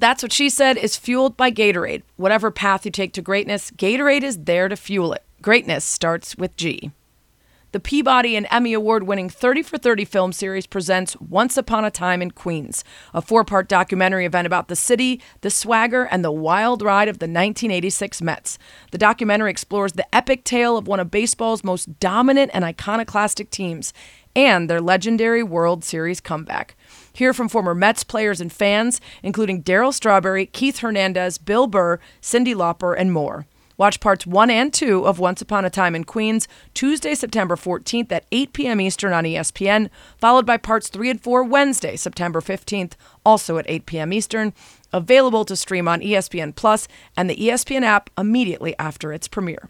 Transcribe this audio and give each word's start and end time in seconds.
That's 0.00 0.22
What 0.22 0.32
She 0.32 0.48
Said 0.48 0.78
is 0.78 0.96
fueled 0.96 1.36
by 1.36 1.50
Gatorade. 1.50 2.04
Whatever 2.16 2.50
path 2.50 2.86
you 2.86 2.90
take 2.90 3.12
to 3.12 3.20
greatness, 3.20 3.70
Gatorade 3.70 4.22
is 4.22 4.44
there 4.44 4.66
to 4.66 4.74
fuel 4.74 5.12
it. 5.12 5.22
Greatness 5.42 5.84
starts 5.84 6.38
with 6.38 6.56
G. 6.56 6.90
The 7.72 7.80
Peabody 7.80 8.34
and 8.34 8.46
Emmy 8.50 8.72
Award 8.72 9.02
winning 9.02 9.28
30 9.28 9.62
for 9.62 9.76
30 9.76 10.06
film 10.06 10.32
series 10.32 10.66
presents 10.66 11.20
Once 11.20 11.58
Upon 11.58 11.84
a 11.84 11.90
Time 11.90 12.22
in 12.22 12.30
Queens, 12.30 12.82
a 13.12 13.20
four 13.20 13.44
part 13.44 13.68
documentary 13.68 14.24
event 14.24 14.46
about 14.46 14.68
the 14.68 14.74
city, 14.74 15.20
the 15.42 15.50
swagger, 15.50 16.04
and 16.04 16.24
the 16.24 16.32
wild 16.32 16.80
ride 16.80 17.08
of 17.08 17.18
the 17.18 17.26
1986 17.26 18.22
Mets. 18.22 18.58
The 18.92 18.98
documentary 18.98 19.50
explores 19.50 19.92
the 19.92 20.14
epic 20.14 20.44
tale 20.44 20.78
of 20.78 20.88
one 20.88 20.98
of 20.98 21.10
baseball's 21.10 21.62
most 21.62 22.00
dominant 22.00 22.52
and 22.54 22.64
iconoclastic 22.64 23.50
teams 23.50 23.92
and 24.34 24.70
their 24.70 24.80
legendary 24.80 25.42
World 25.42 25.84
Series 25.84 26.22
comeback. 26.22 26.74
Hear 27.20 27.34
from 27.34 27.50
former 27.50 27.74
Mets 27.74 28.02
players 28.02 28.40
and 28.40 28.50
fans, 28.50 28.98
including 29.22 29.62
Darryl 29.62 29.92
Strawberry, 29.92 30.46
Keith 30.46 30.78
Hernandez, 30.78 31.36
Bill 31.36 31.66
Burr, 31.66 32.00
Cyndi 32.22 32.54
Lauper, 32.54 32.98
and 32.98 33.12
more. 33.12 33.44
Watch 33.76 34.00
parts 34.00 34.26
one 34.26 34.48
and 34.48 34.72
two 34.72 35.06
of 35.06 35.18
Once 35.18 35.42
Upon 35.42 35.66
a 35.66 35.68
Time 35.68 35.94
in 35.94 36.04
Queens 36.04 36.48
Tuesday, 36.72 37.14
September 37.14 37.56
14th 37.56 38.10
at 38.10 38.24
8 38.32 38.54
p.m. 38.54 38.80
Eastern 38.80 39.12
on 39.12 39.24
ESPN, 39.24 39.90
followed 40.16 40.46
by 40.46 40.56
parts 40.56 40.88
three 40.88 41.10
and 41.10 41.20
four 41.20 41.44
Wednesday, 41.44 41.94
September 41.94 42.40
15th, 42.40 42.92
also 43.22 43.58
at 43.58 43.68
8 43.68 43.84
p.m. 43.84 44.14
Eastern. 44.14 44.54
Available 44.90 45.44
to 45.44 45.56
stream 45.56 45.88
on 45.88 46.00
ESPN 46.00 46.56
Plus 46.56 46.88
and 47.18 47.28
the 47.28 47.36
ESPN 47.36 47.82
app 47.82 48.08
immediately 48.16 48.74
after 48.78 49.12
its 49.12 49.28
premiere. 49.28 49.68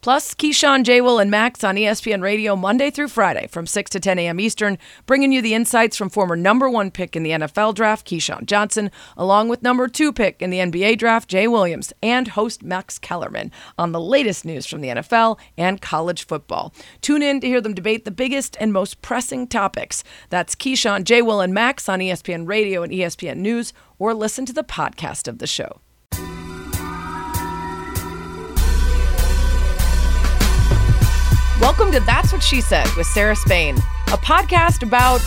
Plus, 0.00 0.32
Keyshawn, 0.32 0.84
J. 0.84 1.00
Will, 1.00 1.18
and 1.18 1.28
Max 1.28 1.64
on 1.64 1.74
ESPN 1.74 2.22
Radio 2.22 2.54
Monday 2.54 2.88
through 2.88 3.08
Friday 3.08 3.48
from 3.48 3.66
6 3.66 3.90
to 3.90 3.98
10 3.98 4.20
a.m. 4.20 4.38
Eastern, 4.38 4.78
bringing 5.06 5.32
you 5.32 5.42
the 5.42 5.54
insights 5.54 5.96
from 5.96 6.08
former 6.08 6.36
number 6.36 6.70
one 6.70 6.92
pick 6.92 7.16
in 7.16 7.24
the 7.24 7.32
NFL 7.32 7.74
draft, 7.74 8.06
Keyshawn 8.06 8.46
Johnson, 8.46 8.92
along 9.16 9.48
with 9.48 9.62
number 9.62 9.88
two 9.88 10.12
pick 10.12 10.40
in 10.40 10.50
the 10.50 10.58
NBA 10.58 10.98
draft, 10.98 11.28
Jay 11.28 11.48
Williams, 11.48 11.92
and 12.00 12.28
host 12.28 12.62
Max 12.62 12.96
Kellerman 12.96 13.50
on 13.76 13.90
the 13.90 14.00
latest 14.00 14.44
news 14.44 14.66
from 14.66 14.82
the 14.82 14.88
NFL 14.88 15.36
and 15.56 15.80
college 15.80 16.24
football. 16.24 16.72
Tune 17.00 17.22
in 17.22 17.40
to 17.40 17.48
hear 17.48 17.60
them 17.60 17.74
debate 17.74 18.04
the 18.04 18.12
biggest 18.12 18.56
and 18.60 18.72
most 18.72 19.02
pressing 19.02 19.48
topics. 19.48 20.04
That's 20.30 20.54
Keyshawn, 20.54 21.02
J. 21.02 21.22
Will, 21.22 21.40
and 21.40 21.52
Max 21.52 21.88
on 21.88 21.98
ESPN 21.98 22.46
Radio 22.46 22.84
and 22.84 22.92
ESPN 22.92 23.38
News, 23.38 23.72
or 23.98 24.14
listen 24.14 24.46
to 24.46 24.52
the 24.52 24.62
podcast 24.62 25.26
of 25.26 25.38
the 25.38 25.46
show. 25.48 25.80
Welcome 31.60 31.90
to 31.90 31.98
That's 31.98 32.32
What 32.32 32.40
She 32.40 32.60
Said 32.60 32.86
with 32.96 33.08
Sarah 33.08 33.34
Spain, 33.34 33.78
a 34.06 34.16
podcast 34.16 34.84
about, 34.84 35.20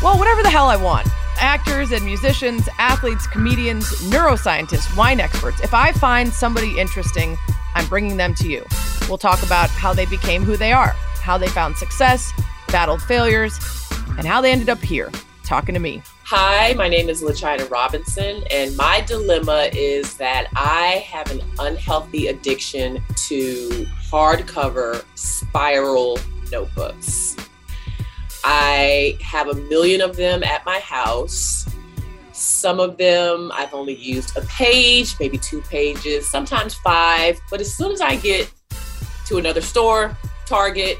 well, 0.00 0.16
whatever 0.16 0.44
the 0.44 0.48
hell 0.48 0.68
I 0.68 0.76
want. 0.76 1.08
Actors 1.38 1.90
and 1.90 2.04
musicians, 2.04 2.68
athletes, 2.78 3.26
comedians, 3.26 3.84
neuroscientists, 4.12 4.96
wine 4.96 5.18
experts. 5.18 5.60
If 5.60 5.74
I 5.74 5.90
find 5.90 6.32
somebody 6.32 6.78
interesting, 6.78 7.36
I'm 7.74 7.84
bringing 7.88 8.16
them 8.16 8.32
to 8.36 8.48
you. 8.48 8.64
We'll 9.08 9.18
talk 9.18 9.42
about 9.42 9.70
how 9.70 9.92
they 9.92 10.06
became 10.06 10.44
who 10.44 10.56
they 10.56 10.72
are, 10.72 10.94
how 11.20 11.36
they 11.36 11.48
found 11.48 11.76
success, 11.76 12.32
battled 12.68 13.02
failures, 13.02 13.58
and 14.18 14.28
how 14.28 14.40
they 14.40 14.52
ended 14.52 14.68
up 14.68 14.78
here 14.78 15.10
talking 15.42 15.74
to 15.74 15.80
me. 15.80 16.00
Hi, 16.22 16.74
my 16.74 16.86
name 16.86 17.08
is 17.08 17.24
LaChina 17.24 17.68
Robinson, 17.68 18.44
and 18.52 18.76
my 18.76 19.00
dilemma 19.00 19.68
is 19.72 20.14
that 20.18 20.46
I 20.54 21.04
have 21.10 21.28
an 21.32 21.42
unhealthy 21.58 22.28
addiction 22.28 23.02
to 23.26 23.68
hardcover 24.08 25.04
spiral 25.50 26.16
notebooks. 26.52 27.36
I 28.44 29.18
have 29.20 29.48
a 29.48 29.54
million 29.54 30.00
of 30.00 30.16
them 30.16 30.42
at 30.42 30.64
my 30.64 30.78
house. 30.78 31.66
Some 32.32 32.80
of 32.80 32.96
them 32.96 33.50
I've 33.52 33.74
only 33.74 33.96
used 33.96 34.36
a 34.36 34.42
page, 34.42 35.16
maybe 35.18 35.36
two 35.38 35.60
pages, 35.62 36.30
sometimes 36.30 36.74
five. 36.74 37.38
But 37.50 37.60
as 37.60 37.74
soon 37.74 37.90
as 37.90 38.00
I 38.00 38.16
get 38.16 38.50
to 39.26 39.38
another 39.38 39.60
store, 39.60 40.16
Target, 40.46 40.96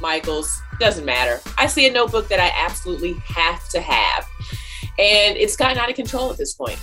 Michael's, 0.00 0.62
doesn't 0.78 1.04
matter. 1.04 1.40
I 1.58 1.66
see 1.66 1.86
a 1.86 1.92
notebook 1.92 2.28
that 2.28 2.38
I 2.38 2.52
absolutely 2.54 3.14
have 3.24 3.68
to 3.70 3.80
have. 3.80 4.26
And 4.98 5.36
it's 5.36 5.56
gotten 5.56 5.78
out 5.78 5.90
of 5.90 5.96
control 5.96 6.30
at 6.30 6.38
this 6.38 6.54
point. 6.54 6.78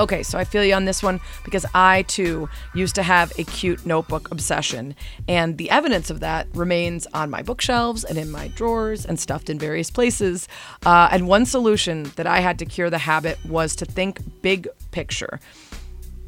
Okay, 0.00 0.22
so 0.22 0.38
I 0.38 0.44
feel 0.44 0.62
you 0.62 0.74
on 0.74 0.84
this 0.84 1.02
one 1.02 1.20
because 1.44 1.66
I 1.74 2.02
too 2.02 2.48
used 2.72 2.94
to 2.94 3.02
have 3.02 3.32
a 3.36 3.42
cute 3.42 3.84
notebook 3.84 4.30
obsession. 4.30 4.94
And 5.26 5.58
the 5.58 5.70
evidence 5.70 6.08
of 6.08 6.20
that 6.20 6.46
remains 6.54 7.08
on 7.14 7.30
my 7.30 7.42
bookshelves 7.42 8.04
and 8.04 8.16
in 8.16 8.30
my 8.30 8.48
drawers 8.48 9.04
and 9.04 9.18
stuffed 9.18 9.50
in 9.50 9.58
various 9.58 9.90
places. 9.90 10.46
Uh, 10.86 11.08
and 11.10 11.26
one 11.26 11.44
solution 11.46 12.04
that 12.14 12.28
I 12.28 12.38
had 12.38 12.60
to 12.60 12.64
cure 12.64 12.90
the 12.90 12.98
habit 12.98 13.44
was 13.44 13.74
to 13.76 13.84
think 13.84 14.20
big 14.40 14.68
picture. 14.92 15.40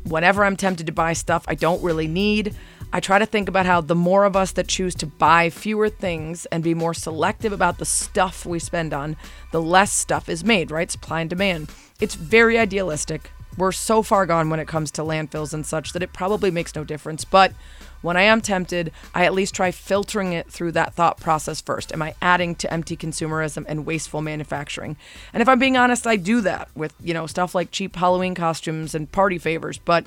Whenever 0.05 0.45
I'm 0.45 0.57
tempted 0.57 0.87
to 0.87 0.93
buy 0.93 1.13
stuff 1.13 1.45
I 1.47 1.55
don't 1.55 1.83
really 1.83 2.09
need, 2.09 2.57
I 2.93 2.99
try 2.99 3.21
to 3.21 3.27
think 3.27 3.49
about 3.49 3.67
how 3.67 3.81
the 3.81 3.95
more 3.95 4.25
of 4.25 4.35
us 4.35 4.51
that 4.53 4.67
choose 4.67 4.97
to 4.97 5.07
buy 5.07 5.49
fewer 5.49 5.89
things 5.89 6.45
and 6.47 6.65
be 6.65 6.75
more 6.75 6.95
selective 6.95 7.53
about 7.53 7.79
the 7.79 7.85
stuff 7.85 8.45
we 8.45 8.59
spend 8.59 8.93
on, 8.93 9.17
the 9.53 9.63
less 9.63 9.93
stuff 9.93 10.29
is 10.29 10.43
made, 10.43 10.73
right? 10.73 10.91
Supply 10.91 11.21
and 11.21 11.31
demand. 11.31 11.71
It's 12.01 12.17
very 12.17 12.59
idealistic. 12.59 13.31
We're 13.61 13.73
so 13.73 14.03
far 14.03 14.25
gone 14.25 14.49
when 14.49 14.59
it 14.59 14.67
comes 14.67 14.91
to 14.93 15.03
landfills 15.03 15.53
and 15.53 15.67
such 15.67 15.93
that 15.93 16.03
it 16.03 16.15
probably 16.15 16.51
makes 16.51 16.75
no 16.75 16.83
difference. 16.83 17.27
But 17.27 17.53
when 18.01 18.17
I 18.17 18.23
am 18.23 18.41
tempted, 18.41 18.91
I 19.15 19.27
at 19.27 19.35
least 19.35 19.55
try 19.55 19.71
filtering 19.71 20.33
it 20.33 20.51
through 20.51 20.73
that 20.73 20.95
thought 20.95 21.21
process 21.21 21.61
first. 21.61 21.93
Am 21.93 22.01
I 22.01 22.15
adding 22.23 22.55
to 22.55 22.73
empty 22.73 22.97
consumerism 22.97 23.67
and 23.69 23.85
wasteful 23.85 24.23
manufacturing? 24.23 24.97
And 25.35 25.43
if 25.43 25.49
I'm 25.49 25.59
being 25.59 25.77
honest, 25.77 26.07
I 26.07 26.17
do 26.17 26.41
that 26.41 26.71
with, 26.75 26.95
you 27.03 27.13
know, 27.13 27.27
stuff 27.27 27.55
like 27.55 27.71
cheap 27.71 27.97
Halloween 27.97 28.35
costumes 28.35 28.95
and 28.95 29.13
party 29.13 29.37
favors, 29.37 29.77
but 29.77 30.07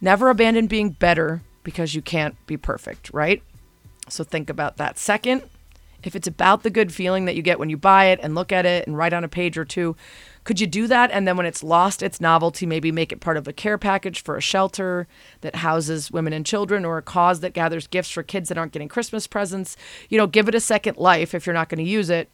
never 0.00 0.30
abandon 0.30 0.66
being 0.66 0.88
better 0.88 1.42
because 1.62 1.94
you 1.94 2.00
can't 2.00 2.34
be 2.46 2.56
perfect, 2.56 3.10
right? 3.12 3.42
So 4.08 4.24
think 4.24 4.48
about 4.48 4.78
that. 4.78 4.98
Second, 4.98 5.42
if 6.02 6.16
it's 6.16 6.26
about 6.26 6.62
the 6.62 6.70
good 6.70 6.94
feeling 6.94 7.26
that 7.26 7.36
you 7.36 7.42
get 7.42 7.58
when 7.58 7.68
you 7.68 7.76
buy 7.76 8.06
it 8.06 8.20
and 8.22 8.34
look 8.34 8.52
at 8.52 8.64
it 8.64 8.86
and 8.86 8.96
write 8.96 9.12
on 9.12 9.22
a 9.22 9.28
page 9.28 9.58
or 9.58 9.66
two, 9.66 9.96
could 10.44 10.60
you 10.60 10.66
do 10.66 10.86
that? 10.86 11.10
And 11.10 11.26
then 11.28 11.36
when 11.36 11.46
it's 11.46 11.62
lost 11.62 12.02
its 12.02 12.20
novelty, 12.20 12.66
maybe 12.66 12.90
make 12.90 13.12
it 13.12 13.20
part 13.20 13.36
of 13.36 13.46
a 13.46 13.52
care 13.52 13.78
package 13.78 14.22
for 14.22 14.36
a 14.36 14.40
shelter 14.40 15.06
that 15.42 15.56
houses 15.56 16.10
women 16.10 16.32
and 16.32 16.46
children 16.46 16.84
or 16.84 16.98
a 16.98 17.02
cause 17.02 17.40
that 17.40 17.52
gathers 17.52 17.86
gifts 17.86 18.10
for 18.10 18.22
kids 18.22 18.48
that 18.48 18.58
aren't 18.58 18.72
getting 18.72 18.88
Christmas 18.88 19.26
presents? 19.26 19.76
You 20.08 20.18
know, 20.18 20.26
give 20.26 20.48
it 20.48 20.54
a 20.54 20.60
second 20.60 20.96
life 20.96 21.34
if 21.34 21.46
you're 21.46 21.54
not 21.54 21.68
going 21.68 21.84
to 21.84 21.90
use 21.90 22.10
it. 22.10 22.28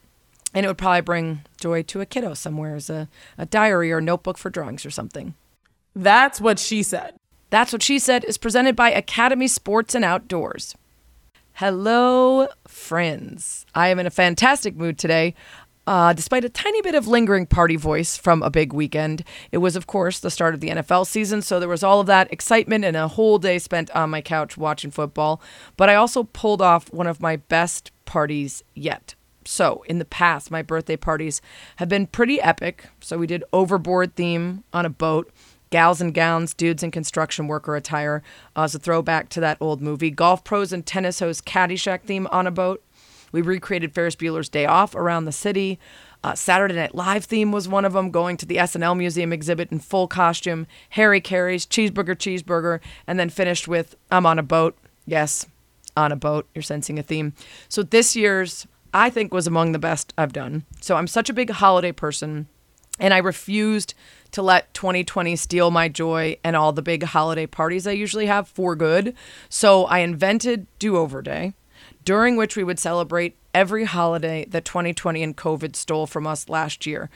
And 0.53 0.65
it 0.65 0.69
would 0.69 0.77
probably 0.77 1.01
bring 1.01 1.41
joy 1.59 1.83
to 1.83 2.01
a 2.01 2.05
kiddo 2.05 2.33
somewhere 2.33 2.75
as 2.75 2.89
a, 2.89 3.09
a 3.37 3.45
diary 3.45 3.91
or 3.91 3.99
notebook 3.99 4.37
for 4.37 4.49
drawings 4.49 4.85
or 4.85 4.89
something. 4.89 5.35
That's 5.93 6.39
what 6.39 6.59
she 6.59 6.83
said. 6.83 7.15
That's 7.49 7.71
What 7.71 7.81
She 7.81 7.97
Said 7.97 8.25
is 8.25 8.37
presented 8.37 8.75
by 8.75 8.91
Academy 8.91 9.47
Sports 9.47 9.95
and 9.95 10.03
Outdoors. 10.03 10.75
Hello, 11.53 12.49
friends. 12.67 13.65
I 13.73 13.87
am 13.87 13.99
in 13.99 14.05
a 14.05 14.11
fantastic 14.11 14.75
mood 14.75 14.99
today. 14.99 15.33
Uh, 15.87 16.11
despite 16.11 16.43
a 16.43 16.49
tiny 16.49 16.81
bit 16.81 16.95
of 16.95 17.07
lingering 17.07 17.45
party 17.45 17.77
voice 17.77 18.17
from 18.17 18.43
a 18.43 18.49
big 18.49 18.73
weekend, 18.73 19.23
it 19.53 19.59
was, 19.59 19.77
of 19.77 19.87
course, 19.87 20.19
the 20.19 20.29
start 20.29 20.53
of 20.53 20.59
the 20.59 20.67
NFL 20.67 21.07
season, 21.07 21.41
so 21.41 21.61
there 21.61 21.69
was 21.69 21.81
all 21.81 22.01
of 22.01 22.07
that 22.07 22.31
excitement 22.31 22.83
and 22.83 22.97
a 22.97 23.07
whole 23.07 23.39
day 23.39 23.57
spent 23.57 23.89
on 23.91 24.09
my 24.09 24.19
couch 24.19 24.57
watching 24.57 24.91
football. 24.91 25.41
But 25.77 25.89
I 25.89 25.95
also 25.95 26.25
pulled 26.25 26.61
off 26.61 26.91
one 26.91 27.07
of 27.07 27.21
my 27.21 27.37
best 27.37 27.91
parties 28.03 28.65
yet. 28.75 29.15
So, 29.45 29.85
in 29.87 29.97
the 29.97 30.03
past, 30.03 30.51
my 30.51 30.61
birthday 30.61 30.97
parties 30.97 31.41
have 31.77 31.87
been 31.87 32.05
pretty 32.05 32.41
epic. 32.41 32.89
So, 32.99 33.17
we 33.17 33.25
did 33.25 33.45
overboard 33.53 34.15
theme 34.15 34.65
on 34.73 34.85
a 34.85 34.89
boat 34.89 35.31
gals 35.69 36.01
and 36.01 36.13
gowns, 36.13 36.53
dudes 36.53 36.83
in 36.83 36.91
construction 36.91 37.47
worker 37.47 37.75
attire 37.75 38.23
uh, 38.55 38.63
as 38.63 38.75
a 38.75 38.79
throwback 38.79 39.29
to 39.29 39.39
that 39.41 39.57
old 39.59 39.81
movie. 39.81 40.11
Golf 40.11 40.43
pros 40.43 40.71
and 40.71 40.85
tennis 40.85 41.19
hosts 41.19 41.41
Caddyshack 41.41 42.03
theme 42.03 42.27
on 42.31 42.47
a 42.47 42.51
boat. 42.51 42.83
We 43.31 43.41
recreated 43.41 43.93
Ferris 43.93 44.15
Bueller's 44.15 44.49
Day 44.49 44.65
Off 44.65 44.95
around 44.95 45.25
the 45.25 45.31
city. 45.31 45.79
Uh, 46.23 46.33
Saturday 46.33 46.75
Night 46.75 46.95
Live 46.95 47.25
theme 47.25 47.51
was 47.51 47.67
one 47.67 47.85
of 47.85 47.93
them, 47.93 48.11
going 48.11 48.37
to 48.37 48.45
the 48.45 48.57
SNL 48.57 48.97
Museum 48.97 49.31
exhibit 49.31 49.71
in 49.71 49.79
full 49.79 50.07
costume. 50.07 50.67
Harry 50.91 51.21
Caray's 51.21 51.65
Cheeseburger, 51.65 52.15
Cheeseburger, 52.15 52.79
and 53.05 53.19
then 53.19 53.29
finished 53.29 53.67
with 53.67 53.95
I'm 54.11 54.25
on 54.25 54.39
a 54.39 54.43
boat. 54.43 54.77
Yes, 55.05 55.45
on 55.95 56.11
a 56.11 56.15
boat. 56.15 56.47
You're 56.53 56.61
sensing 56.61 56.97
a 56.99 57.03
theme. 57.03 57.33
So 57.69 57.83
this 57.83 58.15
year's, 58.15 58.67
I 58.93 59.09
think, 59.09 59.33
was 59.33 59.47
among 59.47 59.71
the 59.71 59.79
best 59.79 60.13
I've 60.17 60.33
done. 60.33 60.65
So 60.81 60.95
I'm 60.95 61.07
such 61.07 61.29
a 61.29 61.33
big 61.33 61.49
holiday 61.49 61.91
person, 61.91 62.47
and 62.99 63.13
I 63.13 63.17
refused 63.17 63.93
to 64.31 64.41
let 64.41 64.73
2020 64.73 65.35
steal 65.35 65.71
my 65.71 65.87
joy 65.87 66.37
and 66.43 66.55
all 66.55 66.71
the 66.71 66.81
big 66.81 67.03
holiday 67.03 67.45
parties 67.45 67.87
I 67.87 67.91
usually 67.91 68.25
have 68.25 68.47
for 68.47 68.75
good. 68.75 69.15
So 69.49 69.85
I 69.85 69.99
invented 69.99 70.67
Do 70.79 70.97
Over 70.97 71.21
Day, 71.21 71.53
during 72.07 72.37
which 72.37 72.55
we 72.55 72.63
would 72.63 72.79
celebrate 72.79 73.35
every 73.53 73.83
holiday 73.83 74.45
that 74.45 74.63
2020 74.63 75.21
and 75.21 75.35
COVID 75.35 75.75
stole 75.75 76.07
from 76.07 76.25
us 76.25 76.47
last 76.47 76.85
year. 76.85 77.09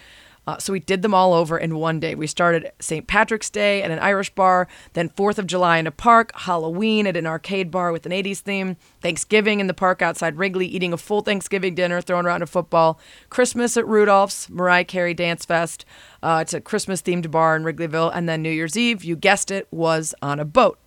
Uh, 0.45 0.57
so 0.57 0.73
we 0.73 0.81
did 0.81 1.01
them 1.01 1.13
all 1.13 1.33
over 1.33 1.57
in 1.57 1.77
one 1.77 1.97
day. 1.97 2.13
We 2.13 2.27
started 2.27 2.73
St. 2.81 3.07
Patrick's 3.07 3.49
Day 3.49 3.81
at 3.83 3.89
an 3.89 3.99
Irish 3.99 4.31
bar, 4.31 4.67
then 4.91 5.07
4th 5.07 5.37
of 5.37 5.47
July 5.47 5.77
in 5.77 5.87
a 5.87 5.91
park, 5.91 6.33
Halloween 6.35 7.07
at 7.07 7.15
an 7.15 7.25
arcade 7.25 7.71
bar 7.71 7.93
with 7.93 8.05
an 8.05 8.11
80s 8.11 8.39
theme, 8.39 8.75
Thanksgiving 8.99 9.61
in 9.61 9.67
the 9.67 9.73
park 9.73 10.01
outside 10.01 10.37
Wrigley, 10.37 10.65
eating 10.65 10.91
a 10.91 10.97
full 10.97 11.21
Thanksgiving 11.21 11.73
dinner, 11.73 12.01
throwing 12.01 12.25
around 12.25 12.41
a 12.41 12.45
football, 12.45 12.99
Christmas 13.29 13.77
at 13.77 13.87
Rudolph's, 13.87 14.49
Mariah 14.49 14.83
Carey 14.83 15.13
Dance 15.13 15.45
Fest. 15.45 15.85
Uh, 16.21 16.39
it's 16.41 16.53
a 16.53 16.59
Christmas 16.59 17.01
themed 17.01 17.31
bar 17.31 17.55
in 17.55 17.63
Wrigleyville. 17.63 18.11
And 18.13 18.27
then 18.27 18.41
New 18.41 18.51
Year's 18.51 18.75
Eve, 18.75 19.05
you 19.05 19.15
guessed 19.15 19.51
it, 19.51 19.69
was 19.71 20.13
on 20.21 20.37
a 20.37 20.43
boat. 20.43 20.79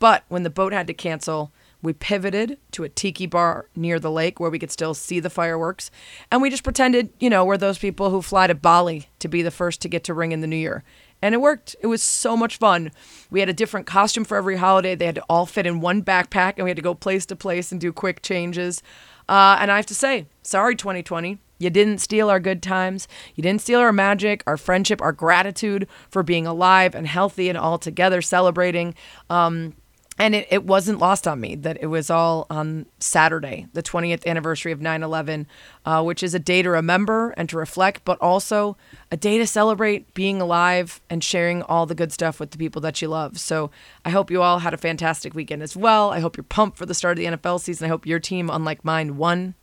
But 0.00 0.24
when 0.26 0.42
the 0.42 0.50
boat 0.50 0.72
had 0.72 0.88
to 0.88 0.94
cancel, 0.94 1.52
we 1.84 1.92
pivoted 1.92 2.58
to 2.72 2.82
a 2.84 2.88
tiki 2.88 3.26
bar 3.26 3.68
near 3.76 4.00
the 4.00 4.10
lake 4.10 4.40
where 4.40 4.50
we 4.50 4.58
could 4.58 4.70
still 4.70 4.94
see 4.94 5.20
the 5.20 5.30
fireworks. 5.30 5.90
And 6.30 6.40
we 6.42 6.50
just 6.50 6.64
pretended, 6.64 7.10
you 7.20 7.30
know, 7.30 7.44
we're 7.44 7.56
those 7.56 7.78
people 7.78 8.10
who 8.10 8.22
fly 8.22 8.46
to 8.46 8.54
Bali 8.54 9.08
to 9.18 9.28
be 9.28 9.42
the 9.42 9.50
first 9.50 9.80
to 9.82 9.88
get 9.88 10.02
to 10.04 10.14
ring 10.14 10.32
in 10.32 10.40
the 10.40 10.46
new 10.46 10.56
year. 10.56 10.82
And 11.20 11.34
it 11.34 11.40
worked. 11.40 11.76
It 11.80 11.86
was 11.86 12.02
so 12.02 12.36
much 12.36 12.58
fun. 12.58 12.90
We 13.30 13.40
had 13.40 13.48
a 13.48 13.54
different 13.54 13.86
costume 13.86 14.24
for 14.24 14.36
every 14.36 14.56
holiday. 14.56 14.94
They 14.94 15.06
had 15.06 15.14
to 15.14 15.24
all 15.28 15.46
fit 15.46 15.66
in 15.66 15.80
one 15.80 16.02
backpack, 16.02 16.54
and 16.56 16.64
we 16.64 16.70
had 16.70 16.76
to 16.76 16.82
go 16.82 16.94
place 16.94 17.24
to 17.26 17.36
place 17.36 17.72
and 17.72 17.80
do 17.80 17.92
quick 17.92 18.20
changes. 18.20 18.82
Uh, 19.28 19.56
and 19.58 19.70
I 19.70 19.76
have 19.76 19.86
to 19.86 19.94
say, 19.94 20.26
sorry, 20.42 20.76
2020. 20.76 21.38
You 21.58 21.70
didn't 21.70 21.98
steal 21.98 22.28
our 22.28 22.40
good 22.40 22.62
times. 22.62 23.08
You 23.36 23.42
didn't 23.42 23.62
steal 23.62 23.80
our 23.80 23.92
magic, 23.92 24.42
our 24.46 24.56
friendship, 24.56 25.00
our 25.00 25.12
gratitude 25.12 25.88
for 26.10 26.22
being 26.22 26.46
alive 26.46 26.94
and 26.94 27.06
healthy 27.06 27.48
and 27.48 27.56
all 27.56 27.78
together 27.78 28.20
celebrating. 28.20 28.94
Um, 29.30 29.74
and 30.18 30.34
it, 30.34 30.46
it 30.50 30.64
wasn't 30.64 30.98
lost 30.98 31.26
on 31.26 31.40
me 31.40 31.56
that 31.56 31.78
it 31.80 31.86
was 31.86 32.08
all 32.08 32.46
on 32.48 32.86
Saturday, 33.00 33.66
the 33.72 33.82
20th 33.82 34.24
anniversary 34.26 34.70
of 34.70 34.80
9 34.80 35.02
11, 35.02 35.46
uh, 35.84 36.02
which 36.02 36.22
is 36.22 36.34
a 36.34 36.38
day 36.38 36.62
to 36.62 36.70
remember 36.70 37.30
and 37.30 37.48
to 37.48 37.56
reflect, 37.56 38.04
but 38.04 38.18
also 38.20 38.76
a 39.10 39.16
day 39.16 39.38
to 39.38 39.46
celebrate 39.46 40.14
being 40.14 40.40
alive 40.40 41.00
and 41.10 41.24
sharing 41.24 41.62
all 41.62 41.84
the 41.86 41.94
good 41.94 42.12
stuff 42.12 42.38
with 42.38 42.52
the 42.52 42.58
people 42.58 42.80
that 42.80 43.02
you 43.02 43.08
love. 43.08 43.38
So 43.40 43.70
I 44.04 44.10
hope 44.10 44.30
you 44.30 44.40
all 44.40 44.60
had 44.60 44.74
a 44.74 44.78
fantastic 44.78 45.34
weekend 45.34 45.62
as 45.62 45.76
well. 45.76 46.10
I 46.10 46.20
hope 46.20 46.36
you're 46.36 46.44
pumped 46.44 46.78
for 46.78 46.86
the 46.86 46.94
start 46.94 47.18
of 47.18 47.24
the 47.24 47.36
NFL 47.36 47.60
season. 47.60 47.86
I 47.86 47.88
hope 47.88 48.06
your 48.06 48.20
team, 48.20 48.50
unlike 48.50 48.84
mine, 48.84 49.16
won. 49.16 49.54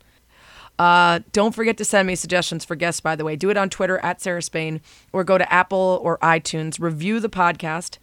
Uh, 0.77 1.19
don't 1.31 1.53
forget 1.53 1.77
to 1.77 1.85
send 1.85 2.07
me 2.07 2.15
suggestions 2.15 2.65
for 2.65 2.75
guests, 2.75 3.01
by 3.01 3.15
the 3.15 3.23
way. 3.23 3.35
Do 3.35 3.49
it 3.51 3.57
on 3.57 3.69
Twitter 3.69 3.99
at 3.99 4.19
Sarah 4.19 4.41
Spain 4.41 4.81
or 5.13 5.23
go 5.23 5.37
to 5.37 5.53
Apple 5.53 5.99
or 6.01 6.17
iTunes. 6.19 6.79
Review 6.79 7.19
the 7.19 7.29
podcast 7.29 7.99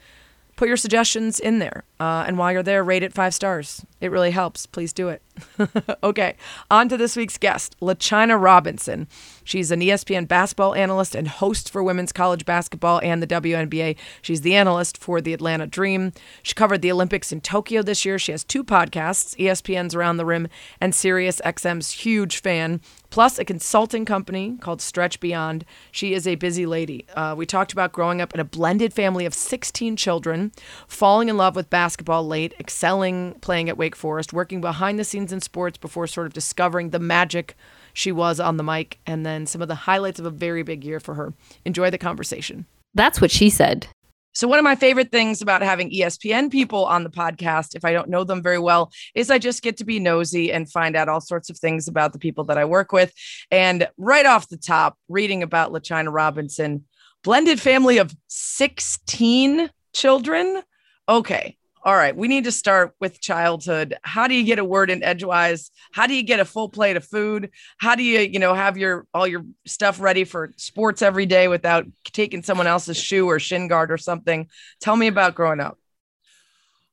put 0.59 0.69
your 0.69 0.77
suggestions 0.77 1.39
in 1.41 1.61
there. 1.61 1.85
Uh, 2.01 2.25
and 2.27 2.37
while 2.37 2.53
you're 2.53 2.63
there, 2.63 2.85
rate 2.85 3.03
it 3.03 3.15
five 3.15 3.33
stars. 3.33 3.87
It 4.01 4.11
really 4.11 4.31
helps. 4.31 4.67
Please 4.67 4.93
do 4.93 5.09
it. 5.09 5.23
okay, 6.03 6.37
on 6.71 6.89
to 6.89 6.97
this 6.97 7.17
week's 7.17 7.39
guest, 7.39 7.77
LaChina 7.81 8.41
Robinson. 8.41 9.09
She's 9.45 9.71
an 9.71 9.81
ESPN 9.81 10.29
basketball 10.29 10.75
analyst 10.75 11.15
and 11.15 11.27
host 11.27 11.71
for 11.71 11.83
women's 11.83 12.13
college 12.13 12.45
basketball 12.45 13.01
and 13.03 13.23
the 13.23 13.27
WNBA. 13.27 13.97
She's 14.23 14.43
the 14.43 14.55
analyst 14.55 14.99
for 14.99 15.21
the 15.21 15.33
Atlanta 15.33 15.67
Dream. 15.67 16.13
She 16.43 16.55
covered 16.55 16.83
the 16.83 16.93
Olympics 16.93 17.33
in 17.33 17.41
Tokyo 17.41 17.83
this 17.83 18.05
year. 18.05 18.19
She 18.19 18.33
has 18.33 18.45
two 18.45 18.65
podcasts 18.65 19.37
ESPN's 19.37 19.95
Around 19.95 20.19
the 20.19 20.27
Rim 20.27 20.49
and 20.81 20.95
Sirius 20.95 21.41
XM's 21.45 21.91
Huge 21.91 22.41
Fan 22.41 22.81
plus 23.11 23.39
a 23.39 23.45
consulting 23.45 24.05
company 24.05 24.57
called 24.61 24.83
Stretch 24.83 25.21
Beyond. 25.21 25.65
She 25.91 26.13
is 26.13 26.27
a 26.27 26.35
busy 26.35 26.67
lady. 26.67 27.07
Uh, 27.15 27.35
we 27.37 27.47
talked 27.47 27.73
about 27.73 27.93
growing 27.93 28.21
up 28.21 28.35
in 28.35 28.41
a 28.41 28.45
blended 28.45 28.93
family 28.93 29.25
of 29.25 29.35
16 29.35 29.97
children, 29.97 30.53
falling 30.87 31.29
in 31.29 31.37
love 31.37 31.57
with 31.57 31.71
basketball 31.71 32.27
late, 32.27 32.55
excelling 32.61 33.35
playing 33.41 33.69
at 33.69 33.79
Wake 33.79 33.88
Forest, 33.95 34.33
working 34.33 34.61
behind 34.61 34.99
the 34.99 35.05
scenes 35.05 35.33
in 35.33 35.41
sports 35.41 35.79
before 35.79 36.07
sort 36.07 36.27
of 36.27 36.33
discovering 36.33 36.91
the 36.91 36.99
magic 36.99 37.57
she 37.93 38.13
was 38.13 38.41
on 38.41 38.57
the 38.57 38.63
mic, 38.63 38.99
and 39.07 39.25
then 39.25 39.47
some 39.47 39.63
of 39.63 39.69
the 39.69 39.75
highlights 39.75 40.21
of 40.21 40.27
a 40.27 40.31
very 40.31 40.63
big 40.63 40.85
year 40.85 41.01
for 41.01 41.15
her. 41.15 41.33
Enjoy 41.65 41.91
the 41.91 41.99
conversation. 41.99 42.67
That's 42.95 43.21
what 43.21 43.31
she 43.31 43.51
said. 43.51 43.89
So, 44.35 44.47
one 44.47 44.59
of 44.59 44.65
my 44.65 44.77
favorite 44.77 45.11
things 45.11 45.43
about 45.43 45.63
having 45.63 45.91
ESPN 45.91 46.51
people 46.51 46.85
on 46.85 47.03
the 47.03 47.11
podcast, 47.11 47.75
if 47.75 47.85
I 47.85 47.93
don't 47.93 48.09
know 48.09 48.23
them 48.23 48.43
very 48.43 48.59
well, 48.59 48.93
is 49.15 49.31
I 49.31 49.39
just 49.39 49.63
get 49.63 49.77
to 49.79 49.85
be 49.85 49.99
nosy 49.99 50.53
and 50.53 50.71
find 50.71 50.95
out 50.95 51.09
all 51.09 51.21
sorts 51.21 51.51
of 51.51 51.59
things 51.59 51.89
about 51.89 52.13
the 52.13 52.19
people 52.19 52.45
that 52.45 52.59
I 52.59 52.65
work 52.65 52.93
with. 52.93 53.13
And 53.51 53.89
right 53.97 54.27
off 54.27 54.49
the 54.49 54.57
top, 54.57 54.97
reading 55.09 55.43
about 55.43 55.73
LaChina 55.73 56.13
Robinson, 56.13 56.85
blended 57.25 57.61
family 57.61 57.99
of 57.99 58.15
16 58.29 59.71
children. 59.93 60.63
Okay 61.09 61.57
all 61.83 61.95
right, 61.95 62.17
we 62.17 62.29
need 62.29 62.45
to 62.45 62.53
start 62.53 62.95
with 63.01 63.21
childhood. 63.21 63.97
How 64.03 64.27
do 64.27 64.35
you 64.35 64.45
get 64.45 64.59
a 64.59 64.65
word 64.65 64.91
in 64.91 65.03
edgewise? 65.03 65.71
How 65.93 66.07
do 66.07 66.15
you 66.15 66.23
get 66.23 66.41
a 66.41 66.45
full 66.45 66.69
plate 66.69 66.97
of 66.97 67.05
food? 67.05 67.51
How 67.79 67.95
do 67.95 68.03
you, 68.03 68.21
you 68.21 68.39
know, 68.39 68.55
have 68.55 68.77
your 68.77 69.07
all 69.15 69.27
your 69.27 69.45
stuff 69.67 70.01
ready 70.01 70.25
for 70.25 70.53
sports 70.57 71.03
every 71.03 71.27
day 71.27 71.49
without 71.49 71.87
taking 72.05 72.43
someone 72.43 72.67
else's 72.67 72.97
shoe 72.97 73.27
or 73.27 73.39
shin 73.39 73.69
guard 73.69 73.93
or 73.93 73.97
something? 73.99 74.49
Tell 74.81 74.97
me 74.97 75.07
about 75.07 75.35
growing 75.35 75.61
up. 75.61 75.79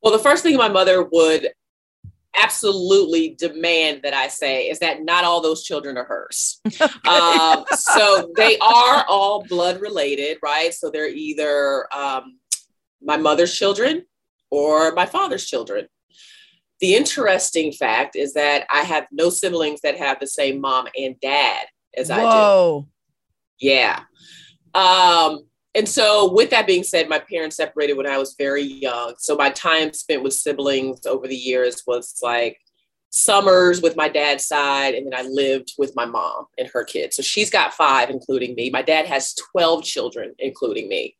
Well, 0.02 0.12
the 0.12 0.22
first 0.22 0.42
thing 0.42 0.56
my 0.56 0.68
mother 0.68 1.02
would 1.02 1.48
absolutely 2.38 3.34
demand 3.38 4.02
that 4.02 4.14
I 4.14 4.28
say 4.28 4.68
is 4.68 4.78
that 4.80 5.02
not 5.02 5.24
all 5.24 5.40
those 5.40 5.64
children 5.64 5.96
are 5.96 6.04
hers. 6.04 6.60
um, 7.08 7.64
so 7.72 8.30
they 8.36 8.58
are 8.58 9.04
all 9.08 9.42
blood 9.48 9.80
related, 9.80 10.38
right? 10.42 10.72
So 10.72 10.90
they're 10.90 11.08
either 11.08 11.92
um, 11.94 12.38
my 13.02 13.16
mother's 13.16 13.54
children 13.56 14.04
or 14.50 14.92
my 14.92 15.06
father's 15.06 15.46
children. 15.46 15.88
The 16.80 16.94
interesting 16.94 17.72
fact 17.72 18.16
is 18.16 18.34
that 18.34 18.66
I 18.70 18.82
have 18.82 19.06
no 19.10 19.30
siblings 19.30 19.80
that 19.80 19.96
have 19.96 20.20
the 20.20 20.26
same 20.26 20.60
mom 20.60 20.88
and 20.96 21.18
dad 21.20 21.66
as 21.96 22.08
Whoa. 22.08 22.14
I 22.14 22.20
do. 22.20 22.26
Whoa. 22.26 22.88
Yeah. 23.58 24.00
Um, 24.74 25.46
and 25.76 25.88
so, 25.88 26.32
with 26.32 26.50
that 26.50 26.66
being 26.66 26.82
said, 26.82 27.08
my 27.08 27.18
parents 27.18 27.56
separated 27.56 27.98
when 27.98 28.06
I 28.06 28.16
was 28.16 28.34
very 28.38 28.62
young. 28.62 29.14
So, 29.18 29.36
my 29.36 29.50
time 29.50 29.92
spent 29.92 30.22
with 30.22 30.32
siblings 30.32 31.04
over 31.04 31.28
the 31.28 31.36
years 31.36 31.82
was 31.86 32.18
like 32.22 32.58
summers 33.10 33.82
with 33.82 33.94
my 33.94 34.08
dad's 34.08 34.46
side, 34.46 34.94
and 34.94 35.06
then 35.06 35.18
I 35.18 35.28
lived 35.28 35.74
with 35.76 35.94
my 35.94 36.06
mom 36.06 36.46
and 36.56 36.68
her 36.68 36.82
kids. 36.82 37.16
So, 37.16 37.22
she's 37.22 37.50
got 37.50 37.74
five, 37.74 38.08
including 38.08 38.54
me. 38.54 38.70
My 38.70 38.80
dad 38.80 39.04
has 39.04 39.34
12 39.52 39.84
children, 39.84 40.34
including 40.38 40.88
me. 40.88 41.14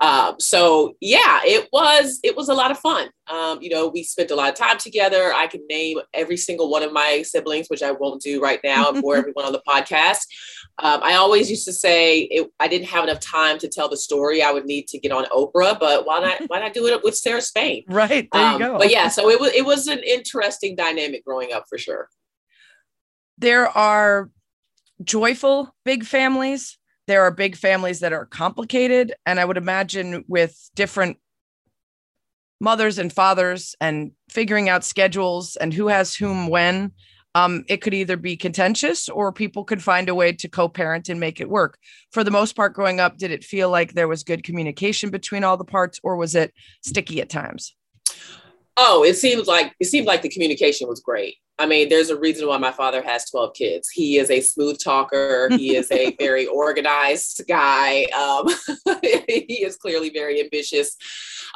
Um, 0.00 0.34
so 0.40 0.96
yeah, 1.00 1.40
it 1.44 1.68
was 1.72 2.18
it 2.24 2.36
was 2.36 2.48
a 2.48 2.54
lot 2.54 2.70
of 2.70 2.78
fun. 2.78 3.08
Um, 3.28 3.62
you 3.62 3.70
know, 3.70 3.88
we 3.88 4.02
spent 4.02 4.30
a 4.30 4.34
lot 4.34 4.50
of 4.50 4.56
time 4.56 4.78
together. 4.78 5.32
I 5.32 5.46
can 5.46 5.64
name 5.68 5.98
every 6.12 6.36
single 6.36 6.70
one 6.70 6.82
of 6.82 6.92
my 6.92 7.22
siblings, 7.22 7.68
which 7.68 7.82
I 7.82 7.92
won't 7.92 8.20
do 8.20 8.40
right 8.40 8.60
now 8.64 8.92
for 9.00 9.16
everyone 9.16 9.44
on 9.44 9.52
the 9.52 9.62
podcast. 9.66 10.26
Um, 10.80 11.00
I 11.02 11.14
always 11.14 11.48
used 11.48 11.64
to 11.66 11.72
say 11.72 12.22
it, 12.22 12.50
I 12.58 12.66
didn't 12.66 12.88
have 12.88 13.04
enough 13.04 13.20
time 13.20 13.58
to 13.58 13.68
tell 13.68 13.88
the 13.88 13.96
story. 13.96 14.42
I 14.42 14.50
would 14.50 14.64
need 14.64 14.88
to 14.88 14.98
get 14.98 15.12
on 15.12 15.26
Oprah, 15.26 15.78
but 15.78 16.06
why 16.06 16.20
not? 16.20 16.42
Why 16.48 16.58
not 16.58 16.74
do 16.74 16.86
it 16.86 17.04
with 17.04 17.16
Sarah 17.16 17.40
Spain? 17.40 17.84
Right 17.94 18.28
there, 18.32 18.42
you 18.42 18.54
um, 18.54 18.58
go. 18.58 18.78
But 18.78 18.90
yeah, 18.90 19.08
so 19.08 19.30
it 19.30 19.40
was 19.40 19.52
it 19.52 19.64
was 19.64 19.86
an 19.86 20.00
interesting 20.00 20.74
dynamic 20.74 21.24
growing 21.24 21.52
up 21.52 21.66
for 21.68 21.78
sure. 21.78 22.08
There 23.38 23.68
are 23.68 24.30
joyful 25.02 25.74
big 25.84 26.04
families 26.04 26.78
there 27.06 27.22
are 27.22 27.30
big 27.30 27.56
families 27.56 28.00
that 28.00 28.12
are 28.12 28.26
complicated. 28.26 29.14
And 29.26 29.38
I 29.38 29.44
would 29.44 29.56
imagine 29.56 30.24
with 30.28 30.70
different 30.74 31.18
mothers 32.60 32.98
and 32.98 33.12
fathers 33.12 33.74
and 33.80 34.12
figuring 34.30 34.68
out 34.68 34.84
schedules 34.84 35.56
and 35.56 35.72
who 35.72 35.88
has 35.88 36.14
whom 36.14 36.48
when, 36.48 36.92
um, 37.34 37.64
it 37.68 37.78
could 37.78 37.94
either 37.94 38.16
be 38.16 38.36
contentious 38.36 39.08
or 39.08 39.32
people 39.32 39.64
could 39.64 39.82
find 39.82 40.08
a 40.08 40.14
way 40.14 40.32
to 40.32 40.48
co 40.48 40.68
parent 40.68 41.08
and 41.08 41.18
make 41.18 41.40
it 41.40 41.48
work. 41.48 41.78
For 42.12 42.22
the 42.22 42.30
most 42.30 42.54
part, 42.54 42.74
growing 42.74 43.00
up, 43.00 43.18
did 43.18 43.32
it 43.32 43.44
feel 43.44 43.70
like 43.70 43.92
there 43.92 44.08
was 44.08 44.22
good 44.22 44.44
communication 44.44 45.10
between 45.10 45.42
all 45.42 45.56
the 45.56 45.64
parts 45.64 45.98
or 46.04 46.16
was 46.16 46.34
it 46.34 46.54
sticky 46.82 47.20
at 47.20 47.28
times? 47.28 47.74
Oh, 48.76 49.04
it 49.04 49.16
seems 49.16 49.46
like 49.46 49.74
it 49.80 49.86
seemed 49.86 50.06
like 50.06 50.22
the 50.22 50.28
communication 50.28 50.88
was 50.88 51.00
great. 51.00 51.36
I 51.58 51.66
mean, 51.66 51.88
there's 51.88 52.10
a 52.10 52.18
reason 52.18 52.48
why 52.48 52.58
my 52.58 52.72
father 52.72 53.00
has 53.02 53.30
12 53.30 53.54
kids. 53.54 53.88
He 53.88 54.18
is 54.18 54.28
a 54.30 54.40
smooth 54.40 54.78
talker. 54.82 55.48
He 55.50 55.76
is 55.76 55.90
a 55.92 56.14
very 56.18 56.46
organized 56.46 57.42
guy. 57.48 58.04
Um, 58.06 58.48
he 59.02 59.62
is 59.64 59.76
clearly 59.76 60.10
very 60.10 60.40
ambitious. 60.40 60.96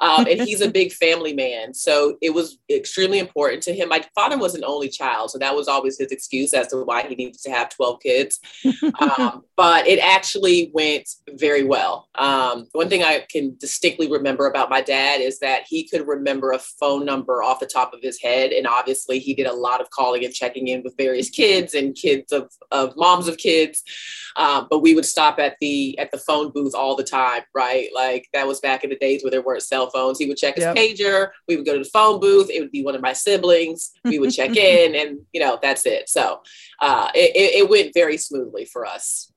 Um, 0.00 0.26
and 0.28 0.40
he's 0.42 0.60
a 0.60 0.70
big 0.78 0.92
family 0.92 1.32
man. 1.32 1.74
So 1.74 2.16
it 2.22 2.30
was 2.30 2.58
extremely 2.70 3.18
important 3.18 3.62
to 3.64 3.74
him. 3.74 3.88
My 3.88 4.04
father 4.14 4.38
was 4.38 4.54
an 4.54 4.64
only 4.64 4.88
child. 4.88 5.30
So 5.30 5.38
that 5.38 5.56
was 5.56 5.66
always 5.66 5.98
his 5.98 6.12
excuse 6.12 6.54
as 6.54 6.68
to 6.68 6.84
why 6.84 7.02
he 7.02 7.16
needed 7.16 7.40
to 7.42 7.50
have 7.50 7.68
12 7.70 8.00
kids. 8.00 8.40
Um, 9.00 9.44
but 9.56 9.86
it 9.88 9.98
actually 9.98 10.70
went 10.72 11.08
very 11.30 11.64
well. 11.64 12.07
Um, 12.18 12.66
one 12.72 12.88
thing 12.88 13.04
I 13.04 13.24
can 13.30 13.56
distinctly 13.58 14.10
remember 14.10 14.48
about 14.48 14.70
my 14.70 14.80
dad 14.80 15.20
is 15.20 15.38
that 15.38 15.62
he 15.68 15.86
could 15.86 16.06
remember 16.06 16.50
a 16.50 16.58
phone 16.58 17.04
number 17.04 17.42
off 17.42 17.60
the 17.60 17.66
top 17.66 17.94
of 17.94 18.00
his 18.02 18.20
head. 18.20 18.50
And 18.50 18.66
obviously, 18.66 19.20
he 19.20 19.34
did 19.34 19.46
a 19.46 19.54
lot 19.54 19.80
of 19.80 19.90
calling 19.90 20.24
and 20.24 20.34
checking 20.34 20.68
in 20.68 20.82
with 20.82 20.96
various 20.96 21.30
kids 21.30 21.74
and 21.74 21.94
kids 21.94 22.32
of, 22.32 22.50
of 22.72 22.96
moms 22.96 23.28
of 23.28 23.36
kids. 23.36 23.82
Um, 24.36 24.66
but 24.68 24.80
we 24.80 24.94
would 24.94 25.06
stop 25.06 25.38
at 25.38 25.56
the 25.60 25.98
at 25.98 26.10
the 26.10 26.18
phone 26.18 26.50
booth 26.50 26.74
all 26.74 26.96
the 26.96 27.04
time, 27.04 27.42
right? 27.54 27.88
Like 27.94 28.28
that 28.32 28.46
was 28.46 28.60
back 28.60 28.84
in 28.84 28.90
the 28.90 28.96
days 28.96 29.22
where 29.22 29.30
there 29.30 29.42
weren't 29.42 29.62
cell 29.62 29.90
phones. 29.90 30.18
He 30.18 30.26
would 30.26 30.36
check 30.36 30.56
his 30.56 30.64
yep. 30.64 30.76
pager. 30.76 31.30
We 31.46 31.56
would 31.56 31.66
go 31.66 31.74
to 31.74 31.84
the 31.84 31.90
phone 31.90 32.20
booth. 32.20 32.50
It 32.50 32.60
would 32.60 32.72
be 32.72 32.84
one 32.84 32.94
of 32.94 33.00
my 33.00 33.12
siblings. 33.12 33.92
We 34.04 34.18
would 34.18 34.32
check 34.32 34.56
in, 34.56 34.94
and 34.94 35.20
you 35.32 35.40
know 35.40 35.58
that's 35.60 35.86
it. 35.86 36.08
So 36.08 36.42
uh, 36.80 37.10
it, 37.14 37.62
it 37.62 37.70
went 37.70 37.94
very 37.94 38.16
smoothly 38.16 38.64
for 38.64 38.86
us. 38.86 39.32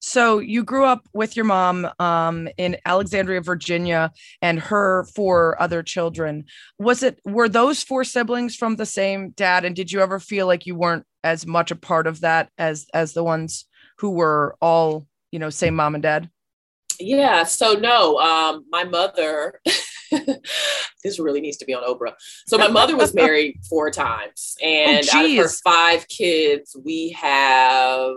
So 0.00 0.38
you 0.38 0.62
grew 0.62 0.84
up 0.84 1.08
with 1.12 1.36
your 1.36 1.44
mom 1.44 1.88
um, 1.98 2.48
in 2.56 2.76
Alexandria, 2.84 3.40
Virginia, 3.40 4.12
and 4.40 4.60
her 4.60 5.04
four 5.14 5.60
other 5.60 5.82
children. 5.82 6.44
Was 6.78 7.02
it 7.02 7.20
were 7.24 7.48
those 7.48 7.82
four 7.82 8.04
siblings 8.04 8.54
from 8.54 8.76
the 8.76 8.86
same 8.86 9.30
dad? 9.30 9.64
And 9.64 9.74
did 9.74 9.90
you 9.90 10.00
ever 10.00 10.20
feel 10.20 10.46
like 10.46 10.66
you 10.66 10.76
weren't 10.76 11.04
as 11.24 11.46
much 11.46 11.70
a 11.70 11.76
part 11.76 12.06
of 12.06 12.20
that 12.20 12.50
as 12.58 12.86
as 12.94 13.12
the 13.12 13.24
ones 13.24 13.64
who 13.98 14.10
were 14.10 14.56
all 14.60 15.06
you 15.32 15.38
know 15.38 15.50
same 15.50 15.74
mom 15.74 15.94
and 15.94 16.02
dad? 16.02 16.30
Yeah. 17.00 17.44
So 17.44 17.74
no, 17.74 18.18
um, 18.18 18.64
my 18.70 18.84
mother. 18.84 19.60
this 21.04 21.18
really 21.18 21.40
needs 21.40 21.58
to 21.58 21.66
be 21.66 21.74
on 21.74 21.84
Oprah. 21.84 22.14
So 22.46 22.56
my 22.56 22.68
mother 22.68 22.96
was 22.96 23.14
married 23.14 23.60
four 23.68 23.90
times, 23.90 24.56
and 24.62 25.06
oh, 25.12 25.18
out 25.18 25.24
of 25.26 25.36
her 25.36 25.48
five 25.48 26.08
kids, 26.08 26.74
we 26.82 27.10
have 27.10 28.14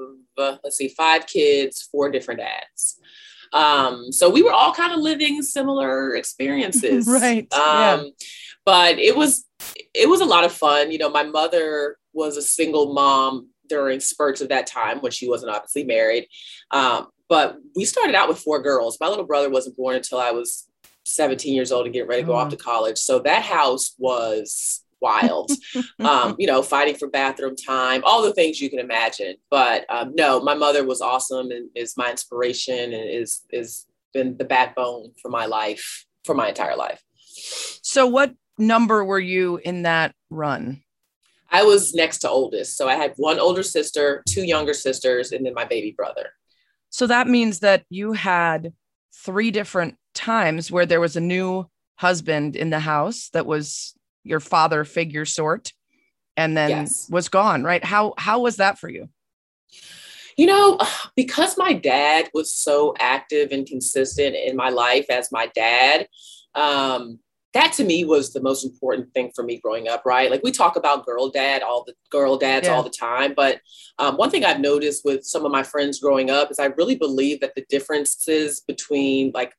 let's 0.63 0.77
see, 0.77 0.89
five 0.89 1.27
kids, 1.27 1.87
four 1.91 2.09
different 2.09 2.39
dads. 2.39 2.99
Um, 3.53 4.11
so 4.11 4.29
we 4.29 4.43
were 4.43 4.53
all 4.53 4.73
kind 4.73 4.93
of 4.93 4.99
living 4.99 5.41
similar 5.41 6.15
experiences. 6.15 7.07
right. 7.21 7.51
Um, 7.53 7.59
yeah. 7.59 8.03
but 8.65 8.99
it 8.99 9.15
was 9.15 9.45
it 9.93 10.09
was 10.09 10.21
a 10.21 10.25
lot 10.25 10.43
of 10.43 10.51
fun. 10.51 10.91
You 10.91 10.97
know, 10.97 11.09
my 11.09 11.23
mother 11.23 11.97
was 12.13 12.37
a 12.37 12.41
single 12.41 12.93
mom 12.93 13.49
during 13.67 13.99
spurts 13.99 14.41
of 14.41 14.49
that 14.49 14.67
time 14.67 14.99
when 14.99 15.11
she 15.11 15.29
wasn't 15.29 15.51
obviously 15.53 15.83
married. 15.83 16.27
Um, 16.71 17.07
but 17.29 17.57
we 17.75 17.85
started 17.85 18.15
out 18.15 18.27
with 18.27 18.39
four 18.39 18.61
girls. 18.61 18.97
My 18.99 19.07
little 19.07 19.25
brother 19.25 19.49
wasn't 19.49 19.77
born 19.77 19.95
until 19.95 20.19
I 20.19 20.31
was 20.31 20.67
17 21.05 21.53
years 21.53 21.71
old 21.71 21.85
and 21.85 21.93
getting 21.93 22.09
ready 22.09 22.21
to 22.23 22.27
go 22.27 22.33
oh. 22.33 22.37
off 22.37 22.49
to 22.49 22.57
college. 22.57 22.97
So 22.97 23.19
that 23.19 23.43
house 23.43 23.95
was 23.97 24.83
wild. 25.01 25.51
um, 25.99 26.35
you 26.37 26.47
know, 26.47 26.61
fighting 26.61 26.95
for 26.95 27.07
bathroom 27.07 27.55
time, 27.55 28.01
all 28.05 28.21
the 28.21 28.33
things 28.33 28.61
you 28.61 28.69
can 28.69 28.79
imagine. 28.79 29.35
But 29.49 29.85
um, 29.89 30.13
no, 30.15 30.39
my 30.41 30.53
mother 30.53 30.85
was 30.85 31.01
awesome 31.01 31.51
and 31.51 31.69
is 31.75 31.97
my 31.97 32.11
inspiration 32.11 32.93
and 32.93 33.09
is 33.09 33.41
is 33.49 33.85
been 34.13 34.37
the 34.37 34.45
backbone 34.45 35.11
for 35.21 35.29
my 35.29 35.45
life 35.45 36.05
for 36.25 36.35
my 36.35 36.49
entire 36.49 36.75
life. 36.75 37.01
So, 37.81 38.07
what 38.07 38.33
number 38.57 39.03
were 39.03 39.19
you 39.19 39.59
in 39.63 39.83
that 39.83 40.13
run? 40.29 40.83
I 41.51 41.63
was 41.63 41.93
next 41.93 42.19
to 42.19 42.29
oldest. 42.29 42.77
So 42.77 42.87
I 42.87 42.95
had 42.95 43.13
one 43.17 43.37
older 43.37 43.63
sister, 43.63 44.23
two 44.27 44.43
younger 44.43 44.73
sisters, 44.73 45.33
and 45.33 45.45
then 45.45 45.53
my 45.53 45.65
baby 45.65 45.93
brother. 45.95 46.29
So 46.89 47.07
that 47.07 47.27
means 47.27 47.59
that 47.59 47.83
you 47.89 48.13
had 48.13 48.73
three 49.13 49.51
different 49.51 49.95
times 50.13 50.71
where 50.71 50.85
there 50.85 51.01
was 51.01 51.15
a 51.15 51.21
new 51.21 51.65
husband 51.95 52.55
in 52.55 52.69
the 52.69 52.79
house 52.79 53.29
that 53.33 53.45
was 53.45 53.93
your 54.23 54.39
father 54.39 54.83
figure 54.83 55.25
sort 55.25 55.73
and 56.37 56.55
then 56.55 56.69
yes. 56.69 57.09
was 57.09 57.29
gone 57.29 57.63
right 57.63 57.83
how 57.83 58.13
how 58.17 58.39
was 58.39 58.57
that 58.57 58.79
for 58.79 58.89
you 58.89 59.09
you 60.37 60.45
know 60.45 60.79
because 61.15 61.57
my 61.57 61.73
dad 61.73 62.29
was 62.33 62.53
so 62.53 62.93
active 62.99 63.51
and 63.51 63.67
consistent 63.67 64.35
in 64.35 64.55
my 64.55 64.69
life 64.69 65.05
as 65.09 65.29
my 65.31 65.47
dad 65.47 66.07
um 66.55 67.19
that 67.53 67.73
to 67.73 67.83
me 67.83 68.05
was 68.05 68.31
the 68.31 68.41
most 68.41 68.63
important 68.63 69.13
thing 69.13 69.29
for 69.35 69.43
me 69.43 69.57
growing 69.57 69.87
up 69.87 70.03
right 70.05 70.31
like 70.31 70.43
we 70.43 70.51
talk 70.51 70.75
about 70.75 71.05
girl 71.05 71.29
dad 71.29 71.61
all 71.61 71.83
the 71.83 71.93
girl 72.09 72.37
dads 72.37 72.67
yeah. 72.67 72.73
all 72.73 72.83
the 72.83 72.89
time 72.89 73.33
but 73.35 73.59
um, 73.99 74.15
one 74.15 74.29
thing 74.29 74.45
i've 74.45 74.59
noticed 74.59 75.03
with 75.03 75.23
some 75.23 75.45
of 75.45 75.51
my 75.51 75.63
friends 75.63 75.99
growing 75.99 76.29
up 76.29 76.49
is 76.49 76.59
i 76.59 76.65
really 76.77 76.95
believe 76.95 77.39
that 77.41 77.53
the 77.55 77.65
differences 77.69 78.61
between 78.61 79.31
like 79.33 79.53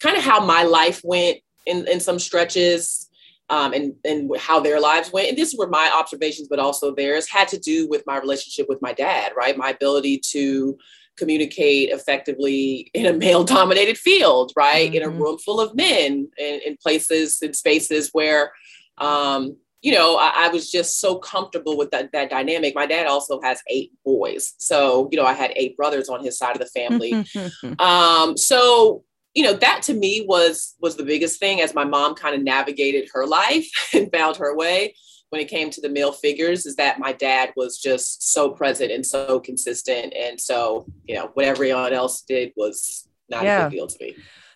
kind 0.00 0.16
of 0.16 0.22
how 0.22 0.44
my 0.44 0.62
life 0.62 1.00
went 1.04 1.38
in 1.66 1.86
in 1.88 2.00
some 2.00 2.18
stretches 2.18 3.08
um, 3.52 3.74
and 3.74 3.94
and 4.06 4.34
how 4.38 4.60
their 4.60 4.80
lives 4.80 5.12
went. 5.12 5.28
And 5.28 5.36
this 5.36 5.54
were 5.56 5.68
my 5.68 5.92
observations, 5.94 6.48
but 6.48 6.58
also 6.58 6.94
theirs 6.94 7.28
had 7.28 7.48
to 7.48 7.58
do 7.58 7.86
with 7.86 8.02
my 8.06 8.18
relationship 8.18 8.66
with 8.66 8.80
my 8.80 8.94
dad, 8.94 9.32
right? 9.36 9.56
My 9.56 9.70
ability 9.70 10.22
to 10.30 10.78
communicate 11.18 11.90
effectively 11.90 12.90
in 12.94 13.04
a 13.04 13.12
male 13.12 13.44
dominated 13.44 13.98
field, 13.98 14.52
right? 14.56 14.86
Mm-hmm. 14.86 14.96
In 14.96 15.02
a 15.02 15.08
mm-hmm. 15.08 15.22
room 15.22 15.38
full 15.38 15.60
of 15.60 15.74
men, 15.74 16.30
in, 16.38 16.60
in 16.66 16.78
places 16.82 17.40
and 17.42 17.54
spaces 17.54 18.08
where, 18.12 18.52
um, 18.96 19.58
you 19.82 19.92
know, 19.92 20.16
I, 20.16 20.46
I, 20.46 20.48
was 20.48 20.70
just 20.70 20.98
so 20.98 21.18
comfortable 21.18 21.76
with 21.76 21.90
that, 21.90 22.12
that 22.12 22.30
dynamic. 22.30 22.74
My 22.74 22.86
dad 22.86 23.06
also 23.06 23.38
has 23.42 23.60
eight 23.68 23.92
boys. 24.02 24.54
So, 24.58 25.10
you 25.12 25.18
know, 25.18 25.26
I 25.26 25.34
had 25.34 25.52
eight 25.56 25.76
brothers 25.76 26.08
on 26.08 26.24
his 26.24 26.38
side 26.38 26.56
of 26.56 26.62
the 26.62 26.66
family. 26.66 27.12
um, 27.78 28.38
so 28.38 29.04
you 29.34 29.42
know 29.42 29.54
that 29.54 29.82
to 29.82 29.94
me 29.94 30.24
was 30.26 30.74
was 30.80 30.96
the 30.96 31.04
biggest 31.04 31.38
thing 31.38 31.60
as 31.60 31.74
my 31.74 31.84
mom 31.84 32.14
kind 32.14 32.34
of 32.34 32.42
navigated 32.42 33.08
her 33.12 33.26
life 33.26 33.68
and 33.94 34.10
found 34.12 34.36
her 34.36 34.56
way. 34.56 34.94
When 35.30 35.40
it 35.40 35.48
came 35.48 35.70
to 35.70 35.80
the 35.80 35.88
male 35.88 36.12
figures 36.12 36.66
is 36.66 36.76
that 36.76 36.98
my 36.98 37.14
dad 37.14 37.54
was 37.56 37.78
just 37.78 38.34
so 38.34 38.50
present 38.50 38.92
and 38.92 39.06
so 39.06 39.40
consistent. 39.40 40.12
And 40.12 40.38
so 40.38 40.86
you 41.04 41.14
know 41.14 41.30
what 41.32 41.46
everyone 41.46 41.94
else 41.94 42.20
did 42.22 42.52
was 42.54 43.08
not 43.30 43.42
yeah. 43.42 43.66
a 43.66 43.70
big 43.70 43.78
deal 43.78 43.86
to 43.86 44.04
me. 44.04 44.14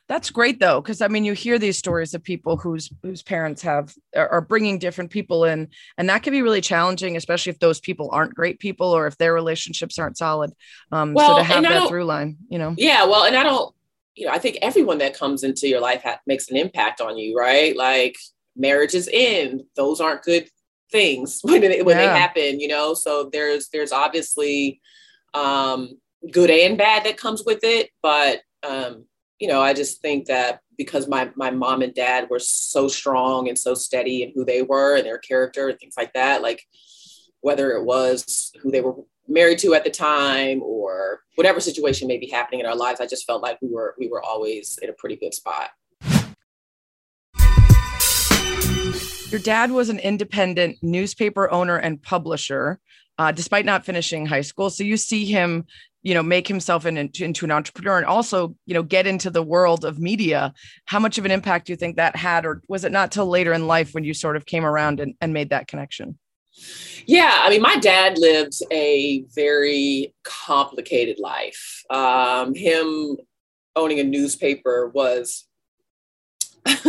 That's 0.09 0.31
great 0.31 0.61
though 0.61 0.81
because 0.81 1.01
i 1.01 1.09
mean 1.09 1.25
you 1.25 1.33
hear 1.33 1.59
these 1.59 1.79
stories 1.79 2.15
of 2.15 2.23
people 2.23 2.57
whose 2.57 2.93
whose 3.03 3.25
parents 3.25 3.61
have 3.63 3.93
are 4.15 4.41
bringing 4.41 4.79
different 4.79 5.11
people 5.11 5.45
in 5.45 5.69
and 5.99 6.09
that 6.09 6.23
can 6.23 6.33
be 6.33 6.43
really 6.43 6.61
challenging 6.61 7.17
especially 7.17 7.51
if 7.51 7.59
those 7.59 7.81
people 7.81 8.09
aren't 8.13 8.33
great 8.33 8.61
people 8.61 8.87
or 8.87 9.09
if 9.09 9.19
their 9.19 9.35
relationships 9.35 9.99
aren't 9.99 10.17
solid 10.17 10.53
um 10.93 11.13
well, 11.13 11.33
so 11.33 11.39
to 11.39 11.43
have 11.43 11.65
that 11.65 11.89
through 11.89 12.05
line 12.05 12.37
you 12.49 12.59
know? 12.59 12.73
Yeah 12.79 13.05
well 13.05 13.25
and 13.25 13.37
i 13.37 13.43
don't 13.43 13.75
you 14.17 14.27
know, 14.27 14.33
I 14.33 14.39
think 14.39 14.59
everyone 14.63 14.99
that 14.99 15.17
comes 15.17 15.45
into 15.45 15.69
your 15.69 15.81
life 15.81 16.03
ha- 16.03 16.21
makes 16.27 16.51
an 16.51 16.57
impact 16.57 17.01
on 17.01 17.19
you, 17.19 17.37
right? 17.37 17.77
Like 17.77 18.17
marriages 18.57 19.09
end; 19.13 19.63
those 19.77 20.01
aren't 20.01 20.23
good 20.23 20.49
things 20.91 21.41
when 21.45 21.61
they, 21.61 21.83
when 21.83 21.97
yeah. 21.97 22.13
they 22.13 22.19
happen, 22.19 22.61
you 22.61 22.69
know. 22.69 22.95
So 22.95 23.29
there's 23.33 23.69
there's 23.69 23.93
obviously 23.93 24.81
um, 25.35 25.99
good 26.31 26.51
and 26.51 26.79
bad 26.79 27.05
that 27.05 27.19
comes 27.19 27.45
with 27.45 27.61
it, 27.63 27.91
but 28.03 28.41
um, 28.67 29.05
you 29.39 29.49
know, 29.49 29.61
I 29.61 29.75
just 29.75 30.01
think 30.01 30.27
that 30.27 30.61
because 30.79 31.09
my 31.09 31.31
my 31.37 31.51
mom 31.51 31.83
and 31.83 31.95
dad 31.95 32.29
were 32.31 32.39
so 32.39 32.89
strong 32.89 33.49
and 33.49 33.59
so 33.59 33.75
steady 33.75 34.23
in 34.23 34.33
who 34.35 34.45
they 34.45 34.63
were 34.63 34.97
and 34.97 35.07
their 35.07 35.19
character 35.19 35.69
and 35.69 35.79
things 35.79 35.95
like 35.97 36.15
that, 36.15 36.43
like 36.43 36.63
whether 37.47 37.71
it 37.71 37.85
was 37.85 38.51
who 38.61 38.73
they 38.73 38.81
were 38.81 38.97
married 39.29 39.57
to 39.57 39.73
at 39.73 39.85
the 39.85 39.91
time 39.91 40.61
or 40.65 41.21
whatever 41.37 41.61
situation 41.61 42.09
may 42.09 42.19
be 42.19 42.29
happening 42.29 42.59
in 42.59 42.67
our 42.67 42.75
lives 42.75 43.01
i 43.01 43.07
just 43.07 43.25
felt 43.25 43.41
like 43.41 43.57
we 43.63 43.69
were 43.69 43.95
we 44.01 44.09
were 44.09 44.21
always 44.21 44.81
in 44.83 44.91
a 44.91 44.93
pretty 44.93 45.15
good 45.15 45.33
spot. 45.33 45.71
Your 49.31 49.41
dad 49.41 49.71
was 49.71 49.89
an 49.91 50.01
independent 50.01 50.79
newspaper 50.83 51.49
owner 51.51 51.77
and 51.77 52.03
publisher 52.03 52.81
uh, 53.19 53.31
despite 53.33 53.65
not 53.65 53.85
finishing 53.85 54.27
high 54.27 54.43
school. 54.43 54.69
So 54.69 54.83
you 54.83 54.97
see 54.97 55.25
him 55.25 55.67
you 56.03 56.15
know 56.15 56.25
make 56.25 56.49
himself 56.49 56.85
in, 56.85 56.97
into 56.97 57.45
an 57.45 57.53
entrepreneur 57.53 57.97
and 57.97 58.07
also 58.07 58.57
you 58.67 58.75
know 58.75 58.83
get 58.83 59.07
into 59.07 59.31
the 59.31 59.43
world 59.43 59.85
of 59.85 60.01
media. 60.01 60.53
How 60.87 60.99
much 60.99 61.17
of 61.17 61.25
an 61.25 61.31
impact 61.31 61.67
do 61.67 61.73
you 61.73 61.77
think 61.77 61.95
that 61.95 62.17
had 62.17 62.45
or 62.45 62.61
was 62.67 62.85
it 62.85 62.91
not 62.91 63.13
till 63.13 63.27
later 63.27 63.53
in 63.53 63.69
life 63.69 63.95
when 63.95 64.03
you 64.03 64.15
sort 64.15 64.37
of 64.37 64.47
came 64.47 64.65
around 64.65 64.99
and, 64.99 65.15
and 65.21 65.33
made 65.33 65.51
that 65.51 65.69
connection 65.69 66.19
yeah, 67.07 67.43
I 67.43 67.51
mean, 67.51 67.63
my 67.63 67.77
dad 67.77 68.19
lived 68.19 68.61
a 68.73 69.25
very 69.35 70.15
complicated 70.25 71.19
life. 71.19 71.83
Um, 71.91 72.55
him 72.55 73.17
owning 73.77 74.01
a 74.01 74.05
newspaper 74.05 74.91
was, 74.93 75.47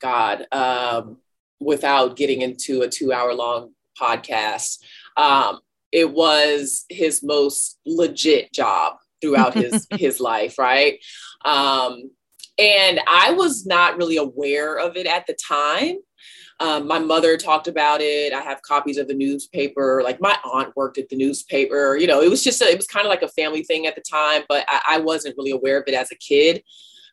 God, 0.00 0.46
um, 0.50 1.18
without 1.60 2.16
getting 2.16 2.42
into 2.42 2.82
a 2.82 2.88
two 2.88 3.12
hour 3.12 3.34
long 3.34 3.72
podcast, 4.00 4.78
um, 5.16 5.60
it 5.90 6.10
was 6.10 6.86
his 6.88 7.22
most 7.22 7.78
legit 7.84 8.52
job 8.52 8.96
throughout 9.20 9.54
his 9.54 9.86
his 9.90 10.20
life, 10.20 10.58
right? 10.58 10.98
Um, 11.44 12.10
and 12.58 13.00
I 13.08 13.32
was 13.32 13.66
not 13.66 13.96
really 13.96 14.16
aware 14.16 14.78
of 14.78 14.96
it 14.96 15.06
at 15.06 15.26
the 15.26 15.34
time. 15.34 15.96
Um, 16.62 16.86
my 16.86 17.00
mother 17.00 17.36
talked 17.36 17.66
about 17.66 18.00
it. 18.00 18.32
I 18.32 18.40
have 18.40 18.62
copies 18.62 18.96
of 18.96 19.08
the 19.08 19.14
newspaper. 19.14 20.00
Like 20.04 20.20
my 20.20 20.36
aunt 20.44 20.76
worked 20.76 20.96
at 20.96 21.08
the 21.08 21.16
newspaper. 21.16 21.96
You 21.96 22.06
know, 22.06 22.20
it 22.22 22.30
was 22.30 22.44
just, 22.44 22.62
a, 22.62 22.70
it 22.70 22.76
was 22.76 22.86
kind 22.86 23.04
of 23.04 23.10
like 23.10 23.22
a 23.22 23.28
family 23.28 23.64
thing 23.64 23.86
at 23.86 23.96
the 23.96 24.00
time, 24.00 24.42
but 24.48 24.64
I, 24.68 24.80
I 24.94 24.98
wasn't 24.98 25.36
really 25.36 25.50
aware 25.50 25.78
of 25.80 25.84
it 25.88 25.94
as 25.94 26.12
a 26.12 26.16
kid. 26.16 26.62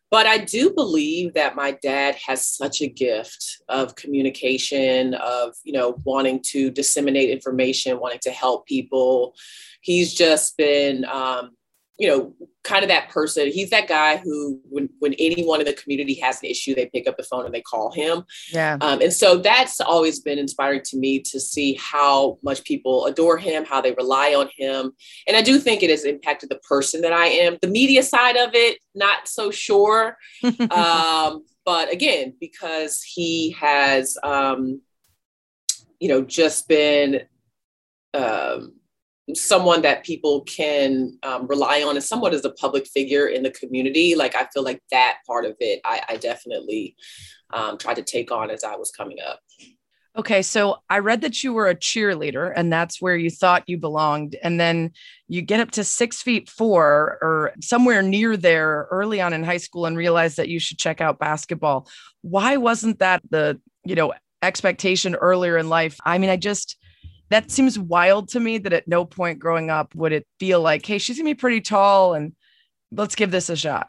But 0.08 0.26
I 0.26 0.38
do 0.38 0.72
believe 0.72 1.34
that 1.34 1.56
my 1.56 1.72
dad 1.82 2.16
has 2.26 2.46
such 2.46 2.80
a 2.80 2.88
gift 2.88 3.62
of 3.68 3.96
communication, 3.96 5.14
of, 5.14 5.54
you 5.64 5.72
know, 5.72 5.96
wanting 6.04 6.42
to 6.52 6.70
disseminate 6.70 7.30
information, 7.30 8.00
wanting 8.00 8.20
to 8.22 8.30
help 8.30 8.66
people. 8.66 9.34
He's 9.80 10.14
just 10.14 10.56
been, 10.56 11.04
um, 11.06 11.56
you 12.00 12.08
know, 12.08 12.34
kind 12.64 12.82
of 12.82 12.88
that 12.88 13.10
person. 13.10 13.52
He's 13.52 13.68
that 13.70 13.86
guy 13.86 14.16
who, 14.16 14.58
when, 14.70 14.88
when 15.00 15.12
anyone 15.18 15.60
in 15.60 15.66
the 15.66 15.74
community 15.74 16.14
has 16.14 16.42
an 16.42 16.48
issue, 16.48 16.74
they 16.74 16.86
pick 16.86 17.06
up 17.06 17.18
the 17.18 17.22
phone 17.22 17.44
and 17.44 17.54
they 17.54 17.60
call 17.60 17.92
him. 17.92 18.24
Yeah. 18.50 18.78
Um, 18.80 19.02
and 19.02 19.12
so 19.12 19.36
that's 19.36 19.82
always 19.82 20.18
been 20.18 20.38
inspiring 20.38 20.80
to 20.86 20.96
me 20.96 21.20
to 21.20 21.38
see 21.38 21.74
how 21.74 22.38
much 22.42 22.64
people 22.64 23.04
adore 23.04 23.36
him, 23.36 23.66
how 23.66 23.82
they 23.82 23.92
rely 23.92 24.34
on 24.34 24.48
him. 24.56 24.92
And 25.28 25.36
I 25.36 25.42
do 25.42 25.58
think 25.58 25.82
it 25.82 25.90
has 25.90 26.06
impacted 26.06 26.48
the 26.48 26.58
person 26.66 27.02
that 27.02 27.12
I 27.12 27.26
am. 27.26 27.58
The 27.60 27.68
media 27.68 28.02
side 28.02 28.36
of 28.36 28.54
it, 28.54 28.78
not 28.94 29.28
so 29.28 29.50
sure. 29.50 30.16
um, 30.70 31.44
but 31.66 31.92
again, 31.92 32.32
because 32.40 33.02
he 33.02 33.50
has, 33.60 34.16
um, 34.22 34.80
you 35.98 36.08
know, 36.08 36.22
just 36.22 36.66
been, 36.66 37.20
um, 38.14 38.79
someone 39.34 39.82
that 39.82 40.04
people 40.04 40.42
can 40.42 41.18
um, 41.22 41.46
rely 41.46 41.82
on 41.82 41.96
and 41.96 42.04
somewhat 42.04 42.34
as 42.34 42.44
a 42.44 42.50
public 42.50 42.86
figure 42.86 43.26
in 43.26 43.42
the 43.42 43.50
community. 43.50 44.14
Like 44.14 44.34
I 44.34 44.46
feel 44.52 44.62
like 44.62 44.82
that 44.90 45.18
part 45.26 45.44
of 45.44 45.56
it, 45.60 45.80
I, 45.84 46.02
I 46.08 46.16
definitely 46.16 46.96
um, 47.52 47.78
tried 47.78 47.96
to 47.96 48.02
take 48.02 48.30
on 48.30 48.50
as 48.50 48.64
I 48.64 48.76
was 48.76 48.90
coming 48.90 49.18
up. 49.26 49.40
Okay, 50.16 50.42
so 50.42 50.78
I 50.90 50.98
read 50.98 51.20
that 51.20 51.44
you 51.44 51.52
were 51.52 51.68
a 51.68 51.74
cheerleader 51.74 52.52
and 52.56 52.72
that's 52.72 53.00
where 53.00 53.16
you 53.16 53.30
thought 53.30 53.68
you 53.68 53.78
belonged. 53.78 54.36
And 54.42 54.58
then 54.58 54.90
you 55.28 55.40
get 55.40 55.60
up 55.60 55.70
to 55.72 55.84
six 55.84 56.20
feet 56.20 56.48
four 56.48 57.18
or 57.22 57.52
somewhere 57.60 58.02
near 58.02 58.36
there 58.36 58.88
early 58.90 59.20
on 59.20 59.32
in 59.32 59.44
high 59.44 59.58
school 59.58 59.86
and 59.86 59.96
realize 59.96 60.34
that 60.36 60.48
you 60.48 60.58
should 60.58 60.78
check 60.78 61.00
out 61.00 61.20
basketball. 61.20 61.88
Why 62.22 62.56
wasn't 62.56 62.98
that 62.98 63.22
the, 63.30 63.60
you 63.84 63.94
know, 63.94 64.12
expectation 64.42 65.14
earlier 65.14 65.56
in 65.56 65.68
life? 65.68 65.96
I 66.04 66.18
mean, 66.18 66.30
I 66.30 66.36
just, 66.36 66.76
that 67.30 67.50
seems 67.50 67.78
wild 67.78 68.28
to 68.30 68.40
me 68.40 68.58
that 68.58 68.72
at 68.72 68.88
no 68.88 69.04
point 69.04 69.38
growing 69.38 69.70
up 69.70 69.94
would 69.94 70.12
it 70.12 70.26
feel 70.38 70.60
like, 70.60 70.84
hey, 70.84 70.98
she's 70.98 71.16
gonna 71.16 71.30
be 71.30 71.34
pretty 71.34 71.60
tall 71.60 72.14
and 72.14 72.34
let's 72.92 73.14
give 73.14 73.30
this 73.30 73.48
a 73.48 73.56
shot. 73.56 73.88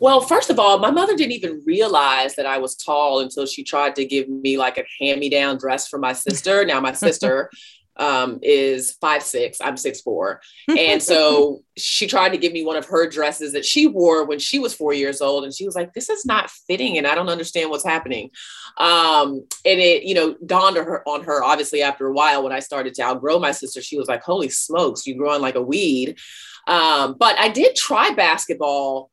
Well, 0.00 0.20
first 0.20 0.48
of 0.48 0.60
all, 0.60 0.78
my 0.78 0.92
mother 0.92 1.16
didn't 1.16 1.32
even 1.32 1.60
realize 1.66 2.36
that 2.36 2.46
I 2.46 2.58
was 2.58 2.76
tall 2.76 3.20
until 3.20 3.46
she 3.46 3.64
tried 3.64 3.96
to 3.96 4.04
give 4.04 4.28
me 4.28 4.56
like 4.56 4.78
a 4.78 4.84
hand 5.00 5.18
me 5.18 5.28
down 5.28 5.58
dress 5.58 5.88
for 5.88 5.98
my 5.98 6.12
sister. 6.12 6.64
Now, 6.64 6.80
my 6.80 6.92
sister 7.06 7.50
um, 7.98 8.38
is 8.42 8.92
five 9.00 9.22
six. 9.22 9.58
I'm 9.60 9.76
six 9.76 10.00
four, 10.00 10.40
and 10.68 11.02
so 11.02 11.62
she 11.76 12.06
tried 12.06 12.30
to 12.30 12.38
give 12.38 12.52
me 12.52 12.64
one 12.64 12.76
of 12.76 12.86
her 12.86 13.08
dresses 13.08 13.52
that 13.52 13.64
she 13.64 13.86
wore 13.86 14.24
when 14.24 14.38
she 14.38 14.58
was 14.58 14.74
four 14.74 14.92
years 14.92 15.20
old, 15.20 15.44
and 15.44 15.52
she 15.52 15.66
was 15.66 15.74
like, 15.74 15.92
"This 15.94 16.08
is 16.08 16.24
not 16.24 16.50
fitting, 16.50 16.98
and 16.98 17.06
I 17.06 17.14
don't 17.14 17.28
understand 17.28 17.70
what's 17.70 17.84
happening." 17.84 18.30
Um, 18.76 19.44
and 19.64 19.80
it, 19.80 20.04
you 20.04 20.14
know, 20.14 20.36
dawned 20.46 20.78
on 20.78 20.84
her, 20.84 21.08
on 21.08 21.24
her 21.24 21.42
obviously 21.42 21.82
after 21.82 22.06
a 22.06 22.12
while 22.12 22.44
when 22.44 22.52
I 22.52 22.60
started 22.60 22.94
to 22.94 23.02
outgrow 23.02 23.38
my 23.38 23.52
sister. 23.52 23.82
She 23.82 23.98
was 23.98 24.08
like, 24.08 24.22
"Holy 24.22 24.48
smokes, 24.48 25.06
you 25.06 25.16
growing 25.16 25.42
like 25.42 25.56
a 25.56 25.62
weed." 25.62 26.18
Um, 26.66 27.16
but 27.18 27.38
I 27.38 27.48
did 27.48 27.74
try 27.74 28.10
basketball 28.10 29.10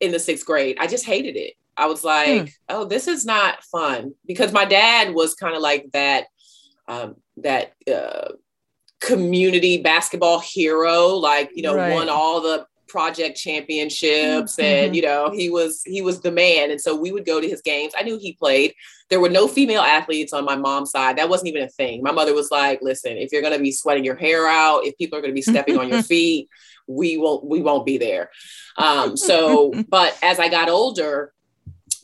in 0.00 0.12
the 0.12 0.18
sixth 0.18 0.46
grade. 0.46 0.78
I 0.80 0.86
just 0.86 1.04
hated 1.04 1.36
it. 1.36 1.54
I 1.76 1.86
was 1.86 2.02
like, 2.02 2.40
hmm. 2.40 2.46
"Oh, 2.70 2.84
this 2.86 3.08
is 3.08 3.26
not 3.26 3.62
fun," 3.64 4.14
because 4.26 4.52
my 4.52 4.64
dad 4.64 5.14
was 5.14 5.34
kind 5.34 5.54
of 5.54 5.60
like 5.60 5.90
that 5.92 6.26
um, 6.88 7.16
that 7.38 7.72
uh, 7.92 8.32
community 9.00 9.82
basketball 9.82 10.40
hero, 10.40 11.08
like 11.08 11.50
you 11.54 11.62
know, 11.62 11.74
right. 11.74 11.92
won 11.92 12.08
all 12.08 12.40
the 12.40 12.66
project 12.88 13.36
championships 13.36 14.56
mm-hmm. 14.56 14.62
and 14.62 14.96
you 14.96 15.02
know 15.02 15.30
he 15.34 15.50
was 15.50 15.82
he 15.84 16.02
was 16.02 16.20
the 16.20 16.30
man. 16.30 16.70
And 16.70 16.80
so 16.80 16.94
we 16.94 17.12
would 17.12 17.26
go 17.26 17.40
to 17.40 17.48
his 17.48 17.62
games. 17.62 17.92
I 17.98 18.02
knew 18.02 18.18
he 18.18 18.34
played. 18.34 18.74
There 19.10 19.20
were 19.20 19.28
no 19.28 19.48
female 19.48 19.82
athletes 19.82 20.32
on 20.32 20.44
my 20.44 20.56
mom's 20.56 20.90
side. 20.90 21.18
That 21.18 21.28
wasn't 21.28 21.48
even 21.48 21.62
a 21.62 21.68
thing. 21.68 22.02
My 22.02 22.12
mother 22.12 22.34
was 22.34 22.50
like 22.50 22.80
listen 22.82 23.16
if 23.16 23.32
you're 23.32 23.42
going 23.42 23.56
to 23.56 23.62
be 23.62 23.72
sweating 23.72 24.04
your 24.04 24.16
hair 24.16 24.46
out 24.46 24.84
if 24.84 24.96
people 24.98 25.18
are 25.18 25.22
going 25.22 25.32
to 25.32 25.34
be 25.34 25.42
stepping 25.42 25.78
on 25.78 25.88
your 25.88 26.02
feet 26.14 26.48
we 26.86 27.16
won't 27.16 27.44
we 27.44 27.60
won't 27.60 27.86
be 27.86 27.98
there. 27.98 28.30
Um 28.76 29.16
so 29.16 29.72
but 29.88 30.16
as 30.22 30.38
i 30.38 30.48
got 30.48 30.68
older 30.68 31.32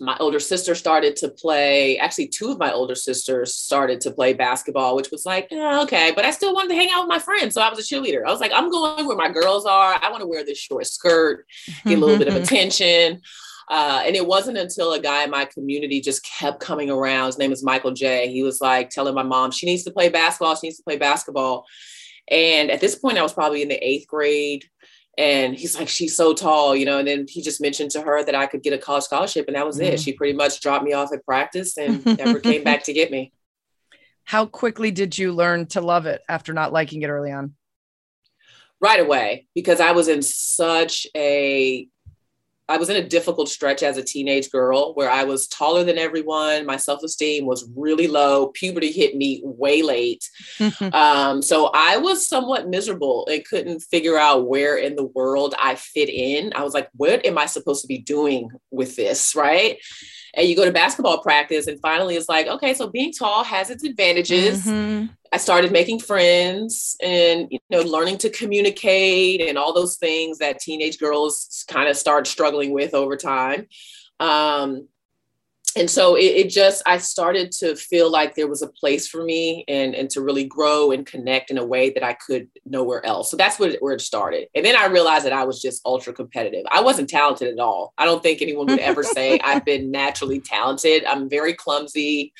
my 0.03 0.17
older 0.19 0.41
sister 0.41 0.75
started 0.75 1.15
to 1.15 1.29
play 1.29 1.97
actually 1.99 2.27
two 2.27 2.51
of 2.51 2.59
my 2.59 2.73
older 2.73 2.97
sisters 2.97 3.55
started 3.55 4.01
to 4.01 4.11
play 4.11 4.33
basketball 4.33 4.97
which 4.97 5.13
was 5.13 5.25
like 5.25 5.47
oh, 5.53 5.83
okay 5.83 6.13
but 6.15 6.25
i 6.25 6.31
still 6.31 6.53
wanted 6.53 6.69
to 6.69 6.75
hang 6.75 6.91
out 6.93 7.03
with 7.03 7.09
my 7.09 7.21
friends 7.21 7.55
so 7.55 7.63
i 7.63 7.71
was 7.71 7.79
a 7.79 7.83
cheerleader. 7.83 8.25
I 8.27 8.31
was 8.31 8.41
like 8.41 8.51
i'm 8.53 8.69
going 8.69 9.07
where 9.07 9.17
my 9.17 9.31
girls 9.31 9.65
are. 9.65 9.99
I 10.03 10.11
want 10.11 10.21
to 10.23 10.27
wear 10.27 10.45
this 10.45 10.59
short 10.59 10.87
skirt 10.87 11.47
get 11.87 11.97
a 11.97 12.01
little 12.01 12.19
bit 12.19 12.29
of 12.29 12.35
attention. 12.43 13.21
Uh, 13.69 14.03
and 14.05 14.17
it 14.17 14.27
wasn't 14.27 14.59
until 14.59 14.93
a 14.93 15.01
guy 15.01 15.23
in 15.23 15.31
my 15.31 15.45
community 15.45 16.01
just 16.01 16.27
kept 16.27 16.61
coming 16.61 16.91
around 16.91 17.27
his 17.27 17.39
name 17.39 17.53
is 17.53 17.63
michael 17.63 17.93
j 17.93 18.29
he 18.31 18.43
was 18.43 18.61
like 18.61 18.91
telling 18.91 19.15
my 19.15 19.23
mom 19.23 19.53
she 19.53 19.67
needs 19.67 19.85
to 19.85 19.93
play 19.93 20.09
basketball 20.09 20.57
she 20.57 20.67
needs 20.67 20.79
to 20.79 20.85
play 20.85 20.99
basketball. 20.99 21.65
And 22.29 22.71
at 22.71 22.81
this 22.81 22.97
point 22.97 23.19
i 23.19 23.23
was 23.23 23.33
probably 23.33 23.63
in 23.63 23.69
the 23.69 23.87
eighth 23.87 24.09
grade 24.09 24.65
and 25.19 25.55
he's 25.55 25.79
like 25.79 25.89
she's 25.89 26.17
so 26.17 26.33
tall 26.33 26.75
you 26.75 26.87
know 26.87 26.99
and 26.99 27.07
then 27.07 27.27
he 27.29 27.43
just 27.43 27.61
mentioned 27.61 27.91
to 27.91 28.01
her 28.01 28.25
that 28.25 28.35
i 28.35 28.47
could 28.47 28.63
get 28.63 28.73
a 28.73 28.79
college 28.79 29.05
scholarship 29.05 29.47
and 29.47 29.57
that 29.57 29.67
was 29.67 29.77
mm-hmm. 29.77 29.93
it 29.93 30.01
she 30.01 30.13
pretty 30.13 30.33
much 30.33 30.61
dropped 30.61 30.85
me 30.85 30.93
off 30.93 31.13
at 31.13 31.25
practice 31.25 31.77
and 31.77 32.05
never 32.19 32.41
came 32.41 32.65
back 32.65 32.85
to 32.85 32.93
get 32.93 33.11
me. 33.11 33.33
How 34.25 34.47
quickly 34.47 34.91
did 34.93 35.19
you 35.19 35.33
learn 35.33 35.67
to 35.69 35.81
love 35.81 36.07
it 36.07 36.23
after 36.29 36.53
not 36.53 36.73
liking 36.73 37.03
it 37.03 37.09
early 37.09 37.33
on? 37.33 37.55
Right 38.81 39.01
away 39.01 39.47
because 39.55 39.81
i 39.81 39.93
was 39.93 40.09
in 40.09 40.23
such 40.23 41.07
a 41.15 41.87
I 42.69 42.77
was 42.79 42.89
in 42.89 42.97
a 42.97 43.07
difficult 43.07 43.49
stretch 43.49 43.83
as 43.83 43.97
a 43.97 44.03
teenage 44.03 44.51
girl 44.51 44.95
where 44.95 45.11
I 45.11 45.25
was 45.25 45.49
taller 45.49 45.85
than 45.85 45.99
everyone. 45.99 46.65
My 46.65 46.77
self 46.77 47.03
esteem 47.03 47.45
was 47.45 47.69
really 47.77 48.09
low. 48.09 48.49
Puberty 48.49 48.93
hit 48.93 49.17
me 49.17 49.43
way 49.45 49.83
late. 49.83 50.29
um, 50.93 51.43
so 51.43 51.71
I 51.75 51.97
was 51.99 52.29
somewhat 52.29 52.69
miserable 52.69 53.27
and 53.31 53.45
couldn't 53.45 53.81
figure 53.81 54.19
out 54.19 54.47
where 54.47 54.77
in 54.77 54.97
the 54.97 55.07
world 55.07 55.55
I 55.59 55.75
fit 55.75 56.09
in. 56.09 56.53
I 56.55 56.63
was 56.63 56.75
like, 56.75 56.89
what 56.95 57.25
am 57.27 57.39
I 57.39 57.47
supposed 57.47 57.83
to 57.83 57.89
be 57.89 57.99
doing 57.99 58.51
with 58.71 58.97
this? 58.97 59.35
Right 59.35 59.79
and 60.35 60.49
you 60.49 60.57
go 60.57 60.65
to 60.65 60.73
basketball 60.73 61.23
practice 61.23 61.67
and 61.67 61.81
finally 61.81 62.17
it's 62.17 62.29
like 62.29 62.47
okay 62.47 62.75
so 62.75 62.89
being 62.89 63.13
tall 63.13 63.45
has 63.45 63.71
its 63.71 63.85
advantages 63.85 64.65
mm-hmm. 64.65 65.07
i 65.33 65.37
started 65.37 65.73
making 65.73 65.99
friends 65.99 66.97
and 67.03 67.49
you 67.51 67.59
know 67.71 67.83
learning 67.83 68.19
to 68.19 68.31
communicate 68.31 69.41
and 69.41 69.59
all 69.59 69.75
those 69.75 69.97
things 69.97 70.39
that 70.39 70.59
teenage 70.59 70.99
girls 70.99 71.65
kind 71.69 71.89
of 71.89 71.97
start 71.97 72.27
struggling 72.27 72.73
with 72.73 72.95
over 72.95 73.17
time 73.17 73.67
um, 74.21 74.87
and 75.77 75.91
so 75.91 76.15
it, 76.15 76.25
it, 76.25 76.51
just 76.51 76.83
i 76.87 76.99
started 76.99 77.51
to 77.51 77.75
feel 77.77 78.11
like 78.11 78.35
there 78.35 78.49
was 78.49 78.63
a 78.63 78.69
place 78.69 79.09
for 79.09 79.25
me 79.25 79.65
and 79.69 79.95
and 79.95 80.11
to 80.11 80.21
really 80.21 80.45
grow 80.45 80.91
and 80.91 81.07
connect 81.07 81.51
in 81.51 81.59
a 81.59 81.65
way 81.65 81.91
that 81.91 82.03
i 82.03 82.13
could 82.13 82.49
nowhere 82.65 83.05
else. 83.05 83.31
So 83.31 83.37
that's 83.37 83.59
what, 83.59 83.77
where 83.81 83.95
it 83.95 84.01
started. 84.01 84.49
And 84.55 84.65
then 84.65 84.77
i 84.77 84.87
realized 84.87 85.25
that 85.25 85.33
i 85.33 85.45
was 85.45 85.61
just 85.61 85.83
ultra 85.85 86.13
competitive. 86.13 86.65
I 86.71 86.81
wasn't 86.81 87.09
talented 87.09 87.53
at 87.53 87.59
all. 87.59 87.93
I 87.99 88.05
don't 88.05 88.23
think 88.23 88.43
anyone 88.43 88.67
would 88.67 88.79
ever 88.79 89.03
say 89.03 89.39
i've 89.45 89.65
been 89.65 89.91
naturally 89.91 90.41
talented. 90.41 91.05
I'm 91.05 91.29
very 91.29 91.55
clumsy. 91.55 92.33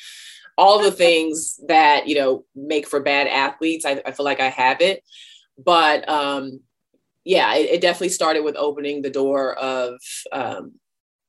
All 0.57 0.83
the 0.83 0.91
things 0.91 1.59
that 1.67 2.07
you 2.07 2.15
know 2.15 2.45
make 2.55 2.87
for 2.87 2.99
bad 2.99 3.27
athletes 3.27 3.85
i, 3.85 4.01
I 4.05 4.11
feel 4.11 4.23
like 4.23 4.39
i 4.39 4.49
have 4.49 4.81
it 4.81 5.03
but 5.57 6.07
um 6.07 6.59
yeah 7.23 7.55
it, 7.55 7.71
it 7.71 7.81
definitely 7.81 8.09
started 8.09 8.43
with 8.43 8.55
opening 8.55 9.01
the 9.01 9.09
door 9.09 9.55
of 9.55 9.99
um, 10.31 10.73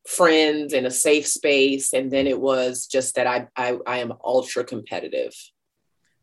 friends 0.06 0.72
and 0.72 0.86
a 0.86 0.90
safe 0.90 1.26
space 1.26 1.92
and 1.92 2.10
then 2.10 2.26
it 2.26 2.38
was 2.38 2.86
just 2.86 3.14
that 3.14 3.26
I, 3.26 3.46
I 3.56 3.78
i 3.86 3.98
am 3.98 4.12
ultra 4.22 4.64
competitive. 4.64 5.34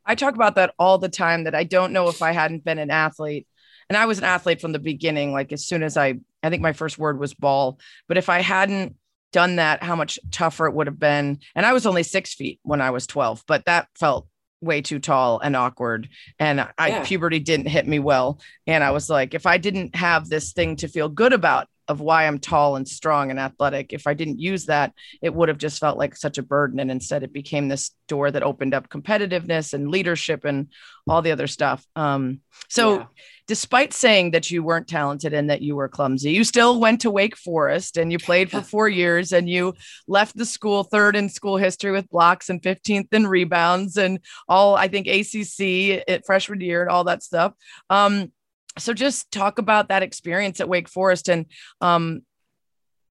I 0.05 0.15
talk 0.15 0.35
about 0.35 0.55
that 0.55 0.73
all 0.77 0.97
the 0.97 1.09
time 1.09 1.45
that 1.45 1.55
i 1.55 1.63
don't 1.63 1.93
know 1.93 2.07
if 2.07 2.21
i 2.21 2.31
hadn't 2.31 2.63
been 2.63 2.79
an 2.79 2.91
athlete. 2.91 3.47
And 3.89 3.97
i 3.97 4.05
was 4.05 4.19
an 4.19 4.23
athlete 4.23 4.61
from 4.61 4.71
the 4.71 4.79
beginning 4.79 5.31
like 5.31 5.51
as 5.51 5.65
soon 5.65 5.81
as 5.81 5.97
i 5.97 6.19
i 6.43 6.49
think 6.49 6.61
my 6.61 6.73
first 6.73 6.97
word 6.97 7.19
was 7.19 7.33
ball. 7.33 7.79
But 8.07 8.17
if 8.17 8.29
i 8.29 8.41
hadn't 8.41 8.95
done 9.31 9.55
that 9.55 9.81
how 9.81 9.95
much 9.95 10.19
tougher 10.29 10.67
it 10.67 10.73
would 10.73 10.87
have 10.87 10.99
been. 10.99 11.39
And 11.55 11.65
i 11.65 11.73
was 11.73 11.87
only 11.87 12.03
six 12.03 12.35
feet 12.35 12.59
when 12.61 12.81
i 12.81 12.91
was 12.91 13.07
12 13.07 13.43
but 13.47 13.65
that 13.65 13.87
felt 13.95 14.27
way 14.61 14.79
too 14.79 14.99
tall 14.99 15.39
and 15.39 15.55
awkward. 15.55 16.07
And 16.37 16.61
I 16.77 16.87
yeah. 16.87 17.03
puberty 17.03 17.39
didn't 17.39 17.67
hit 17.67 17.87
me 17.87 17.97
well. 17.97 18.39
And 18.67 18.83
I 18.83 18.91
was 18.91 19.09
like 19.09 19.33
if 19.33 19.47
I 19.47 19.57
didn't 19.57 19.95
have 19.95 20.29
this 20.29 20.53
thing 20.53 20.75
to 20.77 20.87
feel 20.87 21.09
good 21.09 21.33
about 21.33 21.67
of 21.91 21.99
why 21.99 22.25
I'm 22.25 22.39
tall 22.39 22.77
and 22.77 22.87
strong 22.87 23.29
and 23.29 23.39
athletic. 23.39 23.93
If 23.93 24.07
I 24.07 24.13
didn't 24.13 24.39
use 24.39 24.65
that, 24.65 24.93
it 25.21 25.33
would 25.33 25.49
have 25.49 25.57
just 25.57 25.79
felt 25.79 25.97
like 25.97 26.15
such 26.15 26.37
a 26.37 26.43
burden. 26.43 26.79
And 26.79 26.89
instead, 26.89 27.21
it 27.21 27.33
became 27.33 27.67
this 27.67 27.91
door 28.07 28.31
that 28.31 28.43
opened 28.43 28.73
up 28.73 28.89
competitiveness 28.89 29.73
and 29.73 29.91
leadership 29.91 30.45
and 30.45 30.69
all 31.07 31.21
the 31.21 31.31
other 31.31 31.47
stuff. 31.47 31.85
Um, 31.95 32.39
so, 32.69 32.99
yeah. 32.99 33.05
despite 33.47 33.93
saying 33.93 34.31
that 34.31 34.49
you 34.49 34.63
weren't 34.63 34.87
talented 34.87 35.33
and 35.33 35.49
that 35.49 35.61
you 35.61 35.75
were 35.75 35.89
clumsy, 35.89 36.31
you 36.31 36.43
still 36.43 36.79
went 36.79 37.01
to 37.01 37.11
Wake 37.11 37.35
Forest 37.35 37.97
and 37.97 38.11
you 38.11 38.17
played 38.17 38.49
for 38.49 38.61
four 38.73 38.87
years 38.87 39.33
and 39.33 39.49
you 39.49 39.73
left 40.07 40.37
the 40.37 40.45
school 40.45 40.83
third 40.83 41.15
in 41.15 41.29
school 41.29 41.57
history 41.57 41.91
with 41.91 42.09
blocks 42.09 42.49
and 42.49 42.61
15th 42.61 43.13
in 43.13 43.27
rebounds 43.27 43.97
and 43.97 44.19
all, 44.47 44.75
I 44.75 44.87
think, 44.87 45.07
ACC 45.07 46.03
at 46.07 46.25
freshman 46.25 46.61
year 46.61 46.81
and 46.81 46.89
all 46.89 47.03
that 47.03 47.23
stuff. 47.23 47.53
Um, 47.89 48.31
so 48.77 48.93
just 48.93 49.31
talk 49.31 49.59
about 49.59 49.89
that 49.89 50.03
experience 50.03 50.59
at 50.59 50.69
Wake 50.69 50.87
Forest 50.87 51.29
and 51.29 51.45
um, 51.81 52.21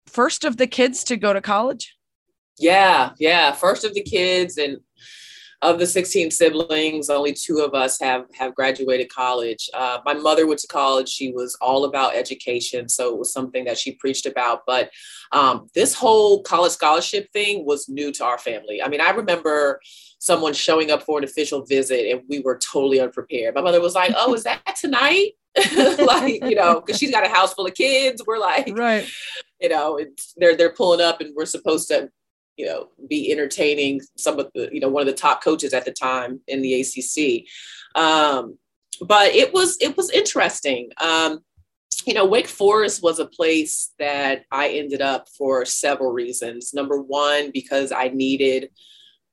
first 0.08 0.44
of 0.44 0.58
the 0.58 0.68
kids 0.68 1.04
to 1.06 1.18
go 1.18 1.34
to 1.34 1.42
college. 1.42 1.96
Yeah, 2.58 3.12
yeah, 3.20 3.52
first 3.52 3.84
of 3.84 3.94
the 3.94 4.04
kids 4.04 4.58
and 4.58 4.80
of 5.62 5.80
the 5.80 5.88
16 5.88 6.32
siblings, 6.32 7.10
only 7.10 7.34
two 7.34 7.60
of 7.60 7.74
us 7.74 8.00
have 8.00 8.26
have 8.34 8.54
graduated 8.56 9.10
college. 9.10 9.70
Uh, 9.74 10.00
my 10.06 10.14
mother 10.14 10.46
went 10.46 10.60
to 10.60 10.68
college. 10.68 11.10
She 11.10 11.32
was 11.32 11.58
all 11.60 11.86
about 11.86 12.16
education, 12.16 12.88
so 12.88 13.12
it 13.14 13.18
was 13.18 13.34
something 13.34 13.66
that 13.66 13.78
she 13.78 13.94
preached 13.94 14.26
about. 14.26 14.62
But 14.68 14.92
um, 15.32 15.68
this 15.74 15.94
whole 15.94 16.44
college 16.44 16.74
scholarship 16.74 17.32
thing 17.32 17.66
was 17.66 17.90
new 17.90 18.12
to 18.14 18.26
our 18.26 18.38
family. 18.38 18.82
I 18.82 18.90
mean, 18.90 19.02
I 19.02 19.10
remember 19.12 19.82
someone 20.20 20.54
showing 20.54 20.92
up 20.92 21.04
for 21.04 21.18
an 21.18 21.24
official 21.24 21.66
visit, 21.66 22.12
and 22.12 22.22
we 22.30 22.40
were 22.40 22.58
totally 22.58 23.00
unprepared. 23.00 23.56
My 23.56 23.62
mother 23.62 23.82
was 23.82 23.96
like, 23.96 24.14
"Oh, 24.16 24.34
is 24.34 24.44
that 24.44 24.76
tonight?" 24.80 25.32
like 26.06 26.44
you 26.44 26.56
know 26.56 26.82
because 26.82 26.98
she's 27.00 27.12
got 27.12 27.26
a 27.26 27.30
house 27.30 27.54
full 27.54 27.66
of 27.66 27.74
kids 27.74 28.22
we're 28.28 28.38
like 28.38 28.70
right 28.74 29.08
you 29.62 29.70
know 29.70 29.96
it's, 29.98 30.34
they're 30.38 30.56
they're 30.58 30.74
pulling 30.74 31.02
up 31.02 31.22
and 31.22 31.34
we're 31.36 31.46
supposed 31.46 31.88
to 31.88 32.10
you 32.58 32.66
know 32.66 32.90
be 33.10 33.32
entertaining 33.32 34.02
some 34.18 34.38
of 34.40 34.50
the 34.54 34.70
you 34.72 34.80
know 34.80 34.90
one 34.90 35.02
of 35.02 35.08
the 35.08 35.14
top 35.14 35.44
coaches 35.44 35.74
at 35.74 35.86
the 35.86 35.92
time 35.92 36.42
in 36.48 36.62
the 36.62 36.82
acc 36.82 37.46
um 37.96 38.58
but 39.02 39.34
it 39.34 39.54
was 39.54 39.78
it 39.82 39.96
was 39.98 40.10
interesting. 40.10 40.90
Um, 41.02 41.40
you 42.06 42.14
know, 42.14 42.26
Wake 42.26 42.48
Forest 42.48 43.02
was 43.02 43.20
a 43.20 43.26
place 43.26 43.94
that 44.00 44.44
I 44.52 44.70
ended 44.70 45.02
up 45.02 45.28
for 45.30 45.66
several 45.66 46.12
reasons. 46.12 46.74
Number 46.74 47.02
one, 47.02 47.52
because 47.52 47.92
I 47.92 48.10
needed 48.10 48.70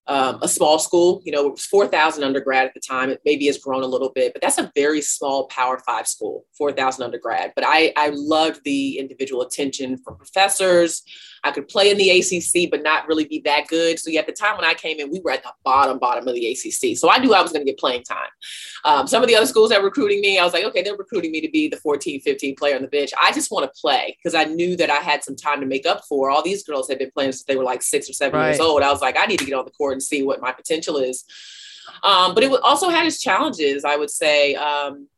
um, 0.07 0.39
a 0.43 0.49
small 0.49 0.79
school. 0.79 1.23
You 1.25 1.33
know, 1.33 1.47
it 1.47 1.53
was 1.53 1.67
4,000 1.67 2.25
undergrad 2.25 2.67
at 2.67 2.75
the 2.75 2.81
time. 2.81 3.11
It 3.11 3.21
maybe 3.25 3.47
has 3.47 3.59
grown 3.59 3.83
a 3.83 3.87
little 3.87 4.11
bit, 4.11 4.33
but 4.33 4.43
that's 4.43 4.59
a 4.59 4.71
very 4.75 5.01
small 5.01 5.47
Power 5.47 5.79
Five 5.79 6.07
school, 6.07 6.45
4,000 6.59 7.05
undergrad. 7.05 7.53
But 7.55 7.65
I, 7.67 7.93
I 7.97 8.11
loved 8.13 8.61
the 8.65 8.99
individual 8.99 9.43
attention 9.43 9.99
from 9.99 10.17
professors. 10.17 11.03
I 11.45 11.51
could 11.51 11.67
play 11.67 11.91
in 11.91 11.99
the 11.99 12.11
ACC, 12.11 12.71
but 12.71 12.83
not 12.83 13.09
really 13.09 13.25
be 13.25 13.41
that 13.45 13.67
good. 13.67 13.99
So 13.99 14.13
at 14.17 14.27
the 14.27 14.33
time 14.33 14.57
when 14.57 14.65
I 14.65 14.75
came 14.75 15.01
in, 15.01 15.11
we 15.11 15.21
were 15.21 15.33
at 15.33 15.43
the 15.43 15.53
bottom, 15.65 15.99
bottom 15.99 16.29
of 16.29 16.35
the 16.35 16.47
ACC. 16.47 16.97
So 16.97 17.11
I 17.11 17.19
knew 17.19 17.35
I 17.35 17.43
was 17.43 17.53
going 17.53 17.67
to 17.67 17.71
get 17.71 17.81
playing 17.81 18.05
time. 18.05 18.29
Um, 18.85 19.09
some 19.09 19.23
of 19.23 19.29
the 19.29 19.35
other 19.35 19.47
schools 19.47 19.71
that 19.71 19.81
were 19.81 19.89
recruiting 19.89 20.21
me, 20.21 20.39
I 20.39 20.45
was 20.45 20.53
like, 20.53 20.65
okay, 20.65 20.83
they're 20.83 20.97
recruiting 20.97 21.33
me 21.33 21.41
to 21.41 21.51
be 21.51 21.69
the 21.69 21.77
14, 21.79 22.21
15 22.21 22.55
player 22.55 22.77
on 22.77 22.83
the 22.83 22.89
bench. 22.89 23.11
I 23.21 23.33
just 23.33 23.51
want 23.51 23.65
to 23.65 23.81
play 23.81 24.17
because 24.19 24.35
I 24.35 24.45
knew 24.45 24.77
that 24.77 24.89
I 24.89 24.97
had 24.97 25.25
some 25.25 25.35
time 25.35 25.61
to 25.61 25.67
make 25.67 25.85
up 25.85 26.05
for. 26.09 26.31
All 26.31 26.43
these 26.43 26.63
girls 26.63 26.89
had 26.89 26.99
been 26.99 27.11
playing 27.11 27.33
since 27.33 27.45
they 27.45 27.57
were 27.57 27.65
like 27.65 27.83
six 27.83 28.09
or 28.09 28.13
seven 28.13 28.39
right. 28.39 28.49
years 28.51 28.61
old. 28.61 28.83
I 28.83 28.91
was 28.91 29.01
like, 29.01 29.17
I 29.19 29.27
need 29.27 29.41
to 29.41 29.45
get 29.45 29.55
on 29.55 29.65
the 29.65 29.73
court 29.73 29.92
and 29.93 30.03
see 30.03 30.23
what 30.23 30.41
my 30.41 30.53
potential 30.53 30.97
is. 30.97 31.25
Um, 32.03 32.35
but 32.35 32.43
it 32.43 32.53
also 32.63 32.89
had 32.89 33.07
its 33.07 33.21
challenges, 33.21 33.85
I 33.85 33.97
would 33.97 34.11
say. 34.11 34.55
Um, 34.55 35.09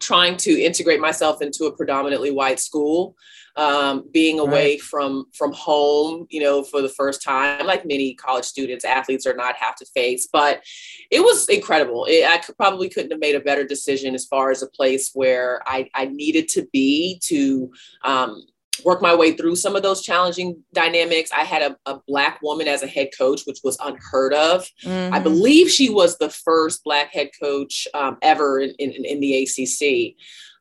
trying 0.00 0.36
to 0.38 0.50
integrate 0.58 1.00
myself 1.00 1.42
into 1.42 1.66
a 1.66 1.76
predominantly 1.76 2.30
white 2.30 2.58
school 2.58 3.14
um, 3.56 4.08
being 4.12 4.38
away 4.38 4.72
right. 4.72 4.80
from 4.80 5.26
from 5.34 5.52
home 5.52 6.26
you 6.30 6.40
know 6.40 6.62
for 6.62 6.80
the 6.80 6.88
first 6.88 7.22
time 7.22 7.66
like 7.66 7.84
many 7.84 8.14
college 8.14 8.44
students 8.44 8.84
athletes 8.84 9.26
are 9.26 9.34
not 9.34 9.56
have 9.56 9.76
to 9.76 9.84
face 9.86 10.28
but 10.32 10.62
it 11.10 11.20
was 11.20 11.48
incredible 11.48 12.06
it, 12.06 12.24
i 12.26 12.38
could, 12.38 12.56
probably 12.56 12.88
couldn't 12.88 13.10
have 13.10 13.20
made 13.20 13.34
a 13.34 13.40
better 13.40 13.64
decision 13.64 14.14
as 14.14 14.24
far 14.24 14.50
as 14.50 14.62
a 14.62 14.68
place 14.68 15.10
where 15.12 15.60
i, 15.66 15.88
I 15.94 16.06
needed 16.06 16.48
to 16.50 16.66
be 16.72 17.20
to 17.24 17.70
um, 18.04 18.42
work 18.84 19.02
my 19.02 19.14
way 19.14 19.32
through 19.32 19.56
some 19.56 19.76
of 19.76 19.82
those 19.82 20.02
challenging 20.02 20.62
dynamics. 20.72 21.30
I 21.32 21.44
had 21.44 21.62
a, 21.62 21.76
a 21.86 22.00
black 22.06 22.40
woman 22.42 22.68
as 22.68 22.82
a 22.82 22.86
head 22.86 23.10
coach, 23.16 23.42
which 23.44 23.60
was 23.62 23.76
unheard 23.82 24.34
of. 24.34 24.68
Mm-hmm. 24.84 25.14
I 25.14 25.18
believe 25.18 25.70
she 25.70 25.90
was 25.90 26.18
the 26.18 26.30
first 26.30 26.84
black 26.84 27.12
head 27.12 27.30
coach 27.40 27.86
um, 27.94 28.18
ever 28.22 28.60
in, 28.60 28.70
in, 28.78 29.04
in, 29.04 29.20
the 29.20 29.42
ACC 29.42 30.14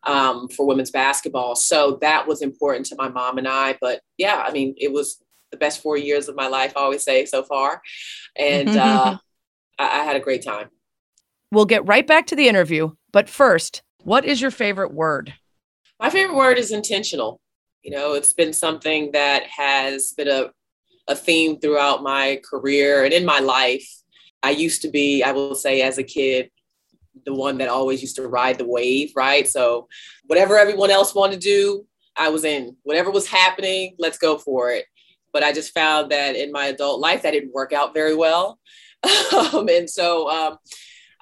um, 0.10 0.48
for 0.50 0.66
women's 0.66 0.92
basketball. 0.92 1.56
So 1.56 1.98
that 2.02 2.28
was 2.28 2.42
important 2.42 2.86
to 2.88 2.96
my 2.96 3.10
mom 3.10 3.38
and 3.38 3.48
I. 3.48 3.78
But 3.80 4.02
yeah, 4.18 4.44
I 4.46 4.52
mean, 4.52 4.76
it 4.78 4.92
was 4.92 5.22
the 5.52 5.58
best 5.58 5.82
four 5.82 5.98
years 5.98 6.30
of 6.30 6.36
my 6.36 6.48
life, 6.48 6.74
I 6.76 6.82
always 6.82 7.04
say 7.04 7.26
so 7.26 7.44
far. 7.44 7.82
And 8.36 8.70
uh, 8.70 9.18
I, 9.78 10.02
I 10.02 10.04
had 10.04 10.16
a 10.16 10.22
great 10.22 10.44
time. 10.44 10.70
We'll 11.52 11.66
get 11.66 11.86
right 11.86 12.08
back 12.08 12.28
to 12.28 12.36
the 12.36 12.48
interview. 12.48 12.92
But 13.12 13.30
first, 13.30 13.82
what 14.04 14.26
is 14.26 14.42
your 14.42 14.52
favorite 14.52 14.94
word? 14.94 15.34
My 16.00 16.10
favorite 16.10 16.36
word 16.36 16.58
is 16.58 16.72
intentional. 16.72 17.40
You 17.84 17.92
know, 17.92 18.14
it's 18.14 18.34
been 18.34 18.54
something 18.54 19.12
that 19.14 19.44
has 19.44 20.14
been 20.14 20.28
a, 20.28 20.52
a 21.08 21.16
theme 21.16 21.60
throughout 21.60 22.04
my 22.04 22.40
career 22.48 23.04
and 23.04 23.14
in 23.14 23.26
my 23.26 23.40
life. 23.40 23.88
I 24.44 24.52
used 24.52 24.84
to 24.84 24.90
be, 24.90 25.24
I 25.24 25.32
will 25.32 25.56
say, 25.56 25.82
as 25.82 25.98
a 25.98 26.04
kid, 26.04 26.52
the 27.26 27.34
one 27.34 27.58
that 27.58 27.70
always 27.70 28.02
used 28.02 28.16
to 28.16 28.28
ride 28.28 28.58
the 28.58 28.68
wave, 28.68 29.12
right? 29.16 29.48
So 29.48 29.88
whatever 30.26 30.58
everyone 30.58 30.92
else 30.92 31.14
wanted 31.14 31.42
to 31.42 31.48
do, 31.48 31.86
I 32.16 32.30
was 32.30 32.44
in. 32.44 32.76
Whatever 32.84 33.12
was 33.12 33.28
happening, 33.28 33.96
let's 34.00 34.18
go 34.18 34.38
for 34.38 34.72
it. 34.72 34.86
But 35.34 35.44
I 35.44 35.52
just 35.52 35.74
found 35.74 36.12
that 36.12 36.36
in 36.36 36.52
my 36.52 36.68
adult 36.68 37.00
life, 37.00 37.24
that 37.24 37.32
didn't 37.32 37.54
work 37.54 37.74
out 37.74 37.94
very 37.94 38.16
well. 38.16 38.60
um, 39.54 39.68
and 39.70 39.90
so 39.90 40.30
um, 40.30 40.58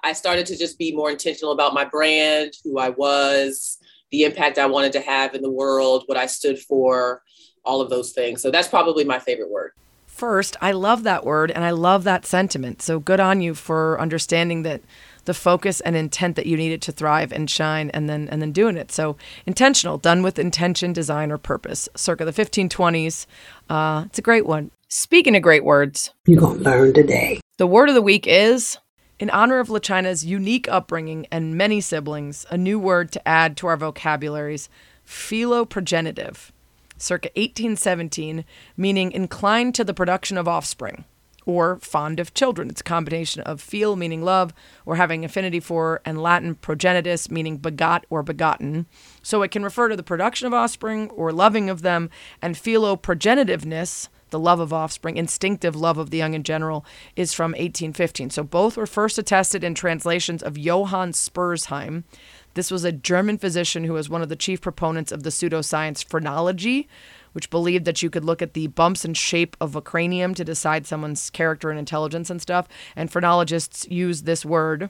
I 0.04 0.14
started 0.14 0.46
to 0.48 0.58
just 0.58 0.78
be 0.78 0.96
more 0.96 1.12
intentional 1.12 1.54
about 1.54 1.74
my 1.74 1.86
brand, 1.86 2.54
who 2.64 2.80
I 2.80 2.90
was, 2.90 3.78
the 4.12 4.24
impact 4.24 4.58
I 4.58 4.66
wanted 4.66 4.94
to 4.94 5.02
have 5.02 5.36
in 5.36 5.42
the 5.42 5.52
world, 5.52 6.04
what 6.08 6.18
I 6.18 6.26
stood 6.26 6.60
for, 6.60 7.22
all 7.64 7.82
of 7.82 7.90
those 7.90 8.12
things. 8.12 8.42
So 8.42 8.52
that's 8.52 8.68
probably 8.68 9.04
my 9.04 9.20
favorite 9.20 9.50
word. 9.50 9.72
First, 10.08 10.58
I 10.60 10.74
love 10.74 11.04
that 11.04 11.26
word 11.26 11.52
and 11.52 11.64
I 11.64 11.72
love 11.72 12.04
that 12.04 12.26
sentiment. 12.26 12.82
So 12.82 13.00
good 13.00 13.20
on 13.20 13.42
you 13.42 13.54
for 13.54 14.00
understanding 14.02 14.64
that 14.64 14.82
the 15.30 15.34
focus 15.36 15.80
and 15.82 15.96
intent 15.96 16.36
that 16.36 16.48
you 16.48 16.58
needed 16.58 16.82
to 16.82 16.92
thrive 16.92 17.32
and 17.32 17.50
shine 17.50 17.92
and 17.92 18.10
then 18.10 18.28
and 18.30 18.42
then 18.42 18.52
doing 18.52 18.78
it 18.78 18.92
so 18.92 19.16
intentional 19.46 20.00
done 20.00 20.24
with 20.24 20.40
intention 20.40 20.92
design 20.92 21.32
or 21.32 21.38
purpose 21.38 21.88
circa 21.96 22.26
the 22.26 22.34
1520s 22.34 23.28
uh, 23.70 24.06
it's 24.08 24.18
a 24.18 24.24
great 24.24 24.48
one 24.48 24.72
speaking 24.88 25.36
of 25.36 25.44
great 25.44 25.64
words 25.64 26.12
you're 26.26 26.42
gonna 26.42 26.60
learn 26.60 26.94
today 26.96 27.40
the 27.58 27.68
word 27.68 27.90
of 27.90 27.96
the 27.96 28.02
week 28.02 28.26
is 28.26 28.80
in 29.20 29.30
honor 29.30 29.60
of 29.60 29.68
LaChina's 29.68 30.26
unique 30.26 30.68
upbringing 30.70 31.28
and 31.32 31.56
many 31.56 31.82
siblings, 31.82 32.46
a 32.50 32.58
new 32.58 32.80
word 32.80 33.12
to 33.12 33.28
add 33.28 33.58
to 33.58 33.68
our 33.68 33.76
vocabularies, 33.76 34.70
philoprogenitive, 35.06 36.52
circa 36.98 37.28
1817, 37.36 38.46
meaning 38.78 39.12
inclined 39.12 39.76
to 39.76 39.84
the 39.84 39.94
production 39.94 40.38
of 40.38 40.48
offspring 40.48 41.04
or 41.46 41.80
fond 41.80 42.20
of 42.20 42.34
children. 42.34 42.70
It's 42.70 42.82
a 42.82 42.84
combination 42.84 43.42
of 43.42 43.60
phil, 43.60 43.96
meaning 43.96 44.22
love, 44.22 44.54
or 44.86 44.96
having 44.96 45.26
affinity 45.26 45.60
for, 45.60 46.00
and 46.06 46.22
Latin 46.22 46.56
progenitus, 46.56 47.32
meaning 47.32 47.58
begot 47.58 48.06
or 48.10 48.24
begotten. 48.24 48.86
So 49.24 49.42
it 49.42 49.52
can 49.52 49.64
refer 49.64 49.90
to 49.90 49.96
the 49.96 50.04
production 50.04 50.48
of 50.48 50.54
offspring 50.54 51.10
or 51.10 51.32
loving 51.32 51.70
of 51.70 51.82
them, 51.82 52.10
and 52.42 52.56
philoprogenitiveness, 52.56 54.10
the 54.30 54.40
love 54.40 54.60
of 54.60 54.74
offspring, 54.74 55.18
instinctive 55.18 55.76
love 55.76 55.98
of 55.98 56.10
the 56.10 56.18
young 56.18 56.34
in 56.34 56.44
general, 56.44 56.86
is 57.16 57.34
from 57.34 57.52
1815. 57.52 58.30
So 58.30 58.44
both 58.44 58.78
were 58.78 58.86
first 58.86 59.18
attested 59.18 59.64
in 59.64 59.76
translations 59.76 60.44
of 60.44 60.58
Johann 60.58 61.14
Spurzheim. 61.14 62.04
This 62.54 62.72
was 62.72 62.84
a 62.84 62.92
German 62.92 63.38
physician 63.38 63.84
who 63.84 63.94
was 63.94 64.10
one 64.10 64.22
of 64.22 64.30
the 64.30 64.36
chief 64.36 64.62
proponents 64.62 65.12
of 65.12 65.24
the 65.24 65.30
pseudoscience 65.30 66.04
phrenology, 66.04 66.88
which 67.34 67.50
believed 67.50 67.86
that 67.86 68.02
you 68.02 68.10
could 68.10 68.26
look 68.26 68.42
at 68.42 68.54
the 68.54 68.68
bumps 68.68 69.06
and 69.06 69.16
shape 69.16 69.56
of 69.62 69.76
a 69.76 69.82
cranium 69.82 70.34
to 70.34 70.44
decide 70.44 70.88
someone's 70.88 71.30
character 71.30 71.70
and 71.70 71.80
intelligence 71.80 72.30
and 72.30 72.42
stuff. 72.42 72.68
And 72.96 73.12
phrenologists 73.12 73.88
use 73.90 74.24
this 74.24 74.44
word, 74.44 74.90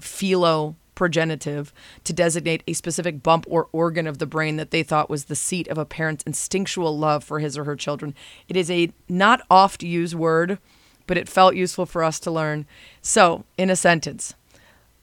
philo 0.00 0.76
progenitive 0.98 1.72
to 2.02 2.12
designate 2.12 2.64
a 2.66 2.72
specific 2.72 3.22
bump 3.22 3.46
or 3.48 3.68
organ 3.70 4.08
of 4.08 4.18
the 4.18 4.26
brain 4.26 4.56
that 4.56 4.72
they 4.72 4.82
thought 4.82 5.08
was 5.08 5.26
the 5.26 5.36
seat 5.36 5.68
of 5.68 5.78
a 5.78 5.84
parent's 5.84 6.24
instinctual 6.24 6.98
love 6.98 7.22
for 7.22 7.38
his 7.38 7.56
or 7.56 7.62
her 7.62 7.76
children. 7.76 8.16
It 8.48 8.56
is 8.56 8.68
a 8.68 8.90
not 9.08 9.40
oft 9.48 9.84
used 9.84 10.16
word, 10.16 10.58
but 11.06 11.16
it 11.16 11.28
felt 11.28 11.54
useful 11.54 11.86
for 11.86 12.02
us 12.02 12.18
to 12.18 12.32
learn. 12.32 12.66
So, 13.00 13.44
in 13.56 13.70
a 13.70 13.76
sentence, 13.76 14.34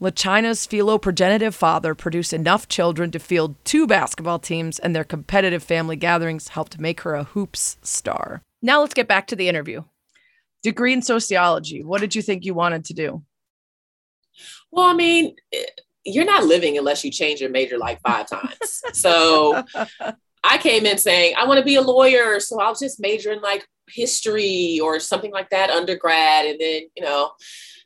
LaChina's 0.01 0.67
philoprogenitive 0.67 1.53
father 1.53 1.95
produced 1.95 2.33
enough 2.33 2.67
children 2.67 3.09
to 3.11 3.17
field 3.17 3.55
two 3.63 3.87
basketball 3.87 4.39
teams, 4.39 4.79
and 4.79 4.93
their 4.93 5.05
competitive 5.05 5.63
family 5.63 5.95
gatherings 5.95 6.49
helped 6.49 6.77
make 6.77 7.01
her 7.01 7.15
a 7.15 7.23
hoops 7.23 7.77
star. 7.83 8.41
Now 8.61 8.81
let's 8.81 8.93
get 8.93 9.07
back 9.07 9.27
to 9.27 9.37
the 9.37 9.47
interview. 9.47 9.83
Degree 10.61 10.91
in 10.91 11.01
sociology. 11.01 11.85
What 11.85 12.01
did 12.01 12.15
you 12.15 12.21
think 12.21 12.43
you 12.43 12.53
wanted 12.53 12.83
to 12.85 12.93
do? 12.93 13.23
Well, 14.71 14.85
I 14.85 14.93
mean, 14.93 15.35
you're 16.05 16.25
not 16.25 16.45
living 16.45 16.77
unless 16.77 17.03
you 17.03 17.11
change 17.11 17.41
your 17.41 17.49
major 17.49 17.77
like 17.77 17.99
five 18.01 18.27
times. 18.27 18.81
so 18.93 19.63
I 20.43 20.57
came 20.59 20.85
in 20.85 20.97
saying, 20.97 21.35
I 21.37 21.45
want 21.47 21.57
to 21.57 21.65
be 21.65 21.75
a 21.75 21.81
lawyer. 21.81 22.39
So 22.39 22.61
I'll 22.61 22.75
just 22.75 22.99
major 22.99 23.31
in 23.31 23.41
like 23.41 23.67
history 23.89 24.79
or 24.81 24.99
something 24.99 25.31
like 25.31 25.49
that 25.49 25.69
undergrad. 25.71 26.45
And 26.45 26.59
then, 26.59 26.83
you 26.95 27.03
know, 27.03 27.31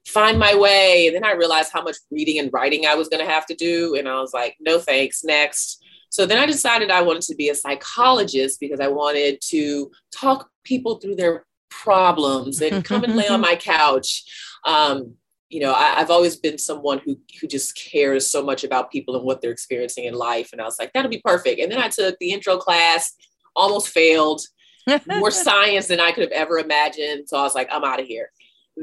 find 0.05 0.37
my 0.37 0.55
way. 0.55 1.07
And 1.07 1.15
then 1.15 1.23
I 1.23 1.31
realized 1.31 1.71
how 1.71 1.81
much 1.81 1.95
reading 2.11 2.39
and 2.39 2.51
writing 2.51 2.85
I 2.85 2.95
was 2.95 3.07
going 3.07 3.25
to 3.25 3.31
have 3.31 3.45
to 3.47 3.55
do. 3.55 3.95
And 3.95 4.07
I 4.07 4.19
was 4.19 4.33
like, 4.33 4.57
no 4.59 4.79
thanks, 4.79 5.23
next. 5.23 5.83
So 6.09 6.25
then 6.25 6.39
I 6.39 6.45
decided 6.45 6.91
I 6.91 7.01
wanted 7.01 7.21
to 7.23 7.35
be 7.35 7.49
a 7.49 7.55
psychologist 7.55 8.59
because 8.59 8.79
I 8.79 8.87
wanted 8.87 9.39
to 9.49 9.91
talk 10.11 10.49
people 10.63 10.95
through 10.95 11.15
their 11.15 11.45
problems 11.69 12.61
and 12.61 12.83
come 12.83 13.03
and 13.03 13.15
lay 13.15 13.27
on 13.27 13.41
my 13.49 13.55
couch. 13.55 14.23
Um, 14.65 15.15
you 15.49 15.59
know, 15.59 15.73
I, 15.73 15.99
have 15.99 16.11
always 16.11 16.35
been 16.35 16.57
someone 16.57 16.99
who 16.99 17.17
who 17.41 17.47
just 17.47 17.75
cares 17.75 18.29
so 18.29 18.43
much 18.43 18.63
about 18.63 18.91
people 18.91 19.15
and 19.15 19.25
what 19.25 19.41
they're 19.41 19.51
experiencing 19.51 20.05
in 20.05 20.13
life. 20.13 20.49
And 20.51 20.61
I 20.61 20.65
was 20.65 20.77
like, 20.79 20.93
that'll 20.93 21.09
be 21.09 21.21
perfect. 21.25 21.59
And 21.59 21.71
then 21.71 21.79
I 21.79 21.89
took 21.89 22.17
the 22.19 22.31
intro 22.31 22.57
class, 22.57 23.13
almost 23.55 23.89
failed, 23.89 24.41
more 25.07 25.31
science 25.31 25.87
than 25.87 25.99
I 25.99 26.11
could 26.11 26.23
have 26.23 26.31
ever 26.31 26.59
imagined. 26.59 27.27
So 27.27 27.37
I 27.37 27.43
was 27.43 27.55
like, 27.55 27.67
I'm 27.71 27.83
out 27.83 27.99
of 27.99 28.05
here. 28.05 28.31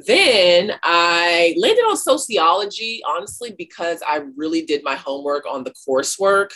Then 0.07 0.73
I 0.83 1.55
landed 1.57 1.83
on 1.83 1.97
sociology, 1.97 3.01
honestly, 3.07 3.55
because 3.57 4.03
I 4.07 4.23
really 4.37 4.63
did 4.63 4.83
my 4.85 4.97
homework 4.97 5.45
on 5.49 5.65
the 5.65 5.73
coursework. 5.89 6.51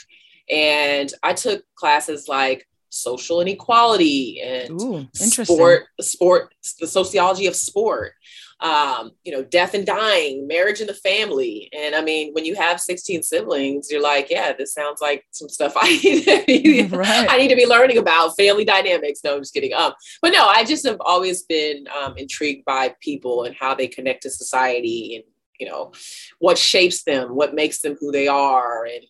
And 0.51 1.11
I 1.23 1.33
took 1.33 1.62
classes 1.77 2.29
like 2.29 2.66
social 2.90 3.40
inequality 3.40 4.40
and 4.42 4.81
Ooh, 4.83 5.09
sport, 5.14 5.85
sport, 6.01 6.53
the 6.81 6.88
sociology 6.88 7.46
of 7.46 7.55
sport 7.55 8.12
um, 8.61 9.12
you 9.25 9.33
know, 9.33 9.42
death 9.42 9.75
and 9.75 9.87
dying, 9.87 10.46
marriage 10.46 10.81
and 10.81 10.88
the 10.88 10.94
family. 10.94 11.70
And 11.73 11.94
I 11.94 12.03
mean, 12.03 12.33
when 12.33 12.44
you 12.44 12.55
have 12.57 12.81
16 12.81 13.23
siblings, 13.23 13.90
you're 13.90 14.03
like, 14.03 14.29
yeah, 14.31 14.53
this 14.53 14.75
sounds 14.75 15.01
like 15.01 15.25
some 15.31 15.49
stuff 15.49 15.73
I 15.81 15.99
need 15.99 16.25
to 16.25 16.44
be, 16.46 16.83
right. 16.92 17.27
I 17.31 17.38
need 17.38 17.49
to 17.49 17.57
be 17.57 17.66
learning 17.66 17.99
about 17.99 18.37
family 18.37 18.64
dynamics. 18.64 19.20
No, 19.25 19.37
I'm 19.37 19.40
just 19.40 19.55
kidding. 19.55 19.73
Um, 19.75 19.92
but 20.20 20.33
no, 20.33 20.46
I 20.46 20.64
just 20.64 20.87
have 20.87 20.99
always 21.01 21.42
been 21.44 21.87
um, 22.03 22.16
intrigued 22.16 22.64
by 22.64 22.94
people 23.01 23.44
and 23.44 23.55
how 23.55 23.75
they 23.75 23.88
connect 23.88 24.23
to 24.23 24.31
society 24.31 25.16
and 25.16 25.25
you 25.59 25.68
know, 25.68 25.92
what 26.38 26.57
shapes 26.57 27.05
them, 27.05 27.37
what 27.37 27.55
makes 27.55 27.83
them 27.83 27.94
who 28.01 28.11
they 28.11 28.27
are, 28.27 28.87
and 28.87 29.05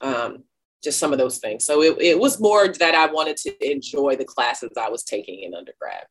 um, 0.00 0.44
just 0.82 0.98
some 0.98 1.12
of 1.12 1.18
those 1.18 1.38
things. 1.38 1.64
So 1.64 1.82
it, 1.82 2.00
it 2.00 2.18
was 2.18 2.40
more 2.40 2.68
that 2.68 2.94
I 2.94 3.12
wanted 3.12 3.36
to 3.38 3.70
enjoy 3.70 4.16
the 4.16 4.24
classes 4.24 4.70
I 4.80 4.88
was 4.88 5.04
taking 5.04 5.42
in 5.42 5.54
undergrad. 5.54 6.06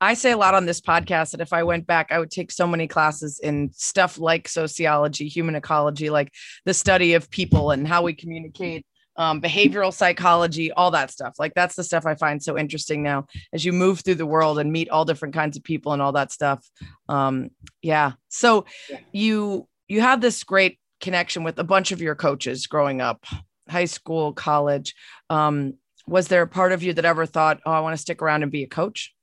I 0.00 0.14
say 0.14 0.32
a 0.32 0.36
lot 0.36 0.54
on 0.54 0.66
this 0.66 0.80
podcast 0.80 1.30
that 1.30 1.40
if 1.40 1.52
I 1.52 1.62
went 1.62 1.86
back, 1.86 2.08
I 2.10 2.18
would 2.18 2.30
take 2.30 2.52
so 2.52 2.66
many 2.66 2.86
classes 2.86 3.38
in 3.38 3.70
stuff 3.72 4.18
like 4.18 4.48
sociology, 4.48 5.28
human 5.28 5.54
ecology, 5.54 6.10
like 6.10 6.32
the 6.66 6.74
study 6.74 7.14
of 7.14 7.30
people 7.30 7.70
and 7.70 7.88
how 7.88 8.02
we 8.02 8.12
communicate, 8.12 8.84
um, 9.16 9.40
behavioral 9.40 9.92
psychology, 9.92 10.70
all 10.72 10.90
that 10.90 11.10
stuff. 11.10 11.34
Like 11.38 11.54
that's 11.54 11.76
the 11.76 11.84
stuff 11.84 12.04
I 12.04 12.14
find 12.14 12.42
so 12.42 12.58
interesting 12.58 13.02
now 13.02 13.26
as 13.54 13.64
you 13.64 13.72
move 13.72 14.00
through 14.00 14.16
the 14.16 14.26
world 14.26 14.58
and 14.58 14.70
meet 14.70 14.90
all 14.90 15.06
different 15.06 15.34
kinds 15.34 15.56
of 15.56 15.64
people 15.64 15.92
and 15.92 16.02
all 16.02 16.12
that 16.12 16.30
stuff. 16.30 16.68
Um, 17.08 17.50
yeah. 17.80 18.12
So 18.28 18.66
yeah. 18.90 18.98
you 19.12 19.68
you 19.88 20.02
have 20.02 20.20
this 20.20 20.44
great 20.44 20.78
connection 21.00 21.42
with 21.42 21.58
a 21.58 21.64
bunch 21.64 21.92
of 21.92 22.02
your 22.02 22.14
coaches 22.14 22.66
growing 22.66 23.00
up, 23.00 23.24
high 23.68 23.84
school, 23.86 24.32
college. 24.34 24.94
Um, 25.30 25.74
was 26.06 26.28
there 26.28 26.42
a 26.42 26.48
part 26.48 26.72
of 26.72 26.82
you 26.82 26.92
that 26.92 27.04
ever 27.04 27.24
thought, 27.24 27.60
oh, 27.64 27.72
I 27.72 27.80
want 27.80 27.94
to 27.94 28.00
stick 28.00 28.20
around 28.20 28.42
and 28.42 28.52
be 28.52 28.62
a 28.62 28.68
coach? 28.68 29.15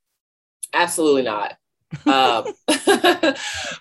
Absolutely 0.74 1.24
not. 1.24 1.56
um, 2.08 2.46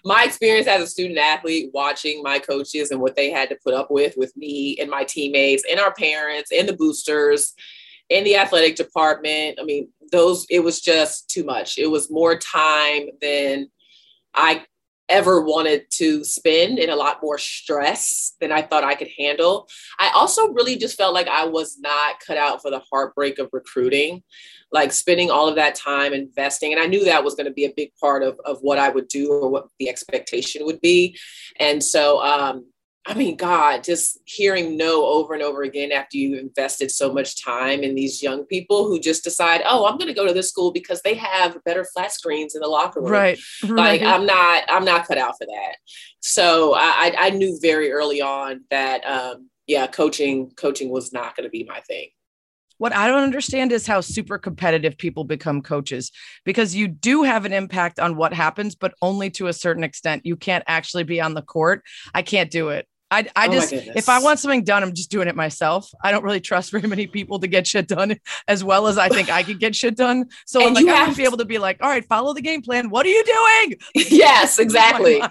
my 0.05 0.25
experience 0.25 0.67
as 0.67 0.83
a 0.83 0.87
student 0.87 1.19
athlete, 1.19 1.71
watching 1.73 2.23
my 2.23 2.39
coaches 2.39 2.91
and 2.91 3.01
what 3.01 3.17
they 3.17 3.31
had 3.31 3.49
to 3.49 3.59
put 3.65 3.73
up 3.73 3.91
with 3.91 4.15
with 4.17 4.37
me 4.37 4.77
and 4.79 4.91
my 4.91 5.03
teammates 5.05 5.65
and 5.71 5.81
our 5.81 5.95
parents 5.95 6.51
and 6.53 6.69
the 6.69 6.77
boosters 6.77 7.55
in 8.11 8.25
the 8.25 8.37
athletic 8.37 8.77
department. 8.77 9.59
I 9.59 9.65
mean, 9.65 9.89
those 10.11 10.47
it 10.51 10.61
was 10.61 10.81
just 10.81 11.29
too 11.31 11.45
much. 11.45 11.79
It 11.79 11.91
was 11.91 12.11
more 12.11 12.37
time 12.37 13.09
than 13.23 13.71
I 14.35 14.65
ever 15.09 15.43
wanted 15.43 15.85
to 15.91 16.25
spend 16.25 16.79
and 16.79 16.91
a 16.91 16.97
lot 16.97 17.23
more 17.23 17.38
stress 17.38 18.35
than 18.41 18.53
I 18.53 18.62
thought 18.62 18.85
I 18.85 18.95
could 18.95 19.11
handle. 19.19 19.69
I 19.99 20.11
also 20.15 20.49
really 20.53 20.77
just 20.77 20.97
felt 20.97 21.15
like 21.15 21.29
I 21.29 21.45
was 21.45 21.79
not 21.79 22.21
cut 22.21 22.37
out 22.37 22.62
for 22.62 22.71
the 22.71 22.83
heartbreak 22.91 23.38
of 23.38 23.51
recruiting, 23.53 24.23
like 24.71 24.93
spending 24.93 25.31
all 25.31 25.49
of 25.49 25.57
that 25.57 25.75
time 25.75 26.12
investing. 26.12 26.73
And 26.73 26.81
I 26.81 26.87
knew 26.87 27.05
that 27.05 27.25
was 27.25 27.35
going 27.35 27.47
to 27.47 27.53
be 27.53 27.65
a 27.65 27.75
big 27.77 27.91
part 28.01 28.23
of, 28.23 28.41
of 28.45 28.59
what 28.61 28.79
I 28.79 28.88
would 28.88 29.09
do 29.09 29.31
or 29.31 29.51
what 29.51 29.69
the 29.79 29.88
expectation 29.88 30.65
would 30.65 30.81
be. 30.81 31.19
And 31.59 31.83
so 31.83 32.23
um, 32.23 32.67
I 33.05 33.15
mean, 33.15 33.37
God, 33.37 33.83
just 33.83 34.19
hearing 34.27 34.77
no 34.77 35.05
over 35.05 35.35
and 35.35 35.43
over 35.43 35.62
again 35.62 35.91
after 35.91 36.17
you've 36.17 36.38
invested 36.38 36.91
so 36.93 37.12
much 37.12 37.43
time 37.43 37.83
in 37.83 37.97
these 37.97 38.23
young 38.23 38.45
people 38.45 38.87
who 38.87 39.01
just 39.01 39.25
decide, 39.25 39.61
oh, 39.67 39.87
I'm 39.87 39.99
going 39.99 40.07
to 40.07 40.15
go 40.15 40.25
to 40.25 40.33
this 40.33 40.49
school 40.49 40.71
because 40.71 41.03
they 41.03 41.15
have 41.15 41.59
better 41.65 41.85
flat 41.85 42.12
screens 42.12 42.55
in 42.55 42.61
the 42.61 42.69
locker 42.69 43.01
room. 43.01 43.11
Right. 43.11 43.38
Like 43.65 44.03
right. 44.03 44.05
I'm 44.05 44.25
not, 44.25 44.62
I'm 44.69 44.85
not 44.85 45.09
cut 45.09 45.19
out 45.19 45.37
for 45.37 45.47
that. 45.47 45.77
So 46.21 46.75
I, 46.77 47.12
I 47.19 47.31
knew 47.31 47.59
very 47.61 47.91
early 47.91 48.23
on 48.23 48.61
that, 48.71 49.05
um, 49.05 49.49
yeah, 49.67 49.88
coaching, 49.88 50.53
coaching 50.57 50.88
was 50.88 51.12
not 51.12 51.35
going 51.35 51.45
to 51.45 51.51
be 51.51 51.65
my 51.65 51.81
thing. 51.81 52.09
What 52.79 52.95
I 52.95 53.07
don't 53.07 53.23
understand 53.23 53.71
is 53.71 53.87
how 53.87 54.01
super 54.01 54.38
competitive 54.38 54.97
people 54.97 55.25
become 55.25 55.62
coaches 55.62 56.11
because 56.45 56.75
you 56.75 56.88
do 56.88 57.23
have 57.23 57.45
an 57.45 57.53
impact 57.53 58.01
on 58.01 58.17
what 58.17 58.33
happens, 58.33 58.75
but 58.75 58.95
only 59.03 59.31
to 59.31 59.47
a 59.49 59.53
certain 59.53 59.85
extent. 59.85 60.27
You 60.27 60.37
can't 60.37 60.65
actually 60.67 61.05
be 61.05 61.21
on 61.21 61.35
the 61.35 61.43
court. 61.43 61.83
I 62.15 62.23
can't 62.23 62.51
do 62.51 62.71
it. 62.71 62.88
I, 63.12 63.29
I 63.37 63.48
oh 63.48 63.53
just 63.53 63.72
if 63.75 64.09
I 64.09 64.20
want 64.20 64.38
something 64.38 64.64
done, 64.64 64.83
I'm 64.83 64.94
just 64.94 65.11
doing 65.11 65.29
it 65.29 65.37
myself. 65.37 65.90
I 66.03 66.11
don't 66.11 66.25
really 66.25 66.40
trust 66.40 66.70
very 66.70 66.88
many 66.88 67.07
people 67.07 67.38
to 67.40 67.46
get 67.46 67.66
shit 67.66 67.87
done 67.87 68.16
as 68.48 68.64
well 68.64 68.87
as 68.87 68.96
I 68.96 69.11
think 69.11 69.31
I 69.31 69.42
could 69.42 69.61
get 69.61 69.77
shit 69.77 69.96
done. 69.96 70.31
So 70.46 70.66
I'm 70.66 70.72
like, 70.72 70.87
I 70.87 70.94
have 70.94 71.11
to 71.11 71.16
be 71.16 71.25
able 71.25 71.37
to 71.37 71.44
be 71.44 71.59
like, 71.59 71.83
all 71.83 71.90
right, 71.90 72.05
follow 72.07 72.33
the 72.33 72.40
game 72.40 72.62
plan. 72.62 72.88
What 72.88 73.05
are 73.05 73.11
you 73.11 73.22
doing? 73.25 73.79
Yes, 74.22 74.59
exactly. 74.59 75.22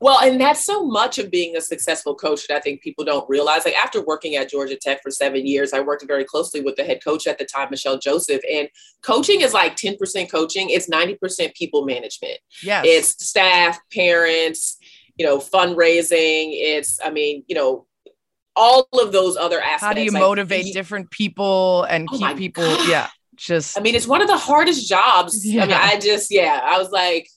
well, 0.00 0.20
and 0.20 0.40
that's 0.40 0.64
so 0.64 0.84
much 0.84 1.18
of 1.18 1.30
being 1.30 1.56
a 1.56 1.60
successful 1.60 2.14
coach 2.14 2.46
that 2.46 2.56
I 2.56 2.60
think 2.60 2.82
people 2.82 3.04
don't 3.04 3.28
realize. 3.28 3.64
Like 3.64 3.74
after 3.74 4.02
working 4.02 4.36
at 4.36 4.50
Georgia 4.50 4.76
Tech 4.76 5.02
for 5.02 5.10
seven 5.10 5.46
years, 5.46 5.72
I 5.72 5.80
worked 5.80 6.04
very 6.06 6.24
closely 6.24 6.60
with 6.60 6.76
the 6.76 6.84
head 6.84 7.02
coach 7.02 7.26
at 7.26 7.38
the 7.38 7.44
time, 7.44 7.68
MaChelle 7.68 8.00
Joseph. 8.00 8.40
And 8.50 8.68
coaching 9.02 9.40
is 9.40 9.52
like 9.52 9.76
10% 9.76 10.30
coaching, 10.30 10.70
it's 10.70 10.88
90% 10.88 11.54
people 11.54 11.84
management. 11.84 12.38
Yes. 12.62 12.84
It's 12.86 13.26
staff, 13.26 13.78
parents, 13.92 14.77
you 15.18 15.26
know, 15.26 15.38
fundraising. 15.38 16.50
It's, 16.52 16.98
I 17.04 17.10
mean, 17.10 17.44
you 17.48 17.54
know, 17.54 17.86
all 18.56 18.88
of 18.94 19.12
those 19.12 19.36
other 19.36 19.60
aspects. 19.60 19.84
How 19.84 19.92
do 19.92 20.02
you 20.02 20.12
motivate 20.12 20.72
different 20.72 21.10
people 21.10 21.84
and 21.84 22.08
oh 22.10 22.18
keep 22.18 22.36
people? 22.38 22.64
God. 22.64 22.88
Yeah. 22.88 23.08
Just, 23.36 23.78
I 23.78 23.82
mean, 23.82 23.94
it's 23.94 24.06
one 24.06 24.20
of 24.20 24.26
the 24.26 24.36
hardest 24.36 24.88
jobs. 24.88 25.46
Yeah. 25.46 25.62
I 25.62 25.66
mean, 25.66 25.76
I 25.76 25.98
just, 26.00 26.32
yeah, 26.32 26.60
I 26.64 26.78
was 26.78 26.90
like, 26.90 27.28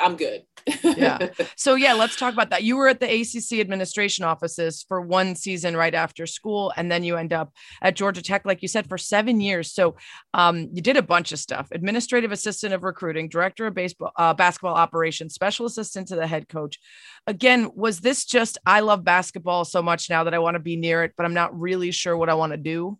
I'm 0.00 0.16
good. 0.16 0.42
Yeah. 0.82 1.28
So 1.56 1.74
yeah, 1.74 1.92
let's 1.94 2.16
talk 2.16 2.32
about 2.32 2.50
that. 2.50 2.62
You 2.62 2.76
were 2.76 2.88
at 2.88 3.00
the 3.00 3.06
ACC 3.06 3.60
administration 3.60 4.24
offices 4.24 4.84
for 4.86 5.00
one 5.00 5.34
season 5.34 5.76
right 5.76 5.94
after 5.94 6.26
school, 6.26 6.72
and 6.76 6.90
then 6.90 7.04
you 7.04 7.16
end 7.16 7.32
up 7.32 7.52
at 7.82 7.96
Georgia 7.96 8.22
Tech, 8.22 8.44
like 8.44 8.62
you 8.62 8.68
said, 8.68 8.88
for 8.88 8.98
seven 8.98 9.40
years. 9.40 9.72
So 9.72 9.96
um, 10.32 10.68
you 10.72 10.82
did 10.82 10.96
a 10.96 11.02
bunch 11.02 11.32
of 11.32 11.38
stuff: 11.38 11.68
administrative 11.72 12.32
assistant 12.32 12.74
of 12.74 12.82
recruiting, 12.82 13.28
director 13.28 13.66
of 13.66 13.74
baseball, 13.74 14.12
uh, 14.16 14.34
basketball 14.34 14.74
operations, 14.74 15.34
special 15.34 15.66
assistant 15.66 16.08
to 16.08 16.16
the 16.16 16.26
head 16.26 16.48
coach. 16.48 16.78
Again, 17.26 17.70
was 17.74 18.00
this 18.00 18.24
just 18.24 18.58
I 18.66 18.80
love 18.80 19.04
basketball 19.04 19.64
so 19.64 19.82
much 19.82 20.10
now 20.10 20.24
that 20.24 20.34
I 20.34 20.38
want 20.38 20.54
to 20.54 20.60
be 20.60 20.76
near 20.76 21.04
it, 21.04 21.12
but 21.16 21.24
I'm 21.24 21.34
not 21.34 21.58
really 21.58 21.90
sure 21.90 22.16
what 22.16 22.28
I 22.28 22.34
want 22.34 22.52
to 22.52 22.58
do? 22.58 22.98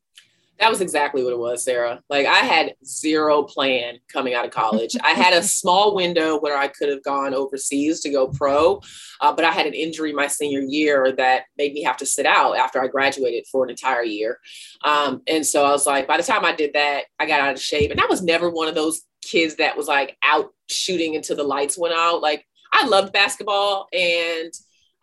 That 0.61 0.71
was 0.71 0.81
exactly 0.81 1.25
what 1.25 1.33
it 1.33 1.39
was, 1.39 1.65
Sarah. 1.65 2.01
Like 2.09 2.27
I 2.27 2.39
had 2.39 2.75
zero 2.85 3.43
plan 3.43 3.99
coming 4.13 4.35
out 4.35 4.45
of 4.45 4.53
college. 4.53 4.97
I 5.03 5.11
had 5.11 5.35
a 5.35 5.43
small 5.43 5.95
window 5.95 6.39
where 6.39 6.57
I 6.57 6.69
could 6.69 6.89
have 6.89 7.03
gone 7.03 7.35
overseas 7.35 8.01
to 8.01 8.11
go 8.11 8.29
pro, 8.29 8.81
uh, 9.21 9.33
but 9.33 9.45
I 9.45 9.51
had 9.51 9.67
an 9.67 9.75
injury 9.75 10.13
my 10.13 10.29
senior 10.29 10.61
year 10.61 11.13
that 11.17 11.45
made 11.59 11.73
me 11.73 11.83
have 11.83 11.97
to 11.99 12.07
sit 12.07 12.25
out 12.25 12.57
after 12.57 12.81
I 12.81 12.87
graduated 12.87 13.47
for 13.51 13.65
an 13.65 13.71
entire 13.71 14.05
year. 14.05 14.39
Um, 14.85 15.23
and 15.27 15.45
so 15.45 15.65
I 15.65 15.71
was 15.71 15.87
like, 15.87 16.07
by 16.07 16.17
the 16.17 16.23
time 16.23 16.45
I 16.45 16.55
did 16.55 16.75
that, 16.75 17.05
I 17.19 17.27
got 17.27 17.41
out 17.41 17.55
of 17.55 17.61
shape. 17.61 17.91
And 17.91 18.01
I 18.01 18.07
was 18.07 18.23
never 18.23 18.49
one 18.49 18.69
of 18.69 18.75
those 18.75 19.03
kids 19.23 19.57
that 19.57 19.77
was 19.77 19.89
like 19.89 20.17
out 20.23 20.53
shooting 20.69 21.17
until 21.17 21.37
the 21.37 21.45
lights 21.45 21.79
went 21.79 21.95
out. 21.95 22.23
Like 22.23 22.47
I 22.73 22.87
loved 22.87 23.13
basketball 23.13 23.89
and 23.93 24.53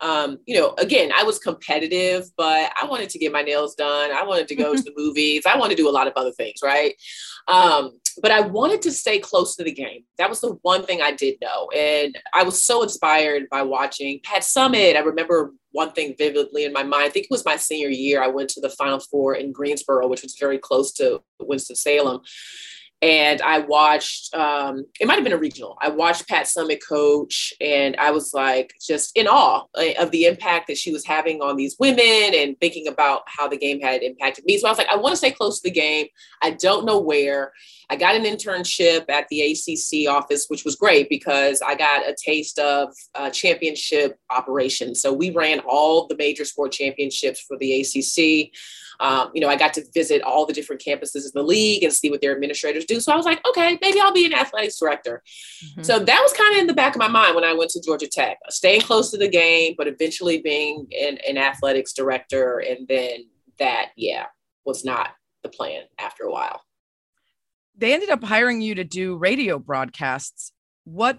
um, 0.02 0.38
you 0.46 0.58
know, 0.58 0.74
again, 0.78 1.10
I 1.16 1.22
was 1.22 1.38
competitive, 1.38 2.28
but 2.36 2.72
I 2.80 2.84
wanted 2.86 3.08
to 3.10 3.18
get 3.18 3.32
my 3.32 3.42
nails 3.42 3.76
done. 3.76 4.10
I 4.10 4.24
wanted 4.24 4.48
to 4.48 4.56
go 4.56 4.74
to 4.74 4.82
the 4.82 4.92
movies. 4.96 5.44
I 5.46 5.56
wanted 5.56 5.76
to 5.76 5.82
do 5.82 5.88
a 5.88 5.92
lot 5.92 6.08
of 6.08 6.12
other 6.16 6.32
things, 6.32 6.58
right? 6.62 6.94
Um, 7.46 7.98
but 8.20 8.32
I 8.32 8.40
wanted 8.40 8.82
to 8.82 8.90
stay 8.90 9.20
close 9.20 9.56
to 9.56 9.64
the 9.64 9.72
game. 9.72 10.04
That 10.18 10.28
was 10.28 10.40
the 10.40 10.58
one 10.62 10.84
thing 10.84 11.00
I 11.00 11.12
did 11.12 11.36
know. 11.40 11.70
And 11.70 12.18
I 12.34 12.42
was 12.42 12.62
so 12.62 12.82
inspired 12.82 13.48
by 13.48 13.62
watching 13.62 14.20
Pat 14.24 14.42
Summitt. 14.42 14.96
I 14.96 15.00
remember 15.00 15.54
one 15.70 15.92
thing 15.92 16.14
vividly 16.18 16.64
in 16.64 16.72
my 16.72 16.82
mind. 16.82 17.04
I 17.04 17.08
think 17.08 17.26
it 17.26 17.30
was 17.30 17.44
my 17.44 17.56
senior 17.56 17.88
year. 17.88 18.22
I 18.22 18.28
went 18.28 18.50
to 18.50 18.60
the 18.60 18.70
Final 18.70 18.98
Four 19.00 19.36
in 19.36 19.52
Greensboro, 19.52 20.08
which 20.08 20.22
was 20.22 20.36
very 20.38 20.58
close 20.58 20.92
to 20.94 21.22
Winston-Salem 21.40 22.20
and 23.02 23.42
I 23.42 23.58
watched. 23.58 24.32
Um, 24.34 24.86
it 25.00 25.06
might 25.06 25.16
have 25.16 25.24
been 25.24 25.32
a 25.32 25.38
regional. 25.38 25.76
I 25.82 25.90
watched 25.90 26.28
Pat 26.28 26.46
Summitt 26.46 26.80
coach, 26.88 27.52
and 27.60 27.96
I 27.96 28.12
was 28.12 28.32
like 28.32 28.72
just 28.80 29.16
in 29.16 29.26
awe 29.26 29.64
of 29.98 30.10
the 30.12 30.26
impact 30.26 30.68
that 30.68 30.78
she 30.78 30.92
was 30.92 31.04
having 31.04 31.42
on 31.42 31.56
these 31.56 31.76
women, 31.80 32.32
and 32.34 32.58
thinking 32.60 32.86
about 32.86 33.22
how 33.26 33.48
the 33.48 33.56
game 33.56 33.80
had 33.80 34.02
impacted 34.02 34.44
me. 34.44 34.56
So 34.56 34.68
I 34.68 34.70
was 34.70 34.78
like, 34.78 34.88
I 34.88 34.96
want 34.96 35.12
to 35.12 35.16
stay 35.16 35.32
close 35.32 35.60
to 35.60 35.68
the 35.68 35.74
game. 35.74 36.06
I 36.42 36.50
don't 36.52 36.86
know 36.86 37.00
where. 37.00 37.52
I 37.90 37.96
got 37.96 38.14
an 38.14 38.24
internship 38.24 39.10
at 39.10 39.28
the 39.28 39.42
ACC 39.42 40.08
office, 40.08 40.46
which 40.48 40.64
was 40.64 40.76
great 40.76 41.10
because 41.10 41.60
I 41.60 41.74
got 41.74 42.08
a 42.08 42.14
taste 42.16 42.58
of 42.58 42.88
uh, 43.14 43.28
championship 43.30 44.18
operations. 44.30 45.02
So 45.02 45.12
we 45.12 45.30
ran 45.30 45.60
all 45.60 46.06
the 46.06 46.16
major 46.16 46.44
sport 46.44 46.72
championships 46.72 47.40
for 47.40 47.58
the 47.58 47.80
ACC. 47.80 48.50
Um, 49.02 49.32
you 49.34 49.40
know, 49.40 49.48
I 49.48 49.56
got 49.56 49.74
to 49.74 49.84
visit 49.92 50.22
all 50.22 50.46
the 50.46 50.52
different 50.52 50.80
campuses 50.80 51.24
in 51.24 51.32
the 51.34 51.42
league 51.42 51.82
and 51.82 51.92
see 51.92 52.08
what 52.08 52.20
their 52.20 52.32
administrators 52.32 52.84
do. 52.84 53.00
So 53.00 53.12
I 53.12 53.16
was 53.16 53.26
like, 53.26 53.44
okay, 53.48 53.76
maybe 53.82 54.00
I'll 54.00 54.12
be 54.12 54.26
an 54.26 54.32
athletics 54.32 54.78
director. 54.78 55.24
Mm-hmm. 55.64 55.82
So 55.82 55.98
that 55.98 56.20
was 56.22 56.32
kind 56.32 56.54
of 56.54 56.60
in 56.60 56.68
the 56.68 56.72
back 56.72 56.94
of 56.94 57.00
my 57.00 57.08
mind 57.08 57.34
when 57.34 57.42
I 57.42 57.52
went 57.52 57.72
to 57.72 57.82
Georgia 57.82 58.06
Tech, 58.06 58.38
staying 58.48 58.82
close 58.82 59.10
to 59.10 59.18
the 59.18 59.26
game, 59.26 59.74
but 59.76 59.88
eventually 59.88 60.40
being 60.40 60.86
an, 60.96 61.18
an 61.28 61.36
athletics 61.36 61.92
director. 61.92 62.60
And 62.60 62.86
then 62.86 63.26
that, 63.58 63.88
yeah, 63.96 64.26
was 64.64 64.84
not 64.84 65.10
the 65.42 65.48
plan 65.48 65.82
after 65.98 66.22
a 66.22 66.30
while. 66.30 66.62
They 67.76 67.94
ended 67.94 68.10
up 68.10 68.22
hiring 68.22 68.60
you 68.60 68.76
to 68.76 68.84
do 68.84 69.16
radio 69.16 69.58
broadcasts. 69.58 70.52
What 70.84 71.18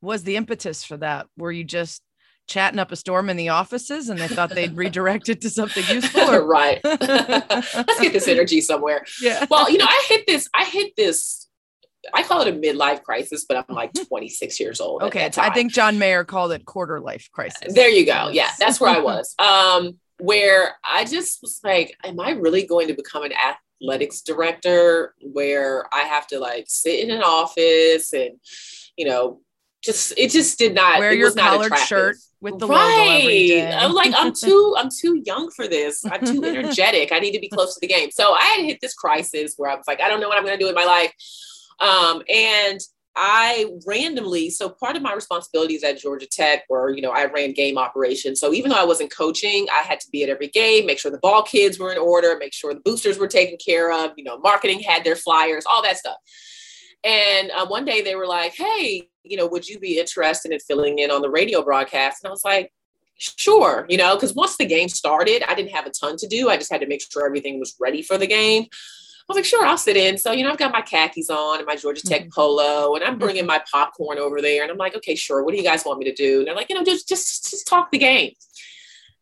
was 0.00 0.22
the 0.22 0.36
impetus 0.36 0.84
for 0.84 0.98
that? 0.98 1.26
Were 1.36 1.50
you 1.50 1.64
just 1.64 2.00
chatting 2.46 2.78
up 2.78 2.92
a 2.92 2.96
storm 2.96 3.30
in 3.30 3.36
the 3.36 3.48
offices 3.48 4.08
and 4.08 4.18
they 4.18 4.28
thought 4.28 4.50
they'd 4.50 4.76
redirect 4.76 5.28
it 5.28 5.40
to 5.42 5.50
something 5.50 5.84
useful. 5.88 6.22
or 6.22 6.46
right. 6.46 6.80
Let's 6.84 8.00
get 8.00 8.12
this 8.12 8.28
energy 8.28 8.60
somewhere. 8.60 9.04
Yeah. 9.20 9.46
Well, 9.50 9.70
you 9.70 9.78
know, 9.78 9.86
I 9.88 10.04
hit 10.08 10.26
this, 10.26 10.48
I 10.54 10.64
hit 10.64 10.94
this, 10.96 11.48
I 12.12 12.22
call 12.22 12.42
it 12.42 12.48
a 12.48 12.52
midlife 12.52 13.02
crisis, 13.02 13.46
but 13.48 13.56
I'm 13.56 13.74
like 13.74 13.92
26 13.94 14.60
years 14.60 14.80
old. 14.80 15.02
Okay. 15.04 15.30
I 15.36 15.50
think 15.50 15.72
John 15.72 15.98
Mayer 15.98 16.24
called 16.24 16.52
it 16.52 16.66
quarter 16.66 17.00
life 17.00 17.30
crisis. 17.32 17.72
There 17.72 17.88
you 17.88 18.04
go. 18.04 18.28
Yeah. 18.28 18.50
That's 18.58 18.80
where 18.80 18.94
I 18.94 19.00
was. 19.00 19.34
Um, 19.38 19.98
where 20.18 20.76
I 20.84 21.04
just 21.04 21.40
was 21.42 21.60
like, 21.64 21.96
am 22.04 22.20
I 22.20 22.32
really 22.32 22.66
going 22.66 22.88
to 22.88 22.94
become 22.94 23.24
an 23.24 23.32
athletics 23.32 24.20
director 24.20 25.14
where 25.20 25.86
I 25.92 26.02
have 26.02 26.26
to 26.28 26.38
like 26.38 26.66
sit 26.68 27.00
in 27.00 27.10
an 27.10 27.22
office 27.22 28.12
and, 28.12 28.38
you 28.96 29.06
know, 29.06 29.40
just 29.84 30.14
it 30.16 30.30
just 30.30 30.58
did 30.58 30.74
not 30.74 30.98
wear 30.98 31.12
your 31.12 31.32
collared 31.32 31.76
shirt 31.78 32.16
with 32.44 32.58
the 32.58 32.68
right. 32.68 33.74
I'm 33.74 33.92
like, 33.92 34.12
I'm 34.14 34.32
too, 34.40 34.74
I'm 34.78 34.90
too 34.90 35.20
young 35.24 35.50
for 35.50 35.66
this. 35.66 36.04
I'm 36.04 36.24
too 36.24 36.44
energetic. 36.44 37.10
I 37.10 37.18
need 37.18 37.32
to 37.32 37.40
be 37.40 37.48
close 37.48 37.74
to 37.74 37.80
the 37.80 37.88
game. 37.88 38.10
So 38.12 38.34
I 38.34 38.44
had 38.44 38.64
hit 38.64 38.80
this 38.80 38.94
crisis 38.94 39.54
where 39.56 39.70
I 39.70 39.74
was 39.74 39.86
like, 39.88 40.00
I 40.00 40.08
don't 40.08 40.20
know 40.20 40.28
what 40.28 40.36
I'm 40.36 40.44
going 40.44 40.56
to 40.56 40.62
do 40.62 40.68
in 40.68 40.74
my 40.74 40.84
life. 40.84 41.12
Um, 41.80 42.22
and 42.28 42.78
I 43.16 43.66
randomly, 43.86 44.50
so 44.50 44.68
part 44.68 44.96
of 44.96 45.02
my 45.02 45.14
responsibilities 45.14 45.84
at 45.84 45.98
Georgia 45.98 46.26
Tech 46.26 46.64
were, 46.68 46.94
you 46.94 47.00
know, 47.00 47.12
I 47.12 47.26
ran 47.26 47.52
game 47.52 47.78
operations. 47.78 48.40
So 48.40 48.52
even 48.52 48.70
though 48.70 48.80
I 48.80 48.84
wasn't 48.84 49.14
coaching, 49.14 49.66
I 49.72 49.82
had 49.82 50.00
to 50.00 50.10
be 50.10 50.22
at 50.22 50.28
every 50.28 50.48
game, 50.48 50.86
make 50.86 50.98
sure 50.98 51.10
the 51.10 51.18
ball 51.18 51.42
kids 51.42 51.78
were 51.78 51.92
in 51.92 51.98
order, 51.98 52.36
make 52.38 52.52
sure 52.52 52.74
the 52.74 52.80
boosters 52.80 53.18
were 53.18 53.28
taken 53.28 53.56
care 53.64 53.92
of, 53.92 54.12
you 54.16 54.24
know, 54.24 54.38
marketing 54.38 54.80
had 54.80 55.04
their 55.04 55.16
flyers, 55.16 55.64
all 55.64 55.82
that 55.82 55.96
stuff. 55.96 56.16
And 57.04 57.50
uh, 57.52 57.66
one 57.66 57.84
day 57.84 58.02
they 58.02 58.16
were 58.16 58.26
like, 58.26 58.54
hey, 58.54 59.08
you 59.24 59.36
know, 59.36 59.46
would 59.46 59.68
you 59.68 59.78
be 59.78 59.98
interested 59.98 60.52
in 60.52 60.60
filling 60.60 60.98
in 60.98 61.10
on 61.10 61.22
the 61.22 61.30
radio 61.30 61.62
broadcast? 61.62 62.22
And 62.22 62.28
I 62.28 62.30
was 62.30 62.44
like, 62.44 62.72
sure, 63.16 63.86
you 63.88 63.96
know, 63.96 64.14
because 64.14 64.34
once 64.34 64.56
the 64.56 64.66
game 64.66 64.88
started, 64.88 65.42
I 65.48 65.54
didn't 65.54 65.72
have 65.72 65.86
a 65.86 65.90
ton 65.90 66.16
to 66.18 66.26
do. 66.26 66.50
I 66.50 66.56
just 66.56 66.70
had 66.70 66.80
to 66.80 66.86
make 66.86 67.02
sure 67.10 67.26
everything 67.26 67.58
was 67.58 67.74
ready 67.80 68.02
for 68.02 68.18
the 68.18 68.26
game. 68.26 68.64
I 68.64 69.32
was 69.32 69.36
like, 69.36 69.46
sure, 69.46 69.64
I'll 69.64 69.78
sit 69.78 69.96
in. 69.96 70.18
So, 70.18 70.32
you 70.32 70.44
know, 70.44 70.50
I've 70.50 70.58
got 70.58 70.70
my 70.70 70.82
khakis 70.82 71.30
on 71.30 71.56
and 71.56 71.66
my 71.66 71.76
Georgia 71.76 72.02
Tech 72.02 72.22
mm-hmm. 72.22 72.28
polo, 72.34 72.94
and 72.94 73.02
I'm 73.02 73.18
bringing 73.18 73.44
mm-hmm. 73.44 73.48
my 73.48 73.62
popcorn 73.72 74.18
over 74.18 74.42
there. 74.42 74.62
And 74.62 74.70
I'm 74.70 74.76
like, 74.76 74.94
okay, 74.96 75.14
sure. 75.14 75.42
What 75.42 75.52
do 75.52 75.56
you 75.56 75.64
guys 75.64 75.86
want 75.86 75.98
me 75.98 76.04
to 76.04 76.14
do? 76.14 76.40
And 76.40 76.46
they're 76.46 76.54
like, 76.54 76.68
you 76.68 76.74
know, 76.74 76.84
just 76.84 77.08
just 77.08 77.50
just 77.50 77.66
talk 77.66 77.90
the 77.90 77.96
game. 77.96 78.32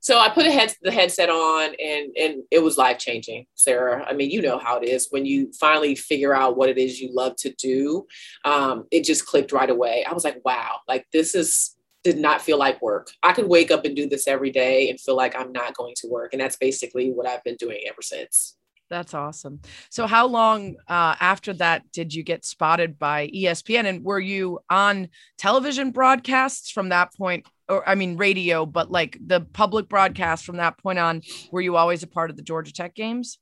So 0.02 0.18
I 0.18 0.28
put 0.30 0.46
head 0.46 0.74
the 0.82 0.90
headset 0.90 1.30
on, 1.30 1.74
and 1.78 2.16
and 2.16 2.42
it 2.50 2.60
was 2.60 2.76
life 2.76 2.98
changing, 2.98 3.46
Sarah. 3.54 4.04
I 4.04 4.12
mean, 4.14 4.30
you 4.30 4.42
know 4.42 4.58
how 4.58 4.76
it 4.76 4.84
is 4.84 5.06
when 5.10 5.24
you 5.24 5.52
finally 5.52 5.94
figure 5.94 6.34
out 6.34 6.56
what 6.56 6.68
it 6.68 6.76
is 6.76 7.00
you 7.00 7.10
love 7.14 7.36
to 7.36 7.54
do. 7.54 8.04
Um, 8.44 8.84
it 8.90 9.04
just 9.04 9.26
clicked 9.26 9.52
right 9.52 9.70
away. 9.70 10.04
I 10.04 10.12
was 10.12 10.24
like, 10.24 10.44
wow, 10.44 10.80
like 10.88 11.06
this 11.12 11.36
is 11.36 11.76
did 12.02 12.18
not 12.18 12.42
feel 12.42 12.58
like 12.58 12.82
work. 12.82 13.12
I 13.22 13.32
could 13.32 13.46
wake 13.46 13.70
up 13.70 13.84
and 13.84 13.94
do 13.94 14.08
this 14.08 14.26
every 14.26 14.50
day 14.50 14.90
and 14.90 15.00
feel 15.00 15.16
like 15.16 15.36
I'm 15.36 15.52
not 15.52 15.76
going 15.76 15.94
to 15.98 16.08
work. 16.08 16.32
And 16.32 16.40
that's 16.42 16.56
basically 16.56 17.12
what 17.12 17.28
I've 17.28 17.44
been 17.44 17.54
doing 17.54 17.78
ever 17.86 18.02
since. 18.02 18.56
That's 18.92 19.14
awesome. 19.14 19.60
So, 19.88 20.06
how 20.06 20.26
long 20.26 20.76
uh, 20.86 21.16
after 21.18 21.54
that 21.54 21.90
did 21.92 22.12
you 22.12 22.22
get 22.22 22.44
spotted 22.44 22.98
by 22.98 23.28
ESPN? 23.28 23.86
And 23.86 24.04
were 24.04 24.20
you 24.20 24.58
on 24.68 25.08
television 25.38 25.92
broadcasts 25.92 26.70
from 26.70 26.90
that 26.90 27.14
point? 27.14 27.46
Or, 27.70 27.88
I 27.88 27.94
mean, 27.94 28.18
radio, 28.18 28.66
but 28.66 28.90
like 28.90 29.16
the 29.26 29.40
public 29.40 29.88
broadcast 29.88 30.44
from 30.44 30.58
that 30.58 30.76
point 30.76 30.98
on, 30.98 31.22
were 31.50 31.62
you 31.62 31.76
always 31.76 32.02
a 32.02 32.06
part 32.06 32.28
of 32.28 32.36
the 32.36 32.42
Georgia 32.42 32.70
Tech 32.70 32.94
games? 32.94 33.38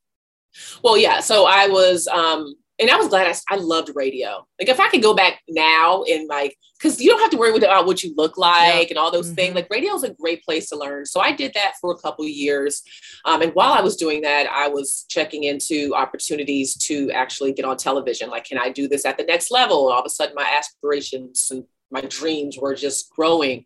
Well, 0.85 0.97
yeah. 0.97 1.19
So 1.19 1.47
I 1.47 1.67
was 1.67 2.07
um, 2.07 2.55
and 2.81 2.91
I 2.91 2.97
was 2.97 3.09
glad 3.09 3.27
I, 3.27 3.55
I 3.55 3.59
loved 3.59 3.91
radio. 3.95 4.47
Like 4.59 4.69
if 4.69 4.81
I 4.81 4.89
could 4.89 5.03
go 5.03 5.15
back 5.15 5.41
now 5.49 6.03
and 6.05 6.27
like, 6.29 6.57
because 6.79 7.01
you 7.01 7.11
don't 7.11 7.21
have 7.21 7.31
to 7.31 7.37
worry 7.37 7.55
about 7.55 7.87
what 7.87 8.03
you 8.03 8.15
look 8.17 8.39
like 8.39 8.85
yeah. 8.85 8.91
and 8.91 8.99
all 8.99 9.11
those 9.11 9.27
mm-hmm. 9.27 9.35
things. 9.35 9.55
Like 9.55 9.69
radio 9.71 9.95
is 9.95 10.03
a 10.03 10.15
great 10.15 10.43
place 10.43 10.71
to 10.71 10.77
learn. 10.77 11.05
So 11.05 11.21
I 11.21 11.33
did 11.33 11.53
that 11.55 11.75
for 11.81 11.93
a 11.93 11.97
couple 11.99 12.27
years, 12.27 12.83
um, 13.27 13.43
and 13.43 13.53
while 13.53 13.73
I 13.73 13.83
was 13.83 13.97
doing 13.97 14.23
that, 14.23 14.47
I 14.51 14.69
was 14.69 15.05
checking 15.09 15.45
into 15.45 15.95
opportunities 15.95 16.75
to 16.87 17.11
actually 17.13 17.53
get 17.53 17.67
on 17.67 17.77
television. 17.77 18.31
Like, 18.31 18.45
can 18.45 18.59
I 18.59 18.71
do 18.71 18.89
this 18.89 19.05
at 19.05 19.19
the 19.19 19.25
next 19.25 19.51
level? 19.51 19.89
And 19.89 19.95
all 19.95 20.01
of 20.01 20.07
a 20.07 20.11
sudden, 20.11 20.35
my 20.35 20.51
aspirations 20.57 21.49
and 21.51 21.65
my 21.91 22.01
dreams 22.01 22.57
were 22.59 22.75
just 22.75 23.11
growing. 23.11 23.65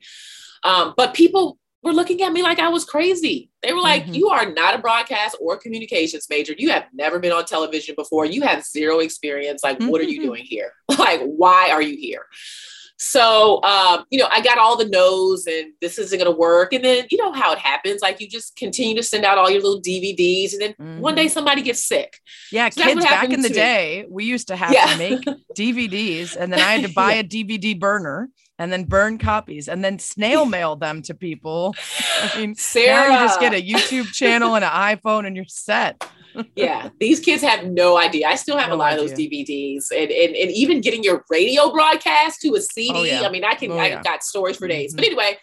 Um, 0.64 0.94
but 0.96 1.14
people 1.14 1.58
were 1.84 1.92
looking 1.92 2.22
at 2.22 2.32
me 2.32 2.42
like 2.42 2.58
I 2.58 2.68
was 2.68 2.84
crazy. 2.84 3.50
They 3.62 3.72
were 3.72 3.80
like, 3.80 4.04
mm-hmm. 4.04 4.14
You 4.14 4.28
are 4.30 4.50
not 4.50 4.74
a 4.74 4.78
broadcast 4.78 5.36
or 5.40 5.56
communications 5.56 6.26
major. 6.30 6.54
You 6.56 6.70
have 6.70 6.86
never 6.92 7.18
been 7.18 7.32
on 7.32 7.44
television 7.44 7.94
before. 7.94 8.24
You 8.24 8.42
have 8.42 8.64
zero 8.64 9.00
experience. 9.00 9.62
Like, 9.62 9.78
mm-hmm. 9.78 9.90
what 9.90 10.00
are 10.00 10.04
you 10.04 10.20
mm-hmm. 10.20 10.28
doing 10.28 10.44
here? 10.44 10.72
like, 10.98 11.20
why 11.20 11.68
are 11.70 11.82
you 11.82 11.96
here? 11.96 12.26
So, 12.96 13.62
um, 13.64 14.04
you 14.10 14.18
know, 14.18 14.28
I 14.30 14.40
got 14.40 14.56
all 14.56 14.76
the 14.76 14.88
no's 14.88 15.46
and 15.46 15.72
this 15.80 15.98
isn't 15.98 16.16
going 16.16 16.30
to 16.30 16.38
work. 16.38 16.72
And 16.72 16.84
then, 16.84 17.06
you 17.10 17.18
know 17.18 17.32
how 17.32 17.52
it 17.52 17.58
happens. 17.58 18.00
Like, 18.00 18.20
you 18.20 18.28
just 18.28 18.56
continue 18.56 18.94
to 18.94 19.02
send 19.02 19.24
out 19.24 19.36
all 19.36 19.50
your 19.50 19.60
little 19.60 19.82
DVDs. 19.82 20.52
And 20.52 20.62
then 20.62 20.70
mm-hmm. 20.72 21.00
one 21.00 21.14
day 21.14 21.26
mm-hmm. 21.26 21.32
somebody 21.32 21.62
gets 21.62 21.86
sick. 21.86 22.18
Yeah. 22.52 22.70
So 22.70 22.82
kids 22.82 23.04
back 23.04 23.30
in 23.30 23.42
the 23.42 23.48
day, 23.48 24.06
we 24.08 24.24
used 24.24 24.48
to 24.48 24.56
have 24.56 24.72
yeah. 24.72 24.86
to 24.86 24.96
make 24.98 25.20
DVDs 25.56 26.36
and 26.36 26.52
then 26.52 26.60
I 26.60 26.72
had 26.72 26.88
to 26.88 26.94
buy 26.94 27.14
yeah. 27.14 27.20
a 27.20 27.24
DVD 27.24 27.78
burner 27.78 28.30
and 28.58 28.72
then 28.72 28.84
burn 28.84 29.18
copies 29.18 29.68
and 29.68 29.84
then 29.84 29.98
snail 29.98 30.44
mail 30.54 30.76
them 30.76 31.02
to 31.02 31.14
people. 31.14 31.74
I 32.22 32.38
mean, 32.38 32.54
Sarah, 32.54 33.12
you 33.12 33.18
just 33.18 33.40
get 33.40 33.54
a 33.54 33.62
YouTube 33.62 34.12
channel 34.12 34.54
and 34.54 34.64
an 34.64 34.70
iPhone 34.70 35.26
and 35.26 35.36
you're 35.36 35.44
set. 35.48 36.04
yeah, 36.56 36.88
these 36.98 37.20
kids 37.20 37.42
have 37.42 37.64
no 37.66 37.96
idea. 37.96 38.26
I 38.26 38.34
still 38.34 38.58
have 38.58 38.70
no 38.70 38.74
a 38.74 38.76
lot 38.76 38.92
idea. 38.92 39.04
of 39.04 39.10
those 39.10 39.18
DVDs, 39.18 39.84
and, 39.92 40.10
and 40.10 40.34
and 40.34 40.50
even 40.50 40.80
getting 40.80 41.04
your 41.04 41.24
radio 41.30 41.70
broadcast 41.70 42.40
to 42.40 42.54
a 42.54 42.60
CD. 42.60 42.92
Oh, 42.92 43.02
yeah. 43.04 43.22
I 43.22 43.30
mean, 43.30 43.44
I 43.44 43.54
can 43.54 43.70
oh, 43.70 43.78
I 43.78 43.88
yeah. 43.88 44.02
got 44.02 44.24
stories 44.24 44.56
for 44.56 44.66
days. 44.66 44.92
Mm-hmm. 44.92 44.96
But 44.96 45.04
anyway, 45.06 45.38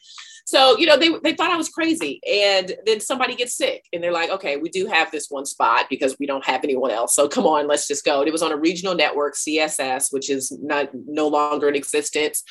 so 0.45 0.77
you 0.77 0.85
know 0.85 0.97
they 0.97 1.09
they 1.23 1.33
thought 1.33 1.49
I 1.49 1.55
was 1.55 1.69
crazy, 1.69 2.19
and 2.29 2.73
then 2.85 2.99
somebody 2.99 3.35
gets 3.35 3.55
sick, 3.55 3.85
and 3.93 4.03
they're 4.03 4.11
like, 4.11 4.29
okay, 4.31 4.57
we 4.57 4.67
do 4.67 4.85
have 4.87 5.09
this 5.11 5.27
one 5.29 5.45
spot 5.45 5.85
because 5.89 6.17
we 6.19 6.25
don't 6.25 6.45
have 6.45 6.65
anyone 6.65 6.91
else. 6.91 7.15
So 7.15 7.29
come 7.29 7.45
on, 7.45 7.67
let's 7.69 7.87
just 7.87 8.03
go. 8.03 8.19
And 8.19 8.27
it 8.27 8.31
was 8.31 8.41
on 8.41 8.51
a 8.51 8.57
regional 8.57 8.93
network, 8.93 9.35
CSS, 9.35 10.11
which 10.11 10.29
is 10.29 10.51
not 10.61 10.89
no 10.93 11.29
longer 11.29 11.69
in 11.69 11.75
existence. 11.75 12.43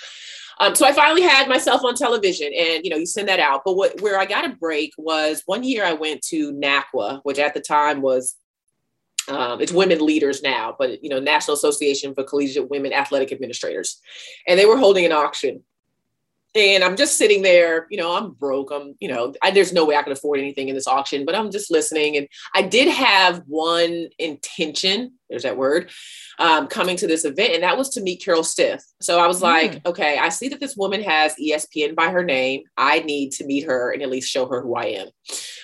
Um, 0.60 0.74
so 0.74 0.86
I 0.86 0.92
finally 0.92 1.22
had 1.22 1.48
myself 1.48 1.84
on 1.84 1.94
television, 1.94 2.52
and 2.56 2.84
you 2.84 2.90
know, 2.90 2.96
you 2.96 3.06
send 3.06 3.28
that 3.28 3.40
out. 3.40 3.62
But 3.64 3.76
what 3.76 4.00
where 4.00 4.18
I 4.18 4.26
got 4.26 4.44
a 4.44 4.50
break 4.50 4.92
was 4.98 5.42
one 5.46 5.64
year 5.64 5.84
I 5.84 5.94
went 5.94 6.22
to 6.26 6.52
NACWA, 6.52 7.20
which 7.24 7.38
at 7.38 7.54
the 7.54 7.60
time 7.60 8.02
was 8.02 8.36
um, 9.28 9.60
it's 9.60 9.72
women 9.72 10.04
leaders 10.04 10.42
now, 10.42 10.76
but 10.78 11.02
you 11.02 11.10
know, 11.10 11.18
National 11.18 11.56
Association 11.56 12.14
for 12.14 12.24
Collegiate 12.24 12.70
Women 12.70 12.92
Athletic 12.92 13.32
Administrators, 13.32 14.00
and 14.46 14.58
they 14.58 14.66
were 14.66 14.76
holding 14.76 15.04
an 15.04 15.12
auction 15.12 15.64
and 16.54 16.82
I'm 16.82 16.96
just 16.96 17.16
sitting 17.16 17.42
there, 17.42 17.86
you 17.90 17.96
know, 17.96 18.16
I'm 18.16 18.32
broke. 18.32 18.70
I'm, 18.72 18.96
you 18.98 19.08
know, 19.08 19.34
I, 19.42 19.50
there's 19.50 19.72
no 19.72 19.84
way 19.84 19.96
I 19.96 20.02
can 20.02 20.12
afford 20.12 20.40
anything 20.40 20.68
in 20.68 20.74
this 20.74 20.86
auction, 20.86 21.24
but 21.24 21.34
I'm 21.34 21.50
just 21.50 21.70
listening. 21.70 22.16
And 22.16 22.26
I 22.54 22.62
did 22.62 22.88
have 22.88 23.42
one 23.46 24.08
intention, 24.18 25.12
there's 25.30 25.44
that 25.44 25.56
word, 25.56 25.90
um, 26.38 26.66
coming 26.66 26.96
to 26.96 27.06
this 27.06 27.24
event, 27.24 27.54
and 27.54 27.62
that 27.62 27.78
was 27.78 27.88
to 27.90 28.00
meet 28.00 28.22
Carol 28.22 28.44
Stiff. 28.44 28.82
So 29.00 29.18
I 29.18 29.26
was 29.26 29.38
mm. 29.38 29.42
like, 29.42 29.86
okay, 29.86 30.18
I 30.18 30.28
see 30.28 30.48
that 30.48 30.60
this 30.60 30.76
woman 30.76 31.02
has 31.02 31.34
ESPN 31.36 31.94
by 31.94 32.10
her 32.10 32.24
name. 32.24 32.64
I 32.76 33.00
need 33.00 33.32
to 33.32 33.46
meet 33.46 33.64
her 33.64 33.92
and 33.92 34.02
at 34.02 34.10
least 34.10 34.30
show 34.30 34.46
her 34.46 34.60
who 34.60 34.74
I 34.74 34.86
am. 34.86 35.06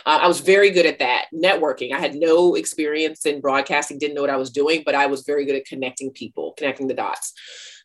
Uh, 0.07 0.21
I 0.23 0.29
was 0.29 0.41
very 0.41 0.71
good 0.71 0.87
at 0.87 1.01
that 1.01 1.27
networking. 1.35 1.93
I 1.93 1.99
had 1.99 2.15
no 2.15 2.55
experience 2.55 3.27
in 3.27 3.41
broadcasting, 3.41 3.99
didn't 3.99 4.15
know 4.15 4.23
what 4.23 4.31
I 4.31 4.37
was 4.37 4.51
doing, 4.51 4.83
but 4.87 4.95
I 4.95 5.07
was 5.07 5.23
very 5.23 5.45
good 5.45 5.57
at 5.57 5.67
connecting 5.67 6.11
people, 6.13 6.55
connecting 6.57 6.87
the 6.87 6.95
dots. 6.95 7.33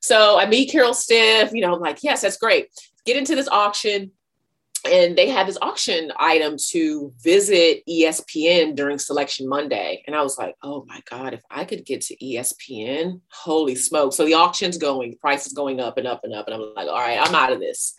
So 0.03 0.39
I 0.39 0.47
meet 0.47 0.71
Carol 0.71 0.93
Stiff, 0.93 1.51
you 1.53 1.61
know, 1.61 1.75
I'm 1.75 1.81
like, 1.81 2.03
yes, 2.03 2.21
that's 2.21 2.37
great 2.37 2.67
get 3.05 3.17
into 3.17 3.35
this 3.35 3.47
auction 3.47 4.11
and 4.85 5.15
they 5.15 5.29
had 5.29 5.47
this 5.47 5.57
auction 5.61 6.11
item 6.19 6.55
to 6.69 7.13
visit 7.21 7.83
ESPN 7.87 8.75
during 8.75 8.97
Selection 8.97 9.47
Monday. 9.47 10.03
And 10.07 10.15
I 10.15 10.23
was 10.23 10.37
like, 10.37 10.55
oh 10.63 10.85
my 10.87 11.01
God, 11.09 11.33
if 11.33 11.41
I 11.51 11.65
could 11.65 11.85
get 11.85 12.01
to 12.01 12.17
ESPN, 12.17 13.21
holy 13.31 13.75
smoke. 13.75 14.13
So 14.13 14.25
the 14.25 14.33
auction's 14.33 14.77
going, 14.77 15.17
price 15.17 15.45
is 15.45 15.53
going 15.53 15.79
up 15.79 15.97
and 15.97 16.07
up 16.07 16.21
and 16.23 16.33
up. 16.33 16.47
And 16.47 16.55
I'm 16.55 16.73
like, 16.75 16.87
all 16.87 16.99
right, 16.99 17.19
I'm 17.21 17.35
out 17.35 17.51
of 17.51 17.59
this. 17.59 17.93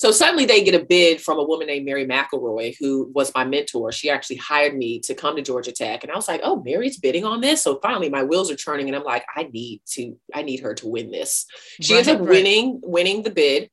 So 0.00 0.10
suddenly 0.10 0.44
they 0.46 0.64
get 0.64 0.74
a 0.74 0.84
bid 0.84 1.20
from 1.20 1.38
a 1.38 1.44
woman 1.44 1.68
named 1.68 1.86
Mary 1.86 2.06
McElroy, 2.06 2.74
who 2.78 3.10
was 3.14 3.32
my 3.34 3.44
mentor. 3.44 3.92
She 3.92 4.10
actually 4.10 4.36
hired 4.36 4.76
me 4.76 4.98
to 5.00 5.14
come 5.14 5.36
to 5.36 5.42
Georgia 5.42 5.72
Tech. 5.72 6.02
And 6.02 6.12
I 6.12 6.16
was 6.16 6.28
like, 6.28 6.40
oh, 6.42 6.62
Mary's 6.64 6.98
bidding 6.98 7.24
on 7.24 7.40
this. 7.40 7.62
So 7.62 7.78
finally 7.80 8.10
my 8.10 8.24
wheels 8.24 8.50
are 8.50 8.56
turning 8.56 8.88
and 8.88 8.96
I'm 8.96 9.04
like, 9.04 9.24
I 9.36 9.44
need 9.44 9.80
to, 9.92 10.16
I 10.34 10.42
need 10.42 10.60
her 10.60 10.74
to 10.74 10.88
win 10.88 11.10
this. 11.10 11.46
She 11.80 11.94
right, 11.94 11.98
ends 11.98 12.08
up 12.08 12.18
right. 12.20 12.28
winning, 12.28 12.80
winning 12.82 13.22
the 13.22 13.30
bid. 13.30 13.70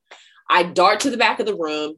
I 0.50 0.64
dart 0.64 1.00
to 1.02 1.10
the 1.10 1.18
back 1.18 1.40
of 1.40 1.46
the 1.46 1.56
room 1.56 1.96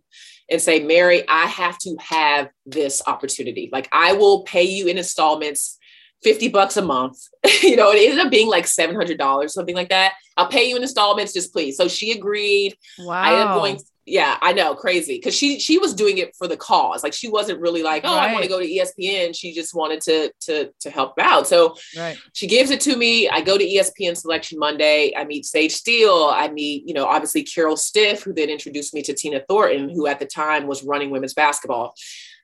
and 0.49 0.61
say, 0.61 0.79
Mary, 0.83 1.23
I 1.27 1.45
have 1.47 1.77
to 1.79 1.95
have 1.99 2.49
this 2.65 3.01
opportunity. 3.07 3.69
Like, 3.71 3.89
I 3.91 4.13
will 4.13 4.43
pay 4.43 4.63
you 4.63 4.87
in 4.87 4.97
installments 4.97 5.77
50 6.23 6.49
bucks 6.49 6.77
a 6.77 6.81
month. 6.81 7.17
you 7.61 7.75
know, 7.75 7.91
it 7.91 7.99
ended 7.99 8.25
up 8.25 8.31
being 8.31 8.47
like 8.47 8.65
$700, 8.65 9.49
something 9.49 9.75
like 9.75 9.89
that. 9.89 10.13
I'll 10.37 10.47
pay 10.47 10.67
you 10.67 10.75
in 10.75 10.81
installments, 10.81 11.33
just 11.33 11.53
please. 11.53 11.77
So 11.77 11.87
she 11.87 12.11
agreed. 12.11 12.75
Wow. 12.99 13.21
I 13.21 13.41
up 13.41 13.55
going 13.55 13.79
yeah, 14.05 14.37
I 14.41 14.53
know, 14.53 14.75
crazy. 14.75 15.19
Cause 15.19 15.35
she 15.35 15.59
she 15.59 15.79
was 15.79 15.95
doing 15.95 16.19
it 16.19 16.35
for 16.35 16.47
the 16.47 16.55
cause. 16.55 17.03
Like 17.03 17.13
she 17.13 17.27
wasn't 17.27 17.59
really 17.59 17.81
like, 17.81 18.03
oh, 18.05 18.15
right. 18.15 18.29
I 18.29 18.33
want 18.33 18.43
to 18.43 18.49
go 18.49 18.59
to 18.59 18.65
ESPN. 18.65 19.35
She 19.35 19.51
just 19.51 19.73
wanted 19.73 20.01
to 20.01 20.31
to 20.41 20.71
to 20.81 20.89
help 20.91 21.13
out. 21.19 21.47
So 21.47 21.75
right. 21.97 22.15
she 22.33 22.45
gives 22.45 22.69
it 22.69 22.79
to 22.81 22.95
me. 22.95 23.27
I 23.27 23.41
go 23.41 23.57
to 23.57 23.63
ESPN 23.63 24.15
Selection 24.15 24.59
Monday. 24.59 25.11
I 25.17 25.25
meet 25.25 25.45
Sage 25.45 25.73
Steele. 25.73 26.29
I 26.31 26.49
meet, 26.49 26.87
you 26.87 26.93
know, 26.93 27.05
obviously 27.05 27.41
Carol 27.43 27.77
Stiff, 27.77 28.21
who 28.21 28.31
then 28.31 28.49
introduced 28.49 28.93
me 28.93 29.01
to 29.01 29.13
Tina 29.13 29.41
Thornton, 29.47 29.89
who 29.89 30.05
at 30.05 30.19
the 30.19 30.27
time 30.27 30.67
was 30.67 30.83
running 30.83 31.09
women's 31.09 31.33
basketball. 31.33 31.95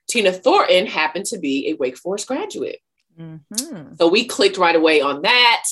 Tina 0.08 0.32
Thornton 0.32 0.86
happened 0.86 1.26
to 1.26 1.38
be 1.38 1.70
a 1.70 1.74
Wake 1.74 1.96
Forest 1.96 2.26
graduate. 2.26 2.80
Mm-hmm. 3.18 3.94
So 3.94 4.08
we 4.08 4.24
clicked 4.24 4.56
right 4.56 4.74
away 4.74 5.00
on 5.00 5.22
that. 5.22 5.64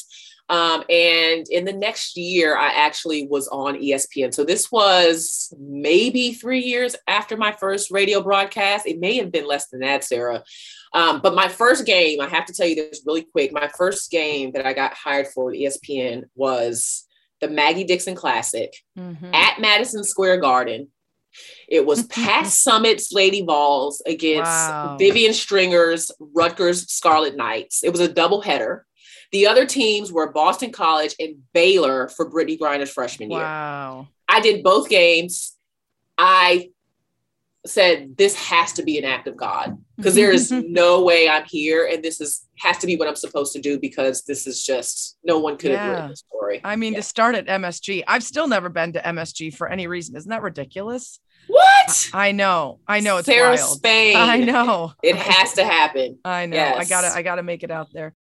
Um, 0.50 0.82
and 0.90 1.46
in 1.48 1.64
the 1.64 1.72
next 1.72 2.16
year, 2.16 2.56
I 2.56 2.70
actually 2.70 3.28
was 3.28 3.46
on 3.48 3.76
ESPN. 3.76 4.34
So 4.34 4.42
this 4.42 4.70
was 4.72 5.54
maybe 5.60 6.32
three 6.32 6.58
years 6.58 6.96
after 7.06 7.36
my 7.36 7.52
first 7.52 7.92
radio 7.92 8.20
broadcast. 8.20 8.84
It 8.84 8.98
may 8.98 9.16
have 9.18 9.30
been 9.30 9.46
less 9.46 9.68
than 9.68 9.78
that, 9.80 10.02
Sarah. 10.02 10.42
Um, 10.92 11.20
but 11.22 11.36
my 11.36 11.46
first 11.46 11.86
game, 11.86 12.20
I 12.20 12.26
have 12.26 12.46
to 12.46 12.52
tell 12.52 12.66
you 12.66 12.74
this 12.74 13.02
really 13.06 13.22
quick. 13.22 13.52
My 13.52 13.70
first 13.78 14.10
game 14.10 14.50
that 14.52 14.66
I 14.66 14.72
got 14.72 14.92
hired 14.92 15.28
for 15.28 15.52
ESPN 15.52 16.24
was 16.34 17.06
the 17.40 17.48
Maggie 17.48 17.84
Dixon 17.84 18.16
Classic 18.16 18.74
mm-hmm. 18.98 19.32
at 19.32 19.60
Madison 19.60 20.02
Square 20.02 20.40
Garden 20.40 20.88
It 21.68 21.86
was 21.86 22.02
Pat 22.08 22.46
Summitt's 22.46 23.12
Lady 23.12 23.42
Vols 23.44 24.02
against 24.04 24.50
Wow. 24.50 24.96
Vivian 24.98 25.32
Stringer's 25.32 26.10
Rutgers 26.18 26.90
Scarlet 26.90 27.36
Knights. 27.36 27.84
It 27.84 27.90
was 27.90 28.00
a 28.00 28.08
doubleheader. 28.08 28.80
The 29.32 29.46
other 29.46 29.64
teams 29.66 30.12
were 30.12 30.32
Boston 30.32 30.72
College 30.72 31.14
and 31.20 31.36
Baylor 31.52 32.08
for 32.08 32.28
Brittney 32.30 32.58
Griner's 32.58 32.90
freshman 32.90 33.30
year. 33.30 33.40
Wow. 33.40 34.08
I 34.28 34.40
did 34.40 34.62
both 34.64 34.88
games. 34.88 35.56
I 36.18 36.70
said 37.66 38.16
this 38.16 38.34
has 38.36 38.72
to 38.72 38.82
be 38.82 38.98
an 38.98 39.04
act 39.04 39.28
of 39.28 39.36
God 39.36 39.76
because 39.96 40.14
there 40.14 40.32
is 40.32 40.50
no 40.66 41.02
way 41.04 41.28
I'm 41.28 41.44
here 41.44 41.86
and 41.86 42.02
this 42.02 42.20
is 42.20 42.46
has 42.58 42.78
to 42.78 42.86
be 42.86 42.96
what 42.96 43.06
I'm 43.06 43.16
supposed 43.16 43.52
to 43.52 43.60
do 43.60 43.78
because 43.78 44.24
this 44.24 44.46
is 44.46 44.64
just 44.64 45.16
no 45.24 45.38
one 45.38 45.56
could 45.58 45.72
have 45.72 45.90
written 45.90 46.08
the 46.10 46.16
story. 46.16 46.60
I 46.64 46.76
mean, 46.76 46.94
Yeah. 46.94 46.98
to 47.00 47.02
start 47.02 47.34
at 47.34 47.46
MSG, 47.46 48.02
I've 48.06 48.22
still 48.22 48.48
never 48.48 48.68
been 48.68 48.92
to 48.94 49.00
MSG 49.00 49.54
for 49.54 49.68
any 49.68 49.86
reason. 49.86 50.16
Isn't 50.16 50.30
that 50.30 50.42
ridiculous? 50.42 51.20
What? 51.48 52.10
I 52.12 52.32
know. 52.32 52.80
I 52.86 53.00
know 53.00 53.18
it's 53.18 53.26
Sarah 53.26 53.56
wild. 53.56 53.76
Spain. 53.76 54.16
I 54.16 54.38
know. 54.38 54.92
It 55.02 55.16
has 55.16 55.54
to 55.54 55.64
happen. 55.64 56.18
I 56.24 56.46
know. 56.46 56.74
I 56.76 56.84
gotta 56.84 57.08
I 57.08 57.22
gotta 57.22 57.42
make 57.42 57.62
it 57.62 57.70
out 57.70 57.88
there. 57.92 58.14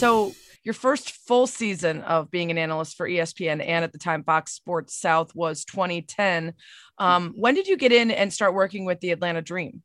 So 0.00 0.32
your 0.64 0.72
first 0.72 1.10
full 1.10 1.46
season 1.46 2.00
of 2.00 2.30
being 2.30 2.50
an 2.50 2.56
analyst 2.56 2.96
for 2.96 3.06
ESPN 3.06 3.62
and 3.62 3.84
at 3.84 3.92
the 3.92 3.98
time 3.98 4.24
Fox 4.24 4.52
Sports 4.52 4.98
South 4.98 5.34
was 5.34 5.66
2010. 5.66 6.54
Um, 6.96 7.34
when 7.36 7.54
did 7.54 7.66
you 7.66 7.76
get 7.76 7.92
in 7.92 8.10
and 8.10 8.32
start 8.32 8.54
working 8.54 8.86
with 8.86 9.00
the 9.00 9.10
Atlanta 9.10 9.42
Dream? 9.42 9.82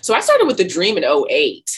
So 0.00 0.14
I 0.14 0.20
started 0.20 0.48
with 0.48 0.56
the 0.56 0.66
Dream 0.66 0.98
in 0.98 1.04
08. 1.04 1.70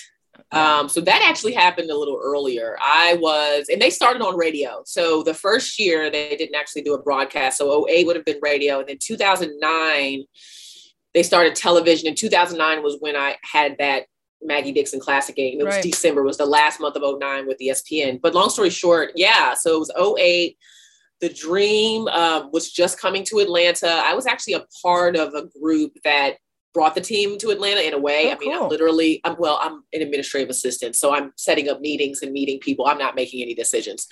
Um, 0.50 0.88
so 0.88 1.02
that 1.02 1.22
actually 1.28 1.52
happened 1.52 1.90
a 1.90 1.98
little 1.98 2.18
earlier. 2.24 2.78
I 2.80 3.18
was, 3.20 3.66
and 3.70 3.82
they 3.82 3.90
started 3.90 4.22
on 4.22 4.38
radio. 4.38 4.80
So 4.86 5.22
the 5.22 5.34
first 5.34 5.78
year 5.78 6.10
they 6.10 6.34
didn't 6.36 6.54
actually 6.54 6.82
do 6.82 6.94
a 6.94 7.02
broadcast. 7.02 7.58
So 7.58 7.86
08 7.86 8.06
would 8.06 8.16
have 8.16 8.24
been 8.24 8.40
radio. 8.40 8.78
And 8.78 8.88
then 8.88 8.96
2009, 8.98 10.24
they 11.12 11.22
started 11.22 11.54
television. 11.54 12.08
And 12.08 12.16
2009 12.16 12.82
was 12.82 12.96
when 13.00 13.14
I 13.14 13.36
had 13.42 13.76
that 13.78 14.06
Maggie 14.44 14.72
Dixon 14.72 15.00
Classic 15.00 15.34
game. 15.34 15.60
It 15.60 15.64
was 15.64 15.74
Right. 15.74 15.82
December, 15.82 16.22
was 16.22 16.36
the 16.38 16.46
last 16.46 16.80
month 16.80 16.96
of 16.96 17.02
09 17.02 17.46
with 17.46 17.58
ESPN. 17.58 18.20
But 18.20 18.34
long 18.34 18.50
story 18.50 18.70
short, 18.70 19.12
yeah. 19.14 19.54
So 19.54 19.76
it 19.76 19.78
was 19.78 20.18
08. 20.18 20.56
The 21.20 21.28
Dream 21.28 22.08
um, 22.08 22.50
was 22.52 22.72
just 22.72 23.00
coming 23.00 23.24
to 23.26 23.38
Atlanta. 23.38 23.88
I 23.88 24.14
was 24.14 24.26
actually 24.26 24.54
a 24.54 24.66
part 24.82 25.16
of 25.16 25.34
a 25.34 25.46
group 25.60 25.92
that 26.04 26.36
brought 26.74 26.94
the 26.94 27.00
team 27.00 27.38
to 27.38 27.50
Atlanta 27.50 27.80
in 27.80 27.92
a 27.92 27.98
way. 27.98 28.28
Oh, 28.28 28.32
I 28.32 28.38
mean, 28.38 28.52
cool. 28.52 28.64
I'm 28.64 28.70
literally, 28.70 29.20
I'm 29.24 29.36
well, 29.38 29.58
I'm 29.62 29.82
an 29.92 30.02
administrative 30.02 30.48
assistant, 30.48 30.96
so 30.96 31.14
I'm 31.14 31.32
setting 31.36 31.68
up 31.68 31.80
meetings 31.80 32.22
and 32.22 32.32
meeting 32.32 32.58
people. 32.60 32.86
I'm 32.86 32.98
not 32.98 33.14
making 33.14 33.42
any 33.42 33.54
decisions. 33.54 34.08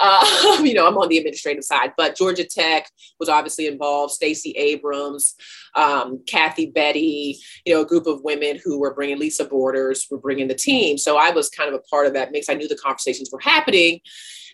Uh, 0.00 0.60
you 0.62 0.74
know, 0.74 0.86
I'm 0.86 0.96
on 0.96 1.08
the 1.08 1.18
administrative 1.18 1.64
side, 1.64 1.92
but 1.96 2.16
Georgia 2.16 2.44
Tech 2.44 2.90
was 3.20 3.28
obviously 3.28 3.66
involved. 3.66 4.12
Stacey 4.12 4.52
Abrams, 4.52 5.34
um, 5.74 6.22
Kathy 6.26 6.66
Betty, 6.66 7.38
you 7.64 7.74
know, 7.74 7.82
a 7.82 7.86
group 7.86 8.06
of 8.06 8.22
women 8.22 8.58
who 8.62 8.78
were 8.78 8.94
bringing 8.94 9.18
Lisa 9.18 9.44
Borders, 9.44 10.06
were 10.10 10.18
bringing 10.18 10.48
the 10.48 10.54
team. 10.54 10.98
So 10.98 11.18
I 11.18 11.30
was 11.30 11.48
kind 11.48 11.68
of 11.68 11.74
a 11.74 11.82
part 11.90 12.06
of 12.06 12.14
that 12.14 12.32
mix. 12.32 12.48
I 12.48 12.54
knew 12.54 12.68
the 12.68 12.76
conversations 12.76 13.30
were 13.32 13.40
happening. 13.40 14.00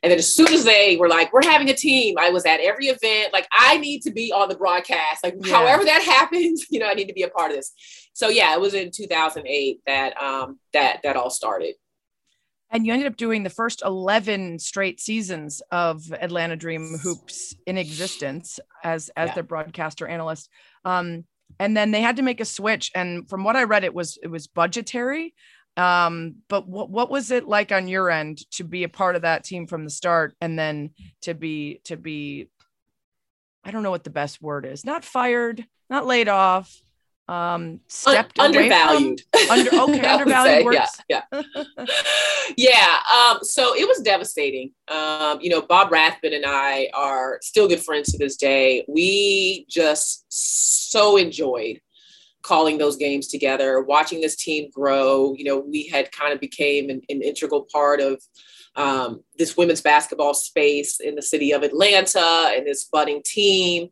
And 0.05 0.11
then 0.11 0.18
as 0.18 0.32
soon 0.32 0.52
as 0.52 0.64
they 0.64 0.96
were 0.98 1.09
like, 1.09 1.32
we're 1.32 1.42
having 1.42 1.70
a 1.70 1.74
team, 1.74 2.16
I 2.18 2.28
was 2.28 2.44
at 2.44 2.61
every 2.61 2.88
event. 2.88 3.32
Like, 3.32 3.48
I 3.50 3.78
need 3.78 4.02
to 4.02 4.12
be 4.12 4.30
on 4.32 4.50
the 4.50 4.55
broadcast. 4.55 5.24
Like, 5.24 5.34
Yeah. 5.40 5.57
however 5.57 5.82
that 5.82 6.02
happens, 6.20 6.66
you 6.70 6.78
know, 6.78 6.86
I 6.86 6.92
need 6.94 7.09
to 7.09 7.14
be 7.14 7.22
a 7.22 7.28
part 7.30 7.50
of 7.50 7.57
this. 7.57 7.72
So 8.12 8.28
yeah, 8.28 8.52
it 8.55 8.61
was 8.61 8.74
in 8.74 8.90
2008 8.92 9.80
that 9.86 10.16
um 10.22 10.61
that 10.74 11.00
that 11.02 11.16
all 11.16 11.30
started. 11.30 11.74
And 12.70 12.84
you 12.86 12.92
ended 12.92 13.07
up 13.09 13.16
doing 13.16 13.44
the 13.44 13.50
first 13.50 13.82
11 13.84 14.59
straight 14.59 15.00
seasons 15.00 15.62
of 15.70 16.12
Atlanta 16.20 16.57
Dream 16.57 16.98
Hoops 17.02 17.55
in 17.66 17.78
existence 17.78 18.61
as 18.82 19.11
as 19.16 19.28
Yeah. 19.30 19.34
their 19.34 19.42
broadcaster 19.44 20.07
analyst. 20.07 20.50
Um, 20.84 21.24
and 21.59 21.76
then 21.76 21.92
they 21.92 22.00
had 22.02 22.16
to 22.16 22.22
make 22.22 22.40
a 22.40 22.44
switch. 22.44 22.90
And 22.94 23.28
from 23.28 23.42
what 23.44 23.57
I 23.57 23.62
read, 23.64 23.84
it 23.84 23.94
was 23.94 24.18
it 24.22 24.28
was 24.28 24.46
budgetary. 24.48 25.34
Um, 25.77 26.37
but 26.49 26.68
what 26.68 26.89
what 26.89 27.11
was 27.11 27.31
it 27.31 27.49
like 27.49 27.72
on 27.72 27.89
your 27.89 28.11
end 28.11 28.49
to 28.53 28.64
be 28.64 28.85
a 28.85 28.89
part 28.89 29.16
of 29.16 29.22
that 29.22 29.45
team 29.45 29.66
from 29.66 29.85
the 29.85 29.91
start 29.91 30.35
and 30.41 30.59
then 30.59 30.91
to 31.22 31.35
be 31.35 31.81
to 31.85 31.97
be 31.97 32.49
I 33.64 33.70
don't 33.70 33.83
know 33.83 33.91
what 33.91 34.05
the 34.05 34.11
best 34.11 34.41
word 34.43 34.66
is, 34.66 34.85
not 34.85 35.05
fired, 35.05 35.66
not 35.89 36.07
laid 36.07 36.29
off, 36.29 36.81
um, 37.29 37.35
Un- 37.35 37.81
stepped 37.89 38.37
from- 38.37 38.47
undervalued. 38.47 39.22
Under- 39.51 39.75
okay, 39.75 40.01
undervalued 40.07 40.59
say, 40.59 40.62
works. 40.62 41.01
Yeah, 41.09 41.22
yeah. 41.33 41.43
yeah. 42.57 42.99
Um, 43.12 43.39
so 43.43 43.75
it 43.75 43.89
was 43.89 44.01
devastating. 44.01 44.72
Um, 44.89 45.39
you 45.41 45.49
know, 45.49 45.62
Bob 45.62 45.91
Rathbun 45.91 46.35
and 46.35 46.45
I 46.47 46.91
are 46.93 47.39
still 47.43 47.66
good 47.66 47.83
friends 47.83 48.12
to 48.12 48.18
this 48.18 48.37
day. 48.37 48.85
We 48.87 49.64
just 49.68 50.27
so 50.29 51.16
enjoyed 51.16 51.81
calling 52.45 52.78
those 52.78 52.97
games 52.97 53.26
together, 53.26 53.82
watching 53.82 54.20
this 54.20 54.36
team 54.36 54.70
grow. 54.72 55.34
You 55.36 55.45
know, 55.45 55.59
we 55.59 55.88
had 55.88 56.12
kind 56.12 56.32
of 56.32 56.40
became 56.40 56.90
an, 56.90 57.01
an 57.09 57.22
integral 57.22 57.66
part 57.72 58.01
of 58.01 58.22
um, 58.76 59.22
this 59.38 59.57
women's 59.57 59.80
basketball 59.80 60.34
space 60.34 61.01
in 61.01 61.14
the 61.14 61.22
city 61.22 61.53
of 61.53 61.62
Atlanta 61.62 62.53
and 62.55 62.66
this 62.66 62.84
budding 62.84 63.22
team. 63.24 63.88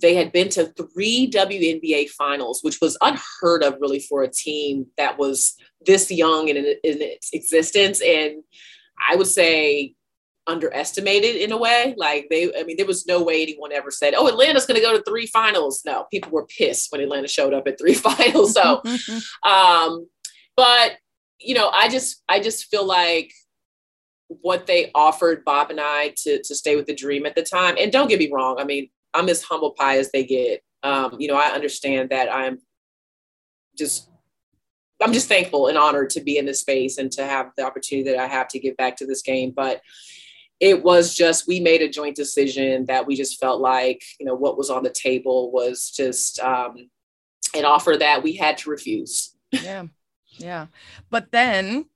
They 0.00 0.14
had 0.14 0.32
been 0.32 0.48
to 0.50 0.66
three 0.66 1.28
WNBA 1.30 2.10
finals, 2.10 2.60
which 2.62 2.80
was 2.80 2.96
unheard 3.00 3.64
of 3.64 3.76
really 3.80 4.00
for 4.00 4.22
a 4.22 4.30
team 4.30 4.86
that 4.96 5.18
was 5.18 5.56
this 5.84 6.10
young 6.10 6.48
in, 6.48 6.56
in 6.56 6.66
its 6.84 7.30
existence. 7.32 8.00
And 8.00 8.44
I 9.10 9.16
would 9.16 9.26
say 9.26 9.94
underestimated 10.48 11.36
in 11.36 11.52
a 11.52 11.56
way. 11.56 11.94
Like 11.96 12.26
they, 12.30 12.52
I 12.58 12.64
mean, 12.64 12.76
there 12.76 12.86
was 12.86 13.06
no 13.06 13.22
way 13.22 13.42
anyone 13.42 13.72
ever 13.72 13.90
said, 13.90 14.14
oh, 14.16 14.26
Atlanta's 14.26 14.66
going 14.66 14.80
to 14.80 14.86
go 14.86 14.96
to 14.96 15.02
three 15.04 15.26
finals. 15.26 15.82
No, 15.84 16.06
people 16.10 16.32
were 16.32 16.46
pissed 16.46 16.90
when 16.90 17.00
Atlanta 17.00 17.28
showed 17.28 17.54
up 17.54 17.68
at 17.68 17.78
three 17.78 17.94
finals. 18.08 18.54
So, 18.54 18.82
um, 19.48 20.08
but 20.56 20.92
you 21.38 21.54
know, 21.54 21.68
I 21.68 21.88
just, 21.88 22.22
I 22.28 22.40
just 22.40 22.64
feel 22.64 22.84
like 22.84 23.32
what 24.28 24.66
they 24.66 24.90
offered 24.94 25.44
Bob 25.44 25.70
and 25.70 25.80
I 25.80 26.14
to, 26.24 26.42
to 26.42 26.54
stay 26.54 26.74
with 26.74 26.86
the 26.86 26.94
dream 26.94 27.26
at 27.26 27.36
the 27.36 27.42
time. 27.42 27.76
And 27.78 27.92
don't 27.92 28.08
get 28.08 28.18
me 28.18 28.30
wrong. 28.32 28.56
I 28.58 28.64
mean, 28.64 28.90
I'm 29.14 29.28
as 29.28 29.42
humble 29.42 29.72
pie 29.72 29.98
as 29.98 30.10
they 30.10 30.24
get. 30.24 30.62
Um, 30.82 31.16
you 31.18 31.28
know, 31.28 31.36
I 31.36 31.52
understand 31.54 32.10
that 32.10 32.32
I'm 32.32 32.58
just 33.76 34.08
I'm 35.00 35.12
just 35.12 35.28
thankful 35.28 35.68
and 35.68 35.78
honored 35.78 36.10
to 36.10 36.20
be 36.20 36.38
in 36.38 36.46
this 36.46 36.60
space 36.60 36.98
and 36.98 37.10
to 37.12 37.24
have 37.24 37.52
the 37.56 37.64
opportunity 37.64 38.10
that 38.10 38.18
I 38.18 38.26
have 38.26 38.48
to 38.48 38.58
give 38.58 38.76
back 38.76 38.96
to 38.96 39.06
this 39.06 39.22
game. 39.22 39.52
But 39.54 39.80
it 40.60 40.82
was 40.82 41.14
just 41.14 41.46
we 41.46 41.60
made 41.60 41.82
a 41.82 41.88
joint 41.88 42.16
decision 42.16 42.86
that 42.86 43.06
we 43.06 43.14
just 43.14 43.38
felt 43.38 43.60
like 43.60 44.02
you 44.18 44.26
know 44.26 44.34
what 44.34 44.58
was 44.58 44.70
on 44.70 44.82
the 44.82 44.90
table 44.90 45.50
was 45.52 45.90
just 45.90 46.40
um, 46.40 46.90
an 47.54 47.64
offer 47.64 47.96
that 47.96 48.22
we 48.22 48.34
had 48.34 48.58
to 48.58 48.70
refuse. 48.70 49.34
yeah 49.52 49.84
yeah. 50.38 50.66
But 51.10 51.32
then 51.32 51.86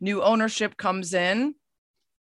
new 0.00 0.22
ownership 0.22 0.76
comes 0.76 1.14
in. 1.14 1.54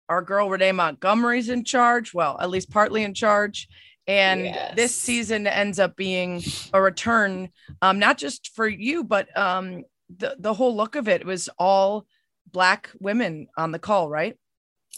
Our 0.09 0.21
girl 0.21 0.49
renee 0.49 0.73
montgomery's 0.73 1.49
in 1.49 1.63
charge 1.63 2.13
well 2.13 2.37
at 2.39 2.49
least 2.49 2.69
partly 2.69 3.03
in 3.03 3.13
charge. 3.13 3.67
And 4.05 4.53
this 4.75 4.93
season 4.93 5.47
ends 5.47 5.79
up 5.79 5.95
being 5.95 6.43
a 6.73 6.81
return 6.81 7.49
um 7.81 7.99
not 7.99 8.17
just 8.17 8.51
for 8.53 8.67
you 8.67 9.05
but 9.05 9.35
um 9.37 9.83
the 10.17 10.35
the 10.37 10.53
whole 10.53 10.75
look 10.75 10.97
of 10.97 11.07
it 11.07 11.25
was 11.25 11.49
all 11.57 12.05
black 12.51 12.89
women 12.99 13.47
on 13.55 13.71
the 13.71 13.79
call 13.79 14.09
right 14.09 14.37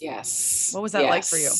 Yes. 0.00 0.70
What 0.72 0.82
was 0.82 0.92
that 0.92 1.04
like 1.04 1.24
for 1.24 1.38
you? 1.38 1.50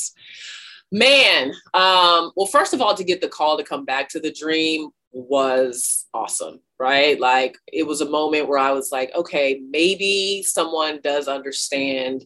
Man, 0.92 1.52
um, 1.74 2.32
well, 2.36 2.46
first 2.46 2.72
of 2.72 2.80
all, 2.80 2.94
to 2.94 3.04
get 3.04 3.20
the 3.20 3.28
call 3.28 3.56
to 3.56 3.64
come 3.64 3.84
back 3.84 4.08
to 4.10 4.20
the 4.20 4.32
dream 4.32 4.90
was 5.12 6.06
awesome, 6.14 6.60
right? 6.78 7.18
Like 7.18 7.56
it 7.72 7.86
was 7.86 8.00
a 8.00 8.08
moment 8.08 8.48
where 8.48 8.58
I 8.58 8.70
was 8.70 8.92
like, 8.92 9.12
okay, 9.14 9.60
maybe 9.68 10.42
someone 10.42 11.00
does 11.02 11.26
understand 11.26 12.24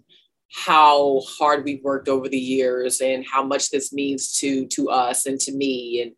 how 0.52 1.20
hard 1.20 1.64
we've 1.64 1.84
worked 1.84 2.08
over 2.08 2.28
the 2.28 2.38
years 2.38 3.00
and 3.00 3.24
how 3.24 3.44
much 3.44 3.70
this 3.70 3.92
means 3.92 4.32
to 4.32 4.66
to 4.66 4.90
us 4.90 5.26
and 5.26 5.38
to 5.40 5.52
me. 5.52 6.02
And 6.02 6.12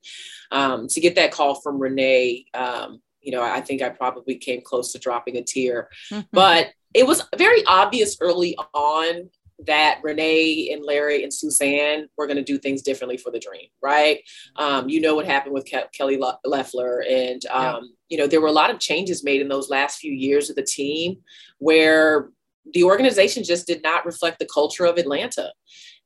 um, 0.50 0.88
to 0.88 1.00
get 1.00 1.14
that 1.16 1.32
call 1.32 1.60
from 1.60 1.78
Renee, 1.78 2.46
um, 2.54 3.02
you 3.20 3.30
know, 3.30 3.42
I 3.42 3.60
think 3.60 3.82
I 3.82 3.90
probably 3.90 4.36
came 4.36 4.62
close 4.62 4.92
to 4.92 4.98
dropping 4.98 5.36
a 5.36 5.42
tear 5.42 5.90
but 6.32 6.70
it 6.94 7.06
was 7.06 7.22
very 7.36 7.64
obvious 7.66 8.16
early 8.20 8.56
on 8.74 9.30
that 9.66 10.00
Renee 10.02 10.70
and 10.72 10.84
Larry 10.84 11.22
and 11.22 11.32
Suzanne 11.32 12.08
were 12.16 12.26
going 12.26 12.36
to 12.36 12.42
do 12.42 12.58
things 12.58 12.82
differently 12.82 13.16
for 13.16 13.30
the 13.30 13.38
dream, 13.38 13.68
right? 13.82 14.20
Um, 14.56 14.88
you 14.88 15.00
know 15.00 15.14
what 15.14 15.26
happened 15.26 15.54
with 15.54 15.66
Ke- 15.66 15.92
Kelly 15.92 16.16
Le- 16.16 16.38
Loeffler, 16.44 17.04
and 17.08 17.44
um, 17.46 17.94
you 18.08 18.18
know 18.18 18.26
there 18.26 18.40
were 18.40 18.48
a 18.48 18.52
lot 18.52 18.70
of 18.70 18.78
changes 18.78 19.24
made 19.24 19.40
in 19.40 19.48
those 19.48 19.70
last 19.70 19.98
few 19.98 20.12
years 20.12 20.50
of 20.50 20.56
the 20.56 20.62
team 20.62 21.18
where 21.58 22.30
the 22.74 22.84
organization 22.84 23.42
just 23.42 23.66
did 23.66 23.82
not 23.82 24.06
reflect 24.06 24.38
the 24.38 24.48
culture 24.52 24.84
of 24.84 24.98
Atlanta, 24.98 25.52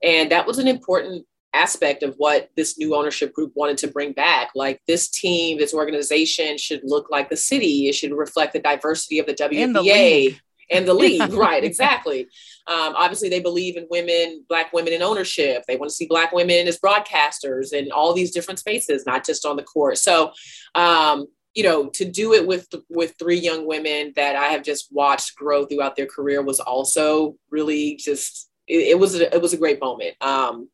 and 0.02 0.30
that 0.30 0.46
was 0.46 0.58
an 0.58 0.68
important 0.68 1.26
aspect 1.56 2.02
of 2.02 2.14
what 2.18 2.50
this 2.54 2.78
new 2.78 2.94
ownership 2.94 3.32
group 3.32 3.52
wanted 3.54 3.78
to 3.78 3.88
bring 3.88 4.12
back. 4.12 4.50
Like 4.54 4.80
this 4.86 5.08
team, 5.08 5.58
this 5.58 5.72
organization 5.72 6.58
should 6.58 6.82
look 6.84 7.10
like 7.10 7.30
the 7.30 7.36
city. 7.36 7.88
It 7.88 7.94
should 7.94 8.12
reflect 8.12 8.52
the 8.52 8.60
diversity 8.60 9.18
of 9.18 9.26
the 9.26 9.34
WBA. 9.34 9.64
And 9.64 9.74
the 9.74 9.82
league. 9.82 10.40
And 10.70 10.86
the 10.86 10.94
league. 10.94 11.32
right, 11.32 11.62
exactly. 11.64 12.22
Um, 12.66 12.94
obviously, 12.96 13.28
they 13.28 13.40
believe 13.40 13.76
in 13.76 13.86
women, 13.90 14.44
Black 14.48 14.72
women 14.72 14.92
in 14.92 15.02
ownership. 15.02 15.64
They 15.66 15.76
want 15.76 15.90
to 15.90 15.94
see 15.94 16.06
Black 16.06 16.32
women 16.32 16.66
as 16.66 16.78
broadcasters 16.78 17.72
in 17.72 17.92
all 17.92 18.12
these 18.12 18.32
different 18.32 18.58
spaces, 18.58 19.06
not 19.06 19.24
just 19.24 19.44
on 19.46 19.56
the 19.56 19.62
court. 19.62 19.98
So, 19.98 20.32
um, 20.74 21.26
you 21.54 21.62
know, 21.62 21.88
to 21.90 22.04
do 22.04 22.34
it 22.34 22.46
with 22.46 22.68
with 22.88 23.14
three 23.18 23.38
young 23.38 23.66
women 23.66 24.12
that 24.16 24.36
I 24.36 24.46
have 24.48 24.62
just 24.62 24.88
watched 24.90 25.36
grow 25.36 25.64
throughout 25.64 25.96
their 25.96 26.06
career 26.06 26.42
was 26.42 26.60
also 26.60 27.36
really 27.50 27.96
just 27.96 28.50
it, 28.66 28.88
it 28.88 28.98
was 28.98 29.14
a, 29.14 29.34
it 29.34 29.40
was 29.40 29.52
a 29.52 29.58
great 29.58 29.80
moment. 29.80 30.16
Um, 30.20 30.68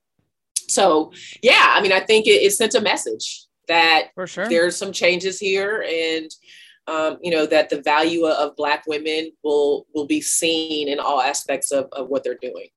so 0.68 1.12
yeah, 1.43 1.66
I 1.68 1.82
mean, 1.82 1.93
I 1.93 2.01
think 2.01 2.26
it, 2.26 2.43
it 2.43 2.53
sent 2.53 2.74
a 2.74 2.80
message 2.80 3.47
that 3.68 4.09
For 4.14 4.26
sure. 4.26 4.49
there's 4.49 4.76
some 4.76 4.93
changes 4.93 5.38
here 5.38 5.84
and 5.88 6.30
um, 6.87 7.18
you 7.22 7.30
know 7.30 7.47
that 7.47 7.70
the 7.70 7.80
value 7.80 8.26
of 8.26 8.57
black 8.57 8.85
women 8.87 9.33
will 9.43 9.87
will 9.95 10.07
be 10.07 10.20
seen 10.20 10.89
in 10.89 10.99
all 10.99 11.20
aspects 11.20 11.70
of, 11.70 11.89
of 11.93 12.09
what 12.09 12.24
they're 12.24 12.39
doing. 12.41 12.68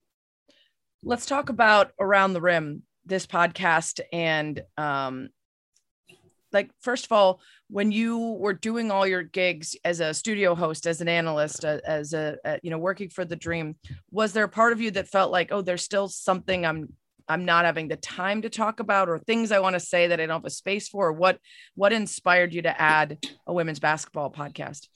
Let's 1.04 1.26
talk 1.26 1.50
about 1.50 1.92
around 2.00 2.34
the 2.34 2.42
rim 2.42 2.84
this 3.06 3.28
podcast 3.28 4.00
and 4.12 4.64
um 4.78 5.30
like 6.52 6.72
first 6.82 7.06
of 7.06 7.12
all 7.12 7.40
when 7.70 7.92
you 7.92 8.18
were 8.40 8.54
doing 8.54 8.90
all 8.90 9.06
your 9.06 9.24
gigs 9.24 9.76
as 9.84 10.00
a 10.00 10.14
studio 10.14 10.56
host 10.56 10.88
as 10.88 11.02
an 11.02 11.08
analyst 11.08 11.66
uh, 11.66 11.80
as 11.86 12.14
a, 12.14 12.38
a 12.46 12.60
you 12.64 12.72
know 12.72 12.78
working 12.78 13.10
for 13.10 13.26
the 13.26 13.36
dream 13.36 13.76
was 14.12 14.34
there 14.34 14.46
a 14.46 14.50
part 14.50 14.74
of 14.74 14.82
you 14.82 14.90
that 14.90 15.08
felt 15.08 15.32
like 15.32 15.52
oh 15.52 15.62
there's 15.62 15.84
still 15.84 16.08
something 16.08 16.66
i'm 16.66 16.92
I'm 17.28 17.46
not 17.46 17.66
having 17.66 17.88
the 17.88 17.96
time 17.96 18.42
to 18.44 18.50
talk 18.50 18.80
about 18.80 19.10
or 19.10 19.20
things 19.20 19.52
I 19.52 19.60
want 19.60 19.74
to 19.76 19.80
say 19.80 20.08
that 20.08 20.20
I 20.20 20.26
don't 20.26 20.42
have 20.42 20.46
a 20.46 20.50
space 20.50 20.88
for? 20.88 21.12
What 21.12 21.40
what 21.76 21.94
inspired 21.94 22.54
you 22.54 22.62
to 22.64 22.82
add 22.82 23.18
a 23.48 23.54
women's 23.54 23.80
basketball 23.80 24.32
podcast? 24.32 24.88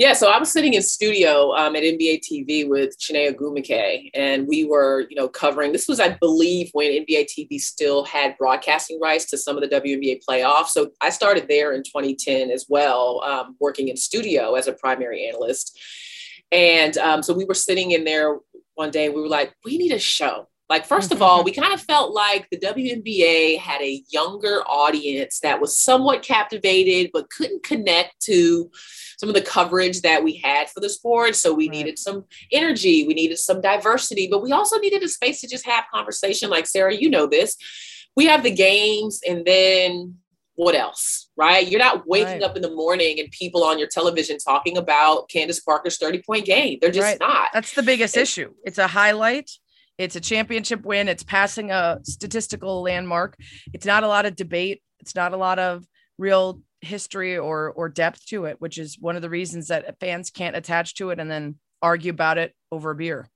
Yeah, 0.00 0.14
so 0.14 0.30
I 0.30 0.38
was 0.38 0.50
sitting 0.50 0.72
in 0.72 0.80
studio 0.80 1.52
um, 1.54 1.76
at 1.76 1.82
NBA 1.82 2.22
TV 2.22 2.66
with 2.66 2.98
Chiney 2.98 3.30
Ogwumike, 3.30 4.10
and 4.14 4.48
we 4.48 4.64
were, 4.64 5.06
you 5.10 5.14
know, 5.14 5.28
covering. 5.28 5.72
This 5.72 5.86
was, 5.86 6.00
I 6.00 6.16
believe, 6.18 6.70
when 6.72 7.04
NBA 7.04 7.26
TV 7.26 7.60
still 7.60 8.06
had 8.06 8.34
broadcasting 8.38 8.98
rights 8.98 9.26
to 9.26 9.36
some 9.36 9.58
of 9.58 9.62
the 9.62 9.68
WNBA 9.68 10.22
playoffs. 10.26 10.68
So 10.68 10.92
I 11.02 11.10
started 11.10 11.48
there 11.48 11.74
in 11.74 11.82
2010 11.82 12.50
as 12.50 12.64
well, 12.66 13.22
um, 13.24 13.56
working 13.60 13.88
in 13.88 13.96
studio 13.98 14.54
as 14.54 14.68
a 14.68 14.72
primary 14.72 15.26
analyst. 15.26 15.78
And 16.50 16.96
um, 16.96 17.22
so 17.22 17.34
we 17.34 17.44
were 17.44 17.52
sitting 17.52 17.90
in 17.90 18.04
there 18.04 18.38
one 18.76 18.90
day. 18.90 19.10
We 19.10 19.20
were 19.20 19.28
like, 19.28 19.52
we 19.66 19.76
need 19.76 19.92
a 19.92 19.98
show. 19.98 20.48
Like, 20.70 20.88
1st 20.88 21.10
of 21.10 21.20
all, 21.20 21.42
we 21.42 21.50
kind 21.50 21.74
of 21.74 21.80
felt 21.80 22.14
like 22.14 22.48
the 22.48 22.56
WNBA 22.56 23.58
had 23.58 23.82
a 23.82 24.04
younger 24.08 24.62
audience 24.68 25.40
that 25.40 25.60
was 25.60 25.76
somewhat 25.76 26.22
captivated, 26.22 27.10
but 27.12 27.28
couldn't 27.28 27.64
connect 27.64 28.20
to 28.20 28.70
some 29.18 29.28
of 29.28 29.34
the 29.34 29.42
coverage 29.42 30.02
that 30.02 30.22
we 30.22 30.36
had 30.36 30.70
for 30.70 30.78
the 30.78 30.88
sport. 30.88 31.34
So 31.34 31.52
we 31.52 31.68
right. 31.68 31.76
needed 31.76 31.98
some 31.98 32.24
energy, 32.52 33.04
we 33.04 33.14
needed 33.14 33.38
some 33.38 33.60
diversity, 33.60 34.28
but 34.30 34.44
we 34.44 34.52
also 34.52 34.78
needed 34.78 35.02
a 35.02 35.08
space 35.08 35.40
to 35.40 35.48
just 35.48 35.66
have 35.66 35.86
conversation. 35.92 36.50
Like, 36.50 36.68
Sarah, 36.68 36.94
you 36.94 37.10
know 37.10 37.26
this. 37.26 37.56
We 38.14 38.26
have 38.26 38.44
the 38.44 38.52
games, 38.52 39.20
and 39.28 39.44
then 39.44 40.18
what 40.54 40.76
else, 40.76 41.30
right? 41.36 41.66
You're 41.66 41.80
not 41.80 42.06
waking 42.06 42.26
right. 42.26 42.42
up 42.44 42.54
in 42.54 42.62
the 42.62 42.70
morning 42.70 43.18
and 43.18 43.28
people 43.32 43.64
on 43.64 43.76
your 43.76 43.88
television 43.88 44.38
talking 44.38 44.76
about 44.76 45.28
Candace 45.28 45.58
Parker's 45.58 45.98
30 45.98 46.22
point 46.22 46.44
game. 46.44 46.78
They're 46.80 46.92
just 46.92 47.04
right. 47.04 47.18
not. 47.18 47.48
That's 47.52 47.74
the 47.74 47.82
biggest 47.82 48.16
issue. 48.16 48.52
It's 48.64 48.78
a 48.78 48.86
highlight 48.86 49.50
it's 50.00 50.16
a 50.16 50.20
championship 50.20 50.82
win. 50.82 51.08
It's 51.08 51.22
passing 51.22 51.70
a 51.70 51.98
statistical 52.04 52.80
landmark. 52.80 53.36
It's 53.74 53.84
not 53.84 54.02
a 54.02 54.08
lot 54.08 54.24
of 54.24 54.34
debate. 54.34 54.82
It's 54.98 55.14
not 55.14 55.34
a 55.34 55.36
lot 55.36 55.58
of 55.58 55.84
real 56.16 56.62
history 56.80 57.36
or 57.36 57.70
or 57.76 57.90
depth 57.90 58.24
to 58.28 58.46
it, 58.46 58.56
which 58.60 58.78
is 58.78 58.98
one 58.98 59.14
of 59.14 59.20
the 59.20 59.28
reasons 59.28 59.68
that 59.68 60.00
fans 60.00 60.30
can't 60.30 60.56
attach 60.56 60.94
to 60.94 61.10
it 61.10 61.20
and 61.20 61.30
then 61.30 61.56
argue 61.82 62.10
about 62.12 62.38
it 62.38 62.54
over 62.72 62.94
beer. 62.94 63.28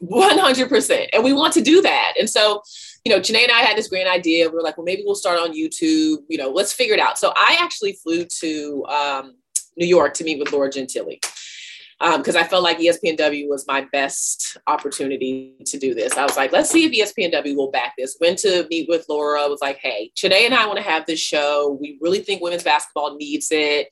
100%. 0.00 1.08
And 1.12 1.24
we 1.24 1.32
want 1.32 1.54
to 1.54 1.60
do 1.60 1.82
that. 1.82 2.14
And 2.18 2.30
so, 2.30 2.62
you 3.04 3.12
know, 3.12 3.20
Chiney 3.20 3.44
and 3.44 3.52
I 3.52 3.60
had 3.60 3.76
this 3.76 3.88
grand 3.88 4.08
idea. 4.08 4.48
We 4.48 4.56
are 4.58 4.62
like, 4.62 4.76
well, 4.76 4.84
maybe 4.84 5.02
we'll 5.04 5.14
start 5.14 5.38
on 5.38 5.52
YouTube, 5.52 6.18
you 6.28 6.38
know, 6.38 6.50
let's 6.50 6.72
figure 6.72 6.94
it 6.94 7.00
out. 7.00 7.18
So 7.18 7.32
I 7.34 7.56
actually 7.60 7.94
flew 7.94 8.24
to 8.40 8.86
um, 8.86 9.34
New 9.76 9.86
York 9.86 10.14
to 10.14 10.24
meet 10.24 10.38
with 10.38 10.52
Laura 10.52 10.70
Gentile 10.70 11.18
because 12.02 12.34
um, 12.34 12.42
I 12.42 12.46
felt 12.46 12.64
like 12.64 12.78
ESPNW 12.78 13.48
was 13.48 13.64
my 13.68 13.86
best 13.92 14.56
opportunity 14.66 15.54
to 15.66 15.78
do 15.78 15.94
this. 15.94 16.16
I 16.16 16.24
was 16.24 16.36
like, 16.36 16.50
let's 16.50 16.68
see 16.68 16.84
if 16.84 16.92
ESPNW 16.92 17.54
will 17.54 17.70
back 17.70 17.94
this. 17.96 18.16
Went 18.20 18.40
to 18.40 18.66
meet 18.70 18.88
with 18.88 19.06
Laura, 19.08 19.48
was 19.48 19.60
like, 19.60 19.78
hey, 19.78 20.10
Chiney 20.16 20.46
and 20.46 20.54
I 20.54 20.66
want 20.66 20.78
to 20.78 20.84
have 20.84 21.06
this 21.06 21.20
show. 21.20 21.78
We 21.80 21.98
really 22.00 22.18
think 22.18 22.42
women's 22.42 22.64
basketball 22.64 23.16
needs 23.16 23.48
it. 23.52 23.88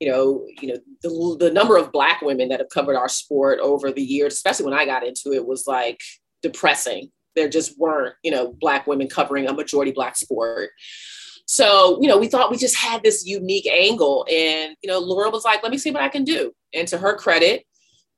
You 0.00 0.10
know, 0.10 0.46
you 0.62 0.68
know, 0.68 0.78
the, 1.02 1.46
the 1.46 1.52
number 1.52 1.76
of 1.76 1.92
black 1.92 2.22
women 2.22 2.48
that 2.48 2.60
have 2.60 2.70
covered 2.70 2.96
our 2.96 3.08
sport 3.08 3.58
over 3.60 3.92
the 3.92 4.02
years, 4.02 4.32
especially 4.32 4.64
when 4.64 4.74
I 4.74 4.86
got 4.86 5.06
into 5.06 5.32
it, 5.32 5.46
was 5.46 5.66
like 5.66 6.00
depressing. 6.40 7.10
There 7.36 7.50
just 7.50 7.78
weren't, 7.78 8.14
you 8.22 8.30
know, 8.30 8.56
black 8.60 8.86
women 8.86 9.08
covering 9.08 9.46
a 9.46 9.52
majority 9.52 9.92
black 9.92 10.16
sport. 10.16 10.70
So, 11.46 11.98
you 12.00 12.08
know, 12.08 12.18
we 12.18 12.28
thought 12.28 12.50
we 12.50 12.56
just 12.56 12.76
had 12.76 13.02
this 13.02 13.26
unique 13.26 13.66
angle. 13.66 14.26
And, 14.30 14.76
you 14.82 14.90
know, 14.90 14.98
Laura 14.98 15.30
was 15.30 15.44
like, 15.44 15.62
let 15.62 15.72
me 15.72 15.78
see 15.78 15.90
what 15.90 16.02
I 16.02 16.08
can 16.08 16.24
do. 16.24 16.52
And 16.72 16.88
to 16.88 16.98
her 16.98 17.16
credit, 17.16 17.66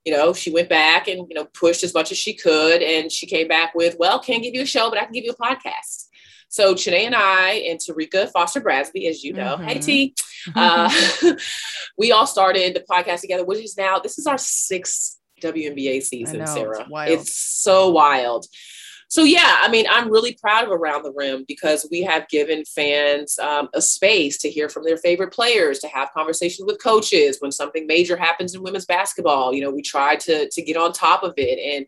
you 0.05 0.15
know, 0.15 0.33
she 0.35 0.51
went 0.51 0.69
back 0.69 1.09
and, 1.09 1.27
you 1.29 1.35
know, 1.35 1.47
pushed 1.47 1.83
as 1.83 1.95
much 1.95 2.13
as 2.13 2.19
she 2.19 2.35
could. 2.35 2.83
And 2.83 3.11
she 3.11 3.27
came 3.27 3.49
back 3.49 3.75
with, 3.75 3.97
well, 3.99 4.19
can't 4.19 4.43
give 4.43 4.55
you 4.55 4.63
a 4.63 4.67
show, 4.67 4.91
but 4.91 4.99
I 4.99 5.05
can 5.05 5.13
give 5.13 5.25
you 5.25 5.33
a 5.33 5.43
podcast. 5.43 6.09
So 6.49 6.75
Chiney 6.75 7.07
and 7.07 7.15
I 7.17 7.65
and 7.69 7.81
Terrika 7.81 8.31
Foster 8.31 8.61
Brasby, 8.61 9.09
as 9.09 9.25
you 9.25 9.33
know, 9.33 9.57
mm-hmm. 9.57 9.65
hey 9.65 9.79
T, 9.81 10.15
uh, 10.55 10.89
we 11.99 12.13
all 12.13 12.29
started 12.29 12.77
the 12.77 12.85
podcast 12.89 13.23
together, 13.23 13.45
which 13.45 13.59
is 13.59 13.77
now, 13.77 13.99
this 13.99 14.19
is 14.19 14.27
our 14.27 14.39
sixth 14.39 15.19
WNBA 15.41 16.03
season, 16.03 16.39
know, 16.39 16.45
Sarah. 16.45 16.87
It's, 17.09 17.23
it's 17.23 17.37
so 17.37 17.91
wild 17.91 18.47
so 19.15 19.23
yeah, 19.23 19.59
I 19.61 19.69
mean, 19.69 19.87
I'm 19.89 20.11
really 20.11 20.37
proud 20.41 20.65
of 20.65 20.73
Around 20.73 21.05
the 21.05 21.13
Rim 21.13 21.45
because 21.47 21.87
we 21.89 22.03
have 22.03 22.27
given 22.27 22.65
fans 22.65 23.39
um, 23.39 23.69
a 23.73 23.81
space 23.81 24.39
to 24.39 24.51
hear 24.51 24.69
from 24.69 24.83
their 24.83 24.97
favorite 24.97 25.33
players, 25.33 25.79
to 25.79 25.87
have 25.87 26.13
conversations 26.13 26.67
with 26.67 26.83
coaches 26.83 27.37
when 27.39 27.53
something 27.53 27.87
major 27.87 28.17
happens 28.17 28.57
in 28.57 28.63
women's 28.65 28.87
basketball. 28.87 29.55
You 29.55 29.61
know, 29.61 29.71
we 29.71 29.83
try 29.83 30.17
to 30.17 30.51
to 30.51 30.63
get 30.63 30.77
on 30.77 30.93
top 30.93 31.23
of 31.23 31.33
it, 31.37 31.61
and 31.61 31.87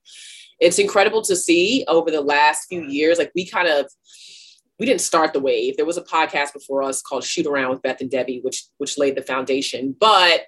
it's 0.61 0.79
incredible 0.79 1.21
to 1.23 1.35
see 1.35 1.85
over 1.89 2.13
the 2.13 2.21
last 2.21 2.69
few 2.69 2.85
years. 2.85 3.19
Like 3.19 3.33
we 3.35 3.45
kind 3.45 3.67
of 3.67 3.91
we 4.79 4.87
didn't 4.87 5.01
start 5.01 5.33
the 5.33 5.41
wave. 5.41 5.77
There 5.77 5.85
was 5.85 5.97
a 5.97 6.05
podcast 6.05 6.53
before 6.53 6.85
us 6.85 7.03
called 7.03 7.25
Shoot 7.25 7.49
Around 7.49 7.71
with 7.71 7.83
Beth 7.83 8.01
and 8.01 8.09
Debbie, 8.09 8.39
which 8.45 8.67
which 8.79 8.99
laid 8.99 9.17
the 9.17 9.23
foundation, 9.23 9.97
but 9.99 10.43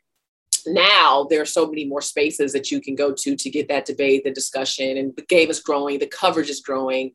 now 0.66 1.26
there 1.28 1.40
are 1.42 1.46
so 1.46 1.66
many 1.66 1.84
more 1.84 2.00
spaces 2.00 2.52
that 2.52 2.70
you 2.70 2.80
can 2.80 2.94
go 2.94 3.12
to 3.12 3.36
to 3.36 3.50
get 3.50 3.68
that 3.68 3.86
debate, 3.86 4.24
the 4.24 4.30
discussion, 4.30 4.96
and 4.96 5.14
the 5.16 5.22
game 5.22 5.50
is 5.50 5.60
growing, 5.60 5.98
the 5.98 6.06
coverage 6.06 6.50
is 6.50 6.60
growing. 6.60 7.12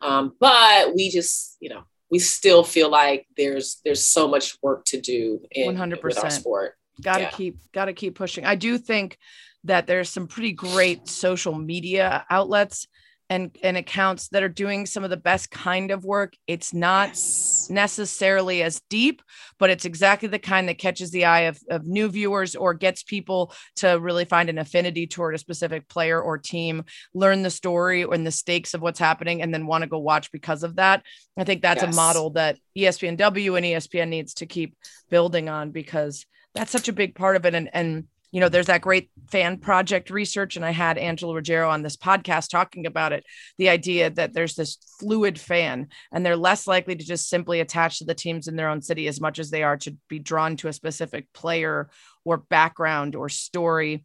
Um, 0.00 0.34
but 0.40 0.94
we 0.94 1.10
just, 1.10 1.56
you 1.60 1.68
know, 1.68 1.82
we 2.10 2.18
still 2.18 2.64
feel 2.64 2.90
like 2.90 3.26
there's 3.36 3.80
there's 3.84 4.04
so 4.04 4.26
much 4.26 4.58
work 4.62 4.84
to 4.86 5.00
do 5.00 5.40
in 5.50 5.76
100%. 5.76 6.02
with 6.02 6.18
our 6.18 6.30
sport. 6.30 6.76
Got 7.02 7.16
to 7.16 7.22
yeah. 7.22 7.30
keep 7.30 7.58
got 7.72 7.84
to 7.86 7.92
keep 7.92 8.14
pushing. 8.14 8.44
I 8.44 8.56
do 8.56 8.78
think 8.78 9.18
that 9.64 9.86
there's 9.86 10.08
some 10.08 10.26
pretty 10.26 10.52
great 10.52 11.06
social 11.08 11.54
media 11.54 12.24
outlets 12.30 12.88
and 13.30 13.56
and 13.62 13.76
accounts 13.76 14.28
that 14.28 14.42
are 14.42 14.48
doing 14.48 14.84
some 14.84 15.04
of 15.04 15.10
the 15.10 15.16
best 15.16 15.50
kind 15.50 15.92
of 15.92 16.04
work 16.04 16.34
it's 16.46 16.74
not 16.74 17.10
yes. 17.10 17.68
necessarily 17.70 18.62
as 18.62 18.82
deep 18.90 19.22
but 19.58 19.70
it's 19.70 19.84
exactly 19.84 20.28
the 20.28 20.38
kind 20.38 20.68
that 20.68 20.78
catches 20.78 21.12
the 21.12 21.24
eye 21.24 21.42
of, 21.42 21.58
of 21.70 21.86
new 21.86 22.08
viewers 22.08 22.56
or 22.56 22.74
gets 22.74 23.02
people 23.04 23.54
to 23.76 23.98
really 24.00 24.24
find 24.24 24.50
an 24.50 24.58
affinity 24.58 25.06
toward 25.06 25.34
a 25.34 25.38
specific 25.38 25.88
player 25.88 26.20
or 26.20 26.36
team 26.36 26.84
learn 27.14 27.42
the 27.42 27.50
story 27.50 28.02
and 28.02 28.26
the 28.26 28.32
stakes 28.32 28.74
of 28.74 28.82
what's 28.82 28.98
happening 28.98 29.40
and 29.40 29.54
then 29.54 29.66
want 29.66 29.82
to 29.82 29.88
go 29.88 29.98
watch 29.98 30.32
because 30.32 30.64
of 30.64 30.76
that 30.76 31.02
i 31.38 31.44
think 31.44 31.62
that's 31.62 31.82
yes. 31.82 31.94
a 31.94 31.96
model 31.96 32.30
that 32.30 32.58
espnw 32.76 33.56
and 33.56 33.66
espn 33.66 34.08
needs 34.08 34.34
to 34.34 34.44
keep 34.44 34.76
building 35.08 35.48
on 35.48 35.70
because 35.70 36.26
that's 36.52 36.72
such 36.72 36.88
a 36.88 36.92
big 36.92 37.14
part 37.14 37.36
of 37.36 37.46
it 37.46 37.54
and 37.54 37.70
and 37.72 38.04
you 38.32 38.40
know, 38.40 38.48
there's 38.48 38.66
that 38.66 38.80
great 38.80 39.10
fan 39.30 39.58
project 39.58 40.10
research, 40.10 40.56
and 40.56 40.64
I 40.64 40.70
had 40.70 40.98
Angela 40.98 41.34
Ruggiero 41.34 41.68
on 41.68 41.82
this 41.82 41.96
podcast 41.96 42.48
talking 42.48 42.86
about 42.86 43.12
it. 43.12 43.24
The 43.58 43.68
idea 43.68 44.10
that 44.10 44.32
there's 44.32 44.54
this 44.54 44.78
fluid 44.98 45.38
fan, 45.38 45.88
and 46.12 46.24
they're 46.24 46.36
less 46.36 46.66
likely 46.66 46.94
to 46.94 47.04
just 47.04 47.28
simply 47.28 47.60
attach 47.60 47.98
to 47.98 48.04
the 48.04 48.14
teams 48.14 48.48
in 48.48 48.56
their 48.56 48.68
own 48.68 48.82
city 48.82 49.08
as 49.08 49.20
much 49.20 49.38
as 49.38 49.50
they 49.50 49.62
are 49.62 49.76
to 49.78 49.96
be 50.08 50.18
drawn 50.18 50.56
to 50.56 50.68
a 50.68 50.72
specific 50.72 51.26
player 51.32 51.90
or 52.24 52.36
background 52.36 53.16
or 53.16 53.28
story 53.28 54.04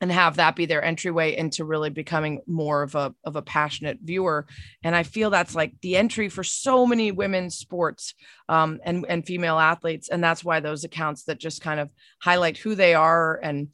and 0.00 0.10
have 0.10 0.36
that 0.36 0.56
be 0.56 0.66
their 0.66 0.82
entryway 0.82 1.36
into 1.36 1.64
really 1.64 1.90
becoming 1.90 2.40
more 2.46 2.82
of 2.82 2.94
a 2.94 3.14
of 3.24 3.36
a 3.36 3.42
passionate 3.42 3.98
viewer. 4.02 4.46
And 4.82 4.96
i 4.96 5.02
feel 5.02 5.30
that's 5.30 5.54
like 5.54 5.74
the 5.82 5.96
entry 5.96 6.28
for 6.28 6.44
so 6.44 6.86
many 6.86 7.12
women's 7.12 7.56
sports 7.56 8.14
um, 8.48 8.80
and 8.84 9.04
and 9.08 9.26
female 9.26 9.58
athletes. 9.58 10.08
And 10.08 10.22
that's 10.22 10.44
why 10.44 10.60
those 10.60 10.84
accounts 10.84 11.24
that 11.24 11.38
just 11.38 11.60
kind 11.60 11.80
of 11.80 11.90
highlight 12.20 12.56
who 12.56 12.74
they 12.74 12.94
are 12.94 13.38
and 13.42 13.68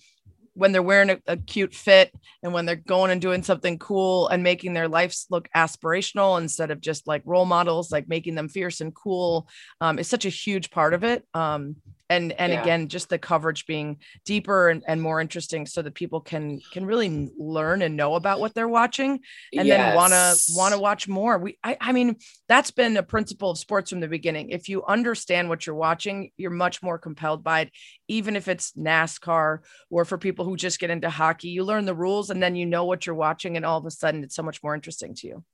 when 0.56 0.72
they're 0.72 0.82
wearing 0.82 1.10
a, 1.10 1.18
a, 1.26 1.36
cute 1.36 1.74
fit 1.74 2.10
and 2.42 2.52
when 2.52 2.64
they're 2.64 2.76
going 2.76 3.10
and 3.10 3.20
doing 3.20 3.42
something 3.42 3.78
cool 3.78 4.26
and 4.28 4.42
making 4.42 4.72
their 4.72 4.88
lives 4.88 5.26
look 5.28 5.48
aspirational 5.54 6.40
instead 6.40 6.70
of 6.70 6.80
just 6.80 7.06
like 7.06 7.20
role 7.26 7.44
models 7.44 7.92
like 7.92 8.08
making 8.08 8.34
them 8.34 8.48
fierce 8.48 8.80
and 8.80 8.94
cool 8.94 9.46
um, 9.82 9.98
is 9.98 10.08
such 10.08 10.24
a 10.24 10.30
huge 10.30 10.70
part 10.70 10.94
of 10.94 11.04
it. 11.04 11.24
Um, 11.34 11.76
and 12.08 12.32
and 12.32 12.52
Yeah. 12.52 12.60
again 12.60 12.88
just 12.88 13.08
the 13.08 13.18
coverage 13.18 13.66
being 13.66 13.98
deeper 14.24 14.68
and, 14.68 14.82
and 14.86 15.02
more 15.02 15.20
interesting 15.20 15.66
so 15.66 15.82
that 15.82 15.94
people 15.94 16.20
can 16.20 16.62
can 16.70 16.86
really 16.86 17.30
learn 17.36 17.82
and 17.82 17.96
know 17.96 18.14
about 18.14 18.40
what 18.40 18.54
they're 18.54 18.68
watching 18.68 19.20
and 19.56 19.70
then 19.70 19.86
want 19.90 20.12
to 20.12 20.40
want 20.46 20.72
to 20.72 20.78
watch 20.78 21.08
more. 21.08 21.38
We 21.38 21.58
I, 21.64 21.76
I 21.80 21.92
mean 21.92 22.16
that's 22.48 22.70
been 22.70 22.96
a 22.96 23.02
principle 23.02 23.50
of 23.50 23.58
sports 23.58 23.90
from 23.90 24.00
the 24.00 24.08
beginning. 24.08 24.50
If 24.50 24.68
you 24.68 24.84
understand 24.84 25.48
what 25.48 25.66
you're 25.66 25.76
watching 25.76 26.30
you're 26.36 26.50
much 26.50 26.82
more 26.82 26.98
compelled 26.98 27.42
by 27.42 27.60
it 27.60 27.70
even 28.08 28.36
if 28.36 28.48
it's 28.48 28.72
nascar 28.72 29.58
or 29.90 30.04
for 30.04 30.18
people 30.18 30.44
who 30.44 30.56
just 30.56 30.78
get 30.78 30.90
into 30.90 31.10
hockey 31.10 31.48
you 31.48 31.64
learn 31.64 31.84
the 31.84 31.94
rules 31.94 32.30
and 32.30 32.42
then 32.42 32.54
you 32.56 32.66
know 32.66 32.84
what 32.84 33.06
you're 33.06 33.14
watching 33.14 33.56
and 33.56 33.64
all 33.66 33.78
of 33.78 33.86
a 33.86 33.90
sudden 33.90 34.22
it's 34.24 34.34
so 34.34 34.42
much 34.42 34.62
more 34.62 34.74
interesting 34.74 35.14
to 35.14 35.26
you 35.26 35.44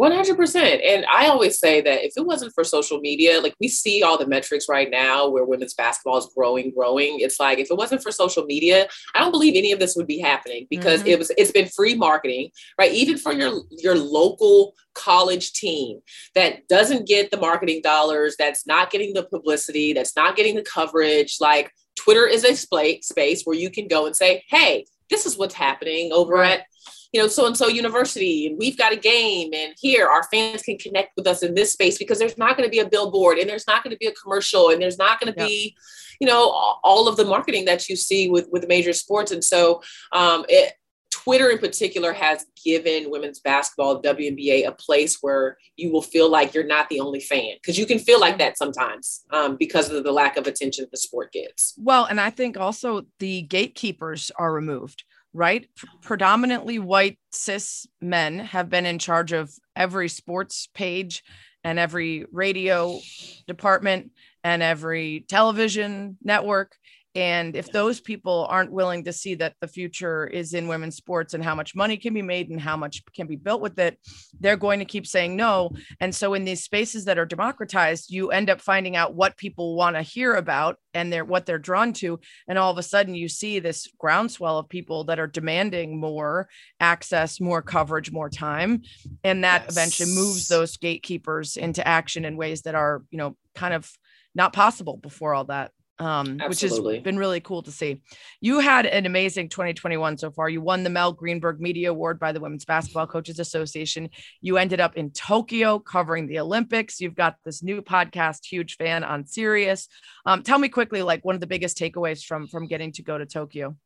100%. 0.00 0.80
And 0.82 1.04
I 1.12 1.26
always 1.26 1.58
say 1.58 1.82
that 1.82 2.04
if 2.04 2.14
it 2.16 2.24
wasn't 2.24 2.54
for 2.54 2.64
social 2.64 3.00
media, 3.00 3.40
like 3.40 3.54
we 3.60 3.68
see 3.68 4.02
all 4.02 4.16
the 4.16 4.26
metrics 4.26 4.66
right 4.68 4.90
now 4.90 5.28
where 5.28 5.44
women's 5.44 5.74
basketball 5.74 6.16
is 6.16 6.30
growing, 6.34 6.72
growing. 6.74 7.20
It's 7.20 7.38
like 7.38 7.58
if 7.58 7.70
it 7.70 7.76
wasn't 7.76 8.02
for 8.02 8.10
social 8.10 8.46
media, 8.46 8.88
I 9.14 9.20
don't 9.20 9.30
believe 9.30 9.54
any 9.56 9.72
of 9.72 9.78
this 9.78 9.96
would 9.96 10.06
be 10.06 10.18
happening 10.18 10.66
because 10.70 11.02
Mhm. 11.02 11.08
it 11.08 11.18
was 11.18 11.30
it's 11.36 11.52
been 11.52 11.68
free 11.68 11.94
marketing, 11.94 12.50
right? 12.78 12.92
Even 12.92 13.18
for 13.18 13.32
your 13.32 13.60
your 13.70 13.96
local 13.96 14.74
college 14.94 15.52
team 15.52 16.00
that 16.34 16.66
doesn't 16.68 17.06
get 17.06 17.30
the 17.30 17.36
marketing 17.36 17.82
dollars, 17.82 18.36
that's 18.38 18.66
not 18.66 18.90
getting 18.90 19.12
the 19.12 19.24
publicity, 19.24 19.92
that's 19.92 20.16
not 20.16 20.34
getting 20.34 20.54
the 20.56 20.62
coverage, 20.62 21.36
like 21.40 21.70
Twitter 21.96 22.26
is 22.26 22.44
a 22.44 22.56
spa- 22.56 23.00
space 23.02 23.42
where 23.44 23.56
you 23.56 23.68
can 23.70 23.86
go 23.86 24.06
and 24.06 24.16
say, 24.16 24.42
"Hey, 24.48 24.86
this 25.10 25.26
is 25.26 25.36
what's 25.36 25.54
happening 25.54 26.12
over 26.12 26.42
at 26.42 26.64
you 27.12 27.20
know, 27.20 27.28
so 27.28 27.46
and 27.46 27.56
so 27.56 27.66
university, 27.68 28.46
and 28.46 28.58
we've 28.58 28.78
got 28.78 28.92
a 28.92 28.96
game, 28.96 29.50
and 29.54 29.74
here 29.80 30.06
our 30.08 30.22
fans 30.32 30.62
can 30.62 30.78
connect 30.78 31.10
with 31.16 31.26
us 31.26 31.42
in 31.42 31.54
this 31.54 31.72
space 31.72 31.98
because 31.98 32.18
there's 32.18 32.38
not 32.38 32.56
going 32.56 32.66
to 32.68 32.70
be 32.70 32.78
a 32.78 32.88
billboard, 32.88 33.38
and 33.38 33.48
there's 33.48 33.66
not 33.66 33.82
going 33.82 33.90
to 33.92 33.98
be 33.98 34.06
a 34.06 34.12
commercial, 34.12 34.70
and 34.70 34.80
there's 34.80 34.98
not 34.98 35.20
going 35.20 35.32
to 35.32 35.38
Yep. 35.40 35.48
be, 35.48 35.76
you 36.20 36.26
know, 36.26 36.50
all- 36.84 37.08
of 37.08 37.16
the 37.16 37.24
marketing 37.24 37.64
that 37.64 37.88
you 37.88 37.96
see 37.96 38.28
with 38.30 38.48
with 38.52 38.68
major 38.68 38.92
sports, 38.92 39.32
and 39.32 39.42
so 39.44 39.82
um, 40.12 40.44
it, 40.48 40.74
Twitter 41.10 41.50
in 41.50 41.58
particular 41.58 42.12
has 42.12 42.46
given 42.64 43.10
women's 43.10 43.40
basketball 43.40 44.00
WNBA 44.00 44.66
a 44.66 44.72
place 44.72 45.18
where 45.20 45.58
you 45.76 45.90
will 45.92 46.02
feel 46.02 46.30
like 46.30 46.54
you're 46.54 46.64
not 46.64 46.88
the 46.88 47.00
only 47.00 47.20
fan 47.20 47.54
because 47.56 47.76
you 47.78 47.84
can 47.84 47.98
feel 47.98 48.20
like 48.20 48.38
that 48.38 48.56
sometimes 48.56 49.22
um, 49.32 49.56
because 49.58 49.90
of 49.90 50.04
the 50.04 50.12
lack 50.12 50.36
of 50.36 50.46
attention 50.46 50.86
the 50.90 50.96
sport 50.96 51.32
gets. 51.32 51.74
Well, 51.76 52.04
and 52.04 52.20
I 52.20 52.30
think 52.30 52.56
also 52.56 53.02
the 53.18 53.42
gatekeepers 53.42 54.30
are 54.38 54.52
removed, 54.52 55.04
right? 55.32 55.68
Predominantly 56.02 56.78
white 56.78 57.18
cis 57.32 57.86
men 58.00 58.38
have 58.38 58.68
been 58.68 58.86
in 58.86 58.98
charge 58.98 59.32
of 59.32 59.52
every 59.76 60.08
sports 60.08 60.68
page 60.74 61.22
and 61.62 61.78
every 61.78 62.24
radio 62.32 62.98
department 63.46 64.12
and 64.42 64.62
every 64.62 65.24
television 65.28 66.16
network. 66.22 66.76
And 67.14 67.56
if 67.56 67.72
those 67.72 68.00
people 68.00 68.46
aren't 68.48 68.70
willing 68.70 69.04
to 69.04 69.12
see 69.12 69.34
that 69.36 69.54
the 69.60 69.66
future 69.66 70.26
is 70.26 70.54
in 70.54 70.68
women's 70.68 70.96
sports 70.96 71.34
and 71.34 71.42
how 71.42 71.56
much 71.56 71.74
money 71.74 71.96
can 71.96 72.14
be 72.14 72.22
made 72.22 72.50
and 72.50 72.60
how 72.60 72.76
much 72.76 73.02
can 73.14 73.26
be 73.26 73.34
built 73.34 73.60
with 73.60 73.78
it, 73.80 73.98
they're 74.38 74.56
going 74.56 74.78
to 74.78 74.84
keep 74.84 75.06
saying 75.06 75.34
no. 75.34 75.70
And 75.98 76.14
so, 76.14 76.34
in 76.34 76.44
these 76.44 76.62
spaces 76.62 77.06
that 77.06 77.18
are 77.18 77.26
democratized, 77.26 78.12
you 78.12 78.30
end 78.30 78.48
up 78.48 78.60
finding 78.60 78.94
out 78.94 79.14
what 79.14 79.36
people 79.36 79.74
want 79.74 79.96
to 79.96 80.02
hear 80.02 80.34
about 80.34 80.76
and 80.94 81.12
they're 81.12 81.24
what 81.24 81.46
they're 81.46 81.58
drawn 81.58 81.92
to. 81.94 82.20
And 82.46 82.58
all 82.58 82.70
of 82.70 82.78
a 82.78 82.82
sudden, 82.82 83.14
you 83.14 83.28
see 83.28 83.58
this 83.58 83.88
groundswell 83.98 84.58
of 84.58 84.68
people 84.68 85.04
that 85.04 85.18
are 85.18 85.26
demanding 85.26 85.98
more 85.98 86.48
access, 86.78 87.40
more 87.40 87.62
coverage, 87.62 88.12
more 88.12 88.30
time. 88.30 88.82
And 89.24 89.42
that 89.42 89.68
eventually 89.68 90.14
moves 90.14 90.46
those 90.46 90.76
gatekeepers 90.76 91.56
into 91.56 91.86
action 91.86 92.24
in 92.24 92.36
ways 92.36 92.62
that 92.62 92.76
are, 92.76 93.02
you 93.10 93.18
know, 93.18 93.36
kind 93.54 93.74
of 93.74 93.90
not 94.34 94.52
possible 94.52 94.96
before 94.96 95.34
all 95.34 95.44
that. 95.44 95.72
Um, 96.00 96.38
which 96.48 96.62
has 96.62 96.80
been 96.80 97.18
really 97.18 97.40
cool 97.40 97.62
to 97.62 97.70
see. 97.70 98.00
You 98.40 98.58
had 98.60 98.86
an 98.86 99.04
amazing 99.04 99.50
2021 99.50 100.16
so 100.16 100.30
far. 100.30 100.48
You 100.48 100.62
won 100.62 100.82
the 100.82 100.88
Mel 100.88 101.12
Greenberg 101.12 101.60
Media 101.60 101.90
Award 101.90 102.18
by 102.18 102.32
the 102.32 102.40
Women's 102.40 102.64
Basketball 102.64 103.06
Coaches 103.06 103.38
Association. 103.38 104.08
You 104.40 104.56
ended 104.56 104.80
up 104.80 104.96
in 104.96 105.10
Tokyo 105.10 105.78
covering 105.78 106.26
the 106.26 106.38
Olympics. 106.38 107.02
You've 107.02 107.14
got 107.14 107.36
this 107.44 107.62
new 107.62 107.82
podcast, 107.82 108.46
Huge 108.46 108.78
Fan 108.78 109.04
on 109.04 109.26
Sirius. 109.26 109.88
Um, 110.24 110.42
tell 110.42 110.58
me 110.58 110.70
quickly, 110.70 111.02
like 111.02 111.22
one 111.22 111.34
of 111.34 111.42
the 111.42 111.46
biggest 111.46 111.76
takeaways 111.76 112.24
from 112.24 112.48
from 112.48 112.66
getting 112.66 112.92
to 112.92 113.02
go 113.02 113.18
to 113.18 113.26
Tokyo. 113.26 113.76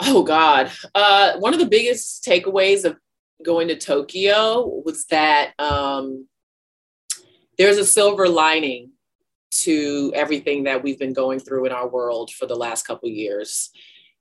Oh 0.00 0.22
God. 0.22 0.70
Uh, 0.94 1.38
one 1.38 1.54
of 1.54 1.60
the 1.60 1.66
biggest 1.66 2.24
takeaways 2.24 2.84
of 2.84 2.96
going 3.44 3.68
to 3.68 3.76
Tokyo 3.76 4.82
was 4.84 5.06
that 5.06 5.52
um, 5.58 6.28
there's 7.56 7.78
a 7.78 7.86
silver 7.86 8.28
lining 8.28 8.87
to 9.50 10.12
everything 10.14 10.64
that 10.64 10.82
we've 10.82 10.98
been 10.98 11.12
going 11.12 11.40
through 11.40 11.66
in 11.66 11.72
our 11.72 11.88
world 11.88 12.30
for 12.30 12.46
the 12.46 12.56
last 12.56 12.86
couple 12.86 13.08
years, 13.08 13.70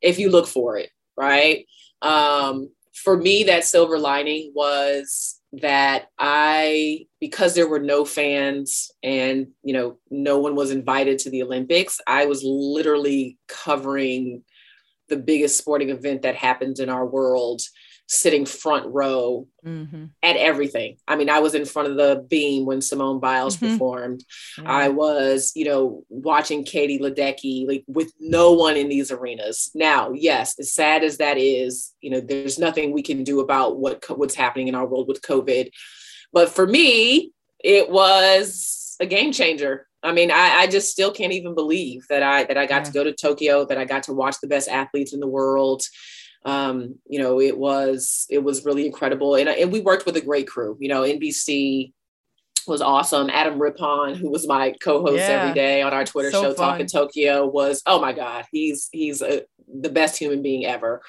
if 0.01 0.19
you 0.19 0.30
look 0.30 0.47
for 0.47 0.78
it, 0.78 0.89
right? 1.15 1.65
Um, 2.01 2.69
for 2.93 3.17
me, 3.17 3.43
that 3.45 3.63
silver 3.63 3.99
lining 3.99 4.51
was 4.55 5.39
that 5.53 6.09
I, 6.17 7.07
because 7.19 7.55
there 7.55 7.67
were 7.67 7.80
no 7.80 8.05
fans 8.05 8.91
and 9.01 9.47
you 9.63 9.73
know 9.73 9.97
no 10.09 10.39
one 10.39 10.55
was 10.55 10.71
invited 10.71 11.19
to 11.19 11.30
the 11.30 11.43
Olympics, 11.43 11.99
I 12.07 12.25
was 12.25 12.43
literally 12.43 13.38
covering 13.47 14.43
the 15.09 15.17
biggest 15.17 15.57
sporting 15.57 15.89
event 15.89 16.23
that 16.23 16.36
happens 16.36 16.80
in 16.80 16.89
our 16.89 17.05
world 17.05 17.61
sitting 18.07 18.45
front 18.45 18.85
row 18.87 19.47
Mm-hmm. 19.65 20.05
at 20.23 20.37
everything. 20.37 20.95
I 21.09 21.17
mean, 21.17 21.29
I 21.29 21.39
was 21.39 21.53
in 21.53 21.65
front 21.65 21.89
of 21.89 21.97
the 21.97 22.25
beam 22.29 22.65
when 22.65 22.79
Simone 22.79 23.19
Biles 23.19 23.57
Mhm. 23.57 23.71
performed. 23.71 24.23
I 24.65 24.87
was, 24.87 25.51
you 25.55 25.65
know, 25.65 26.05
watching 26.07 26.63
Katie 26.63 26.99
Ledecky, 26.99 27.67
like 27.67 27.83
with 27.85 28.13
no 28.17 28.53
one 28.53 28.77
in 28.77 28.87
these 28.87 29.11
arenas. 29.11 29.69
Now, 29.75 30.13
yes, 30.13 30.57
as 30.57 30.71
sad 30.73 31.03
as 31.03 31.17
that 31.17 31.37
is, 31.37 31.93
you 31.99 32.09
know, 32.11 32.21
there's 32.21 32.57
nothing 32.57 32.93
we 32.93 33.01
can 33.01 33.25
do 33.25 33.41
about 33.41 33.77
what 33.77 34.05
what's 34.17 34.35
happening 34.35 34.69
in 34.69 34.75
our 34.75 34.87
world 34.87 35.09
with 35.09 35.21
COVID. 35.21 35.69
But 36.31 36.47
for 36.49 36.65
me, 36.65 37.33
it 37.61 37.89
was 37.89 38.95
a 39.01 39.05
game 39.05 39.33
changer. 39.33 39.85
I 40.01 40.13
mean, 40.13 40.31
I, 40.31 40.59
I 40.61 40.67
just 40.67 40.91
still 40.91 41.11
can't 41.11 41.33
even 41.33 41.55
believe 41.55 42.05
that 42.09 42.23
I 42.23 42.45
that 42.45 42.57
I 42.57 42.67
got 42.67 42.85
to 42.85 42.91
go 42.93 43.03
to 43.03 43.11
Tokyo, 43.11 43.65
that 43.65 43.77
I 43.77 43.83
got 43.83 44.03
to 44.03 44.13
watch 44.13 44.37
the 44.41 44.47
best 44.47 44.69
athletes 44.69 45.11
in 45.13 45.19
the 45.19 45.27
world. 45.27 45.81
Um, 46.47 46.95
you 47.05 47.19
know, 47.19 47.41
it 47.41 47.57
was 47.57 48.25
it 48.29 48.39
was 48.39 48.65
really 48.65 48.85
incredible, 48.85 49.35
and 49.35 49.49
and 49.49 49.71
we 49.71 49.81
worked 49.81 50.05
with 50.05 50.15
a 50.15 50.21
great 50.21 50.47
crew. 50.47 50.77
You 50.79 50.87
know, 50.89 51.01
NBC 51.03 51.93
was 52.67 52.81
awesome. 52.81 53.29
Adam 53.29 53.61
Rippon, 53.61 54.15
who 54.15 54.29
was 54.29 54.47
my 54.47 54.73
co-host 54.81 55.27
Yeah. 55.27 55.35
every 55.35 55.53
day 55.53 55.81
on 55.81 55.93
our 55.93 56.05
Twitter 56.05 56.31
So 56.31 56.41
show, 56.41 56.53
fun. 56.53 56.69
Talking 56.71 56.87
Tokyo, 56.87 57.45
was 57.45 57.81
oh 57.85 57.99
my 57.99 58.13
god, 58.13 58.45
he's 58.51 58.89
he's 58.91 59.21
a, 59.21 59.43
the 59.81 59.89
best 59.89 60.17
human 60.17 60.41
being 60.41 60.65
ever. 60.65 61.01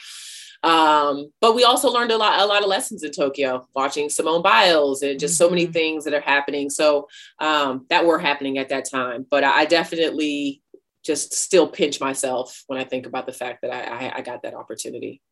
Um, 0.64 1.30
but 1.41 1.55
we 1.55 1.62
also 1.62 1.89
learned 1.89 2.11
a 2.11 2.16
lot 2.16 2.41
a 2.41 2.47
lot 2.47 2.62
of 2.62 2.68
lessons 2.68 3.05
in 3.05 3.12
Tokyo, 3.12 3.68
watching 3.76 4.09
Simone 4.09 4.43
Biles 4.43 5.03
and 5.03 5.20
just 5.20 5.39
so 5.39 5.49
many 5.49 5.68
Mhm. 5.68 5.72
things 5.72 6.05
that 6.05 6.14
are 6.14 6.20
happening. 6.20 6.68
So 6.68 7.07
um, 7.39 7.86
that 7.91 8.05
were 8.05 8.18
happening 8.18 8.59
at 8.59 8.70
that 8.70 8.91
time. 8.91 9.24
But 9.30 9.45
I, 9.45 9.61
I 9.61 9.64
definitely 9.66 10.62
just 11.05 11.32
still 11.32 11.68
pinch 11.68 12.01
myself 12.01 12.64
when 12.66 12.78
I 12.78 12.84
think 12.84 13.07
about 13.07 13.26
the 13.26 13.32
fact 13.32 13.62
that 13.62 13.70
I, 13.70 14.09
I, 14.09 14.12
I 14.18 14.20
got 14.22 14.43
that 14.43 14.55
opportunity. 14.55 15.22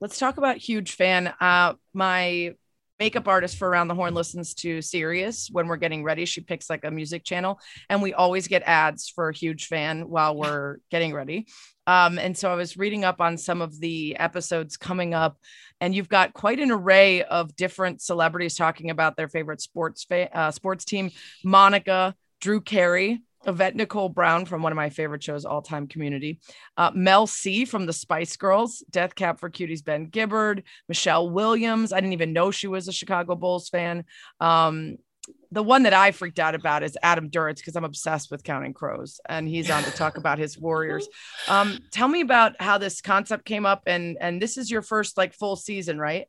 Let's 0.00 0.18
talk 0.18 0.36
about 0.36 0.58
huge 0.58 0.92
fan. 0.92 1.34
Uh, 1.40 1.74
my 1.92 2.54
makeup 3.00 3.26
artist 3.26 3.56
for 3.56 3.68
Around 3.68 3.88
the 3.88 3.94
Horn 3.94 4.14
listens 4.14 4.54
to 4.54 4.80
Sirius 4.80 5.48
when 5.50 5.66
we're 5.66 5.76
getting 5.76 6.04
ready. 6.04 6.24
She 6.24 6.40
picks 6.40 6.70
like 6.70 6.84
a 6.84 6.90
music 6.90 7.24
channel, 7.24 7.60
and 7.88 8.00
we 8.00 8.14
always 8.14 8.46
get 8.46 8.62
ads 8.64 9.08
for 9.08 9.28
a 9.28 9.34
huge 9.34 9.66
fan 9.66 10.08
while 10.08 10.36
we're 10.36 10.78
getting 10.90 11.12
ready. 11.12 11.46
Um, 11.86 12.18
and 12.18 12.36
so 12.36 12.50
I 12.50 12.54
was 12.54 12.76
reading 12.76 13.04
up 13.04 13.20
on 13.20 13.38
some 13.38 13.62
of 13.62 13.80
the 13.80 14.16
episodes 14.16 14.76
coming 14.76 15.14
up, 15.14 15.36
and 15.80 15.94
you've 15.94 16.08
got 16.08 16.32
quite 16.32 16.60
an 16.60 16.70
array 16.70 17.24
of 17.24 17.56
different 17.56 18.00
celebrities 18.00 18.56
talking 18.56 18.90
about 18.90 19.16
their 19.16 19.28
favorite 19.28 19.60
sports 19.60 20.04
fa- 20.04 20.36
uh, 20.36 20.50
sports 20.50 20.84
team. 20.84 21.10
Monica, 21.44 22.14
Drew 22.40 22.60
Carey, 22.60 23.22
Yvette 23.46 23.76
Nicole 23.76 24.08
Brown 24.08 24.44
from 24.44 24.62
one 24.62 24.72
of 24.72 24.76
my 24.76 24.90
favorite 24.90 25.22
shows, 25.22 25.44
All 25.44 25.62
Time 25.62 25.86
Community, 25.86 26.40
uh, 26.76 26.90
Mel 26.94 27.26
C 27.26 27.64
from 27.64 27.86
the 27.86 27.92
Spice 27.92 28.36
Girls, 28.36 28.84
Death 28.90 29.14
Cab 29.14 29.38
for 29.38 29.50
Cutie's, 29.50 29.82
Ben 29.82 30.06
Gibbard, 30.06 30.64
Michelle 30.88 31.30
Williams. 31.30 31.92
I 31.92 32.00
didn't 32.00 32.12
even 32.12 32.32
know 32.32 32.50
she 32.50 32.66
was 32.66 32.88
a 32.88 32.92
Chicago 32.92 33.34
Bulls 33.34 33.68
fan. 33.68 34.04
Um, 34.40 34.96
the 35.50 35.62
one 35.62 35.84
that 35.84 35.94
I 35.94 36.10
freaked 36.10 36.38
out 36.38 36.54
about 36.54 36.82
is 36.82 36.96
Adam 37.02 37.30
Duritz 37.30 37.56
because 37.56 37.76
I'm 37.76 37.84
obsessed 37.84 38.30
with 38.30 38.44
Counting 38.44 38.74
Crows, 38.74 39.20
and 39.28 39.48
he's 39.48 39.70
on 39.70 39.82
to 39.84 39.90
talk 39.90 40.16
about 40.16 40.38
his 40.38 40.58
Warriors. 40.60 41.08
Um, 41.48 41.78
tell 41.90 42.08
me 42.08 42.20
about 42.20 42.60
how 42.60 42.78
this 42.78 43.00
concept 43.00 43.44
came 43.44 43.66
up, 43.66 43.82
and 43.86 44.18
and 44.20 44.42
this 44.42 44.58
is 44.58 44.70
your 44.70 44.82
first 44.82 45.16
like 45.16 45.34
full 45.34 45.56
season, 45.56 45.98
right? 45.98 46.26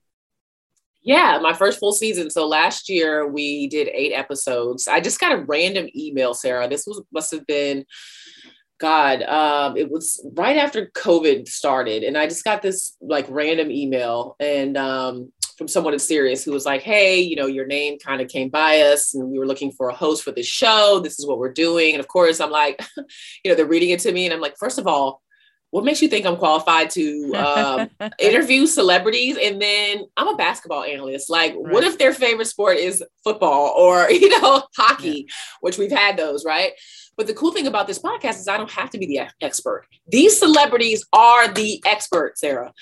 Yeah, 1.01 1.39
my 1.41 1.53
first 1.53 1.79
full 1.79 1.93
season. 1.93 2.29
So 2.29 2.47
last 2.47 2.89
year 2.89 3.27
we 3.27 3.67
did 3.67 3.89
eight 3.93 4.11
episodes. 4.11 4.87
I 4.87 4.99
just 4.99 5.19
got 5.19 5.31
a 5.31 5.45
random 5.45 5.87
email, 5.95 6.33
Sarah. 6.33 6.67
This 6.67 6.85
was 6.85 7.01
must 7.11 7.31
have 7.31 7.47
been 7.47 7.85
God, 8.79 9.23
um, 9.23 9.75
it 9.75 9.91
was 9.91 10.25
right 10.35 10.55
after 10.55 10.87
COVID 10.95 11.47
started, 11.49 12.03
and 12.03 12.17
I 12.17 12.27
just 12.27 12.45
got 12.45 12.61
this 12.61 12.95
like 13.01 13.25
random 13.29 13.69
email, 13.69 14.37
and 14.39 14.77
um, 14.77 15.33
from 15.57 15.67
someone 15.67 15.93
at 15.93 15.99
Sirius 15.99 16.45
who 16.45 16.53
was 16.53 16.65
like, 16.65 16.81
"Hey, 16.81 17.19
you 17.19 17.35
know, 17.35 17.45
your 17.45 17.65
name 17.67 17.99
kind 17.99 18.21
of 18.21 18.29
came 18.29 18.47
by 18.47 18.79
us, 18.79 19.13
and 19.13 19.29
we 19.29 19.37
were 19.37 19.45
looking 19.45 19.73
for 19.73 19.89
a 19.89 19.93
host 19.93 20.23
for 20.23 20.31
this 20.31 20.47
show. 20.47 21.01
This 21.03 21.19
is 21.19 21.27
what 21.27 21.39
we're 21.39 21.51
doing." 21.51 21.93
And 21.93 21.99
of 21.99 22.07
course, 22.07 22.39
I'm 22.39 22.51
like, 22.51 22.81
you 23.43 23.51
know, 23.51 23.55
they're 23.55 23.65
reading 23.65 23.89
it 23.89 23.99
to 24.01 24.13
me, 24.13 24.25
and 24.25 24.33
I'm 24.33 24.39
like, 24.39 24.55
first 24.57 24.79
of 24.79 24.87
all, 24.87 25.21
what 25.72 25.84
makes 25.84 26.01
you 26.01 26.07
think 26.07 26.26
I'm 26.26 26.38
qualified 26.38 26.89
to 26.91 27.34
um, 27.36 27.89
interview 28.20 28.65
celebrities? 28.65 29.38
And 29.41 29.61
then 29.61 30.05
I'm 30.17 30.28
a 30.28 30.36
basketball 30.36 30.84
analyst. 30.84 31.30
Like, 31.30 31.53
right. 31.53 31.74
what 31.74 31.84
if 31.84 31.97
their 31.97 32.13
favorite 32.13 32.47
sport 32.47 32.78
is 32.78 33.03
football 33.24 33.74
or 33.78 34.09
you 34.11 34.30
know 34.41 34.63
hockey, 34.76 35.26
yeah. 35.28 35.34
which 35.61 35.78
we've 35.78 35.91
had 35.91 36.17
those, 36.17 36.43
right? 36.45 36.72
But 37.20 37.28
the 37.28 37.34
cool 37.34 37.51
thing 37.51 37.67
about 37.67 37.86
this 37.86 37.99
podcast 37.99 38.39
is 38.39 38.47
I 38.47 38.55
don't 38.55 38.72
have 38.72 38.89
to 38.91 38.97
be 38.97 39.05
the 39.05 39.28
expert. 39.41 39.86
These 40.07 40.39
celebrities 40.39 41.05
are 41.11 41.49
the 41.49 41.84
experts, 41.86 42.39
Sarah. 42.39 42.74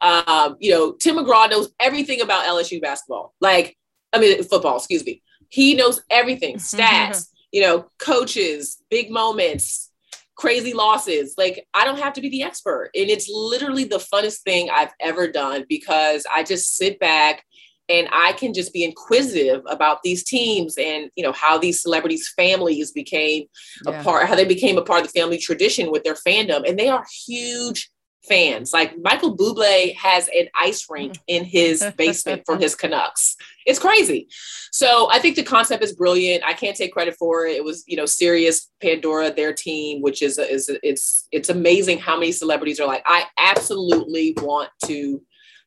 Um, 0.00 0.56
you 0.60 0.70
know, 0.70 0.92
Tim 0.92 1.16
McGraw 1.16 1.50
knows 1.50 1.70
everything 1.78 2.22
about 2.22 2.46
LSU 2.46 2.80
basketball. 2.80 3.34
Like, 3.38 3.76
I 4.10 4.18
mean, 4.18 4.42
football, 4.44 4.78
excuse 4.78 5.04
me. 5.04 5.20
He 5.50 5.74
knows 5.74 6.02
everything, 6.08 6.56
stats, 6.56 7.28
you 7.52 7.60
know, 7.60 7.86
coaches, 7.98 8.82
big 8.90 9.10
moments, 9.10 9.91
crazy 10.36 10.72
losses. 10.72 11.34
Like, 11.36 11.66
I 11.74 11.84
don't 11.84 11.98
have 11.98 12.14
to 12.14 12.20
be 12.20 12.28
the 12.28 12.42
expert. 12.42 12.90
And 12.94 13.10
it's 13.10 13.28
literally 13.28 13.84
the 13.84 14.04
funnest 14.12 14.40
thing 14.40 14.70
I've 14.70 14.92
ever 15.00 15.28
done 15.28 15.64
because 15.68 16.26
I 16.32 16.42
just 16.42 16.76
sit 16.76 16.98
back 16.98 17.44
and 17.88 18.08
I 18.12 18.32
can 18.32 18.54
just 18.54 18.72
be 18.72 18.84
inquisitive 18.84 19.62
about 19.66 20.02
these 20.02 20.24
teams 20.24 20.76
and 20.78 21.10
you 21.16 21.22
know 21.22 21.32
how 21.32 21.58
these 21.58 21.82
celebrities' 21.82 22.32
families 22.34 22.92
became 22.92 23.44
yeah. 23.86 24.00
a 24.00 24.04
part, 24.04 24.28
how 24.28 24.34
they 24.34 24.44
became 24.44 24.78
a 24.78 24.82
part 24.82 25.04
of 25.04 25.12
the 25.12 25.18
family 25.18 25.38
tradition 25.38 25.90
with 25.90 26.04
their 26.04 26.14
fandom, 26.14 26.66
and 26.66 26.78
they 26.78 26.88
are 26.88 27.04
huge 27.26 27.90
fans. 28.28 28.72
Like 28.72 28.94
Michael 29.02 29.36
Bublé 29.36 29.94
has 29.96 30.28
an 30.28 30.48
ice 30.54 30.86
rink 30.88 31.18
in 31.26 31.44
his 31.44 31.84
basement 31.96 32.42
for 32.46 32.56
his 32.56 32.74
Canucks. 32.74 33.36
It's 33.66 33.78
crazy. 33.78 34.28
So 34.70 35.10
I 35.10 35.18
think 35.18 35.36
the 35.36 35.42
concept 35.42 35.82
is 35.82 35.94
brilliant. 35.94 36.44
I 36.44 36.52
can't 36.52 36.76
take 36.76 36.92
credit 36.92 37.16
for 37.18 37.46
it. 37.46 37.56
It 37.56 37.64
was, 37.64 37.84
you 37.86 37.96
know, 37.96 38.06
Sirius 38.06 38.70
Pandora, 38.80 39.32
their 39.32 39.52
team, 39.52 40.02
which 40.02 40.22
is 40.22 40.38
is 40.38 40.70
it's 40.82 41.28
it's 41.32 41.48
amazing 41.48 41.98
how 41.98 42.18
many 42.18 42.32
celebrities 42.32 42.80
are 42.80 42.86
like, 42.86 43.02
I 43.06 43.24
absolutely 43.38 44.34
want 44.40 44.70
to 44.86 45.22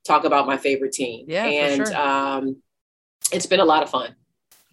talk 0.06 0.24
about 0.24 0.48
my 0.48 0.58
favorite 0.58 0.94
team. 0.94 1.26
Yeah, 1.28 1.46
and 1.46 1.88
sure. 1.88 1.98
um, 1.98 2.58
it's 3.32 3.46
been 3.46 3.60
a 3.60 3.66
lot 3.66 3.84
of 3.84 3.90
fun. 3.90 4.16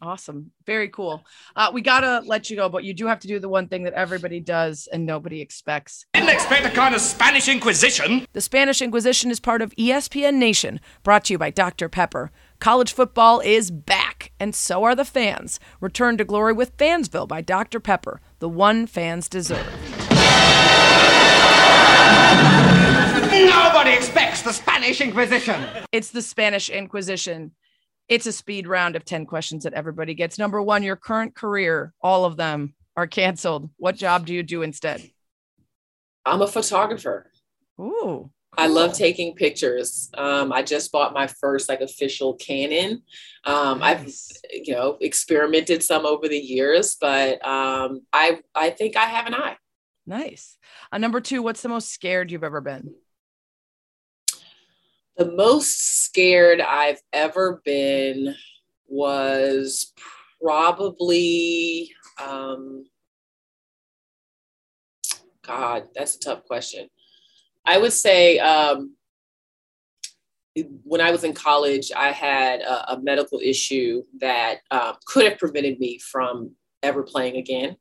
Awesome. 0.02 0.50
Very 0.66 0.88
cool. 0.88 1.24
Uh, 1.54 1.70
we 1.72 1.80
got 1.80 2.00
to 2.00 2.22
let 2.26 2.50
you 2.50 2.56
go, 2.56 2.68
but 2.68 2.82
you 2.82 2.92
do 2.92 3.06
have 3.06 3.20
to 3.20 3.28
do 3.28 3.38
the 3.38 3.48
one 3.48 3.68
thing 3.68 3.84
that 3.84 3.92
everybody 3.92 4.40
does 4.40 4.88
and 4.92 5.06
nobody 5.06 5.40
expects. 5.40 6.06
Didn't 6.12 6.30
expect 6.30 6.66
a 6.66 6.70
kind 6.70 6.92
of 6.92 7.00
Spanish 7.00 7.46
Inquisition. 7.48 8.26
The 8.32 8.40
Spanish 8.40 8.82
Inquisition 8.82 9.30
is 9.30 9.38
part 9.38 9.62
of 9.62 9.72
ESPN 9.76 10.34
Nation, 10.34 10.80
brought 11.04 11.26
to 11.26 11.34
you 11.34 11.38
by 11.38 11.50
Dr. 11.50 11.88
Pepper. 11.88 12.32
College 12.58 12.92
football 12.92 13.38
is 13.40 13.70
back, 13.70 14.32
and 14.40 14.56
so 14.56 14.82
are 14.82 14.96
the 14.96 15.04
fans. 15.04 15.60
Return 15.80 16.16
to 16.18 16.24
glory 16.24 16.52
with 16.52 16.76
Fansville 16.76 17.28
by 17.28 17.40
Dr. 17.40 17.78
Pepper, 17.78 18.20
the 18.40 18.48
one 18.48 18.88
fans 18.88 19.28
deserve. 19.28 19.66
Nobody 23.32 23.92
expects 23.92 24.42
the 24.42 24.52
Spanish 24.52 25.00
Inquisition. 25.00 25.64
It's 25.92 26.10
the 26.10 26.22
Spanish 26.22 26.70
Inquisition. 26.70 27.52
It's 28.08 28.26
a 28.26 28.32
speed 28.32 28.66
round 28.66 28.96
of 28.96 29.04
10 29.04 29.26
questions 29.26 29.64
that 29.64 29.74
everybody 29.74 30.14
gets. 30.14 30.38
Number 30.38 30.60
one, 30.60 30.82
your 30.82 30.96
current 30.96 31.34
career, 31.34 31.92
all 32.00 32.24
of 32.24 32.36
them 32.36 32.74
are 32.96 33.06
canceled. 33.06 33.70
What 33.76 33.96
job 33.96 34.26
do 34.26 34.34
you 34.34 34.42
do 34.42 34.62
instead? 34.62 35.02
I'm 36.24 36.42
a 36.42 36.46
photographer. 36.46 37.30
Ooh. 37.80 38.30
I 38.56 38.66
love 38.66 38.92
taking 38.92 39.34
pictures. 39.34 40.10
Um, 40.14 40.52
I 40.52 40.62
just 40.62 40.92
bought 40.92 41.14
my 41.14 41.26
first 41.26 41.68
like 41.68 41.80
official 41.80 42.34
Canon. 42.34 43.02
Um, 43.44 43.78
nice. 43.78 44.30
I've 44.44 44.66
you 44.66 44.74
know 44.74 44.98
experimented 45.00 45.82
some 45.82 46.04
over 46.04 46.28
the 46.28 46.38
years, 46.38 46.96
but 47.00 47.44
um, 47.46 48.02
I 48.12 48.40
I 48.54 48.70
think 48.70 48.96
I 48.96 49.06
have 49.06 49.26
an 49.26 49.34
eye. 49.34 49.56
Nice. 50.06 50.58
Uh, 50.90 50.98
number 50.98 51.20
two, 51.20 51.42
what's 51.42 51.62
the 51.62 51.68
most 51.68 51.92
scared 51.92 52.30
you've 52.30 52.44
ever 52.44 52.60
been? 52.60 52.94
The 55.16 55.30
most 55.32 56.04
scared 56.04 56.60
I've 56.60 57.00
ever 57.12 57.60
been 57.64 58.34
was 58.86 59.92
probably, 60.42 61.90
um, 62.22 62.84
God, 65.46 65.88
that's 65.94 66.16
a 66.16 66.20
tough 66.20 66.44
question. 66.44 66.88
I 67.66 67.78
would 67.78 67.92
say 67.92 68.38
um, 68.38 68.96
when 70.84 71.00
I 71.00 71.10
was 71.10 71.24
in 71.24 71.32
college, 71.34 71.92
I 71.94 72.12
had 72.12 72.60
a, 72.60 72.94
a 72.94 73.00
medical 73.00 73.40
issue 73.42 74.02
that 74.20 74.60
uh, 74.70 74.94
could 75.06 75.24
have 75.24 75.38
prevented 75.38 75.78
me 75.78 75.98
from 75.98 76.54
ever 76.82 77.02
playing 77.02 77.36
again 77.36 77.76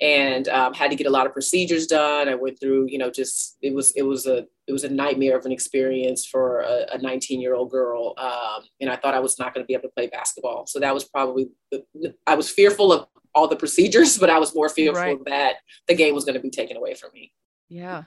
and 0.00 0.48
um, 0.48 0.74
had 0.74 0.90
to 0.90 0.96
get 0.96 1.06
a 1.06 1.10
lot 1.10 1.26
of 1.26 1.32
procedures 1.32 1.86
done. 1.86 2.28
I 2.28 2.34
went 2.34 2.58
through, 2.60 2.86
you 2.88 2.98
know, 2.98 3.10
just 3.10 3.56
it 3.62 3.74
was 3.74 3.92
it 3.92 4.02
was 4.02 4.26
a 4.26 4.46
it 4.66 4.72
was 4.72 4.84
a 4.84 4.88
nightmare 4.88 5.38
of 5.38 5.46
an 5.46 5.52
experience 5.52 6.26
for 6.26 6.60
a 6.60 6.98
19 6.98 7.40
year 7.40 7.54
old 7.54 7.70
girl, 7.70 8.14
um, 8.18 8.64
and 8.80 8.90
I 8.90 8.96
thought 8.96 9.14
I 9.14 9.20
was 9.20 9.38
not 9.38 9.54
going 9.54 9.62
to 9.62 9.66
be 9.66 9.74
able 9.74 9.88
to 9.88 9.94
play 9.94 10.08
basketball. 10.08 10.66
So 10.66 10.80
that 10.80 10.94
was 10.94 11.04
probably 11.04 11.48
the, 11.70 11.84
I 12.26 12.34
was 12.34 12.50
fearful 12.50 12.92
of 12.92 13.06
all 13.34 13.46
the 13.46 13.56
procedures, 13.56 14.18
but 14.20 14.30
I 14.30 14.38
was 14.38 14.54
more 14.54 14.68
fearful 14.68 15.00
right. 15.00 15.24
that 15.26 15.56
the 15.86 15.94
game 15.94 16.14
was 16.14 16.24
going 16.24 16.36
to 16.36 16.40
be 16.40 16.50
taken 16.50 16.76
away 16.76 16.94
from 16.94 17.10
me. 17.14 17.32
Yeah. 17.68 18.04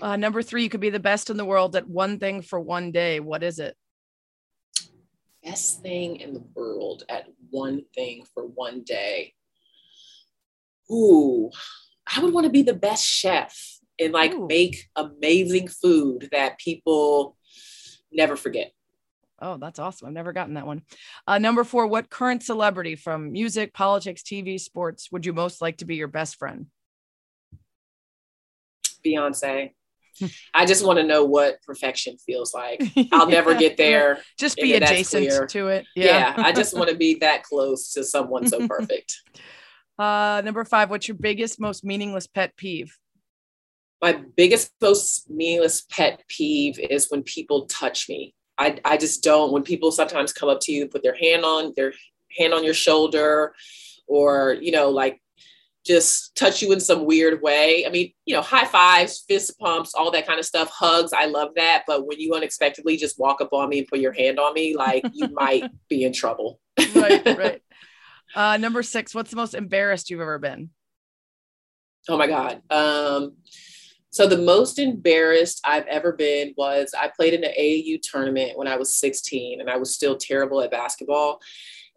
Uh, 0.00 0.16
number 0.16 0.42
three, 0.42 0.62
you 0.62 0.68
could 0.68 0.80
be 0.80 0.90
the 0.90 1.00
best 1.00 1.30
in 1.30 1.36
the 1.36 1.44
world 1.44 1.74
at 1.74 1.88
one 1.88 2.18
thing 2.18 2.42
for 2.42 2.60
one 2.60 2.92
day. 2.92 3.20
What 3.20 3.42
is 3.42 3.58
it? 3.58 3.74
Best 5.42 5.82
thing 5.82 6.16
in 6.16 6.34
the 6.34 6.44
world 6.54 7.04
at 7.08 7.26
one 7.50 7.82
thing 7.94 8.24
for 8.34 8.44
one 8.44 8.82
day 8.84 9.32
ooh, 10.90 11.50
I 12.14 12.20
would 12.20 12.32
want 12.32 12.44
to 12.44 12.50
be 12.50 12.62
the 12.62 12.74
best 12.74 13.04
chef 13.04 13.56
and 13.98 14.12
like 14.12 14.32
ooh. 14.32 14.46
make 14.46 14.88
amazing 14.96 15.68
food 15.68 16.28
that 16.32 16.58
people 16.58 17.36
never 18.12 18.36
forget. 18.36 18.72
Oh, 19.40 19.56
that's 19.56 19.78
awesome. 19.78 20.08
I've 20.08 20.14
never 20.14 20.32
gotten 20.32 20.54
that 20.54 20.66
one. 20.66 20.82
Uh, 21.26 21.38
number 21.38 21.62
four, 21.62 21.86
what 21.86 22.10
current 22.10 22.42
celebrity 22.42 22.96
from 22.96 23.30
music, 23.30 23.72
politics, 23.72 24.22
TV, 24.22 24.60
sports 24.60 25.12
would 25.12 25.24
you 25.24 25.32
most 25.32 25.62
like 25.62 25.78
to 25.78 25.84
be 25.84 25.94
your 25.94 26.08
best 26.08 26.36
friend? 26.36 26.66
Beyonce. 29.06 29.70
I 30.52 30.66
just 30.66 30.84
want 30.84 30.98
to 30.98 31.04
know 31.04 31.24
what 31.24 31.62
perfection 31.62 32.16
feels 32.18 32.52
like. 32.52 32.82
I'll 33.12 33.28
never 33.28 33.54
get 33.54 33.76
there. 33.76 34.18
Just 34.36 34.56
be 34.56 34.74
adjacent 34.74 35.50
to 35.50 35.68
it. 35.68 35.86
Yeah. 35.94 36.34
yeah 36.36 36.44
I 36.44 36.52
just 36.52 36.76
want 36.76 36.90
to 36.90 36.96
be 36.98 37.14
that 37.20 37.44
close 37.44 37.92
to 37.92 38.02
someone 38.02 38.48
so 38.48 38.66
perfect. 38.66 39.20
Uh, 39.98 40.40
number 40.44 40.64
five, 40.64 40.90
what's 40.90 41.08
your 41.08 41.16
biggest, 41.16 41.58
most 41.58 41.84
meaningless 41.84 42.26
pet 42.26 42.56
peeve? 42.56 42.96
My 44.00 44.12
biggest, 44.36 44.70
most 44.80 45.28
meaningless 45.28 45.82
pet 45.90 46.22
peeve 46.28 46.78
is 46.78 47.10
when 47.10 47.24
people 47.24 47.66
touch 47.66 48.08
me. 48.08 48.34
I, 48.56 48.78
I 48.84 48.96
just 48.96 49.22
don't, 49.22 49.52
when 49.52 49.62
people 49.62 49.90
sometimes 49.90 50.32
come 50.32 50.48
up 50.48 50.60
to 50.62 50.72
you, 50.72 50.86
put 50.86 51.02
their 51.02 51.16
hand 51.16 51.44
on 51.44 51.72
their 51.76 51.92
hand 52.36 52.54
on 52.54 52.64
your 52.64 52.74
shoulder 52.74 53.54
or, 54.06 54.56
you 54.60 54.70
know, 54.70 54.90
like 54.90 55.20
just 55.84 56.36
touch 56.36 56.60
you 56.60 56.72
in 56.72 56.80
some 56.80 57.06
weird 57.06 57.40
way. 57.40 57.86
I 57.86 57.90
mean, 57.90 58.12
you 58.26 58.34
know, 58.34 58.42
high 58.42 58.66
fives, 58.66 59.24
fist 59.26 59.58
pumps, 59.58 59.94
all 59.94 60.10
that 60.10 60.26
kind 60.26 60.38
of 60.38 60.44
stuff, 60.44 60.68
hugs. 60.70 61.12
I 61.12 61.26
love 61.26 61.50
that. 61.56 61.84
But 61.86 62.06
when 62.06 62.20
you 62.20 62.34
unexpectedly 62.34 62.96
just 62.96 63.18
walk 63.18 63.40
up 63.40 63.52
on 63.52 63.68
me 63.68 63.78
and 63.78 63.88
put 63.88 64.00
your 64.00 64.12
hand 64.12 64.38
on 64.38 64.54
me, 64.54 64.76
like 64.76 65.04
you 65.12 65.28
might 65.32 65.70
be 65.88 66.04
in 66.04 66.12
trouble. 66.12 66.60
right, 66.94 67.24
right. 67.26 67.62
Uh, 68.34 68.56
number 68.56 68.82
six, 68.82 69.14
what's 69.14 69.30
the 69.30 69.36
most 69.36 69.54
embarrassed 69.54 70.10
you've 70.10 70.20
ever 70.20 70.38
been? 70.38 70.70
Oh 72.08 72.16
my 72.16 72.26
God. 72.26 72.62
Um, 72.70 73.36
so 74.10 74.26
the 74.26 74.38
most 74.38 74.78
embarrassed 74.78 75.60
I've 75.64 75.86
ever 75.86 76.12
been 76.12 76.54
was 76.56 76.94
I 76.98 77.10
played 77.14 77.34
in 77.34 77.44
an 77.44 77.52
AAU 77.58 78.00
tournament 78.02 78.56
when 78.56 78.66
I 78.66 78.76
was 78.76 78.94
16 78.94 79.60
and 79.60 79.70
I 79.70 79.76
was 79.76 79.94
still 79.94 80.16
terrible 80.16 80.62
at 80.62 80.70
basketball. 80.70 81.40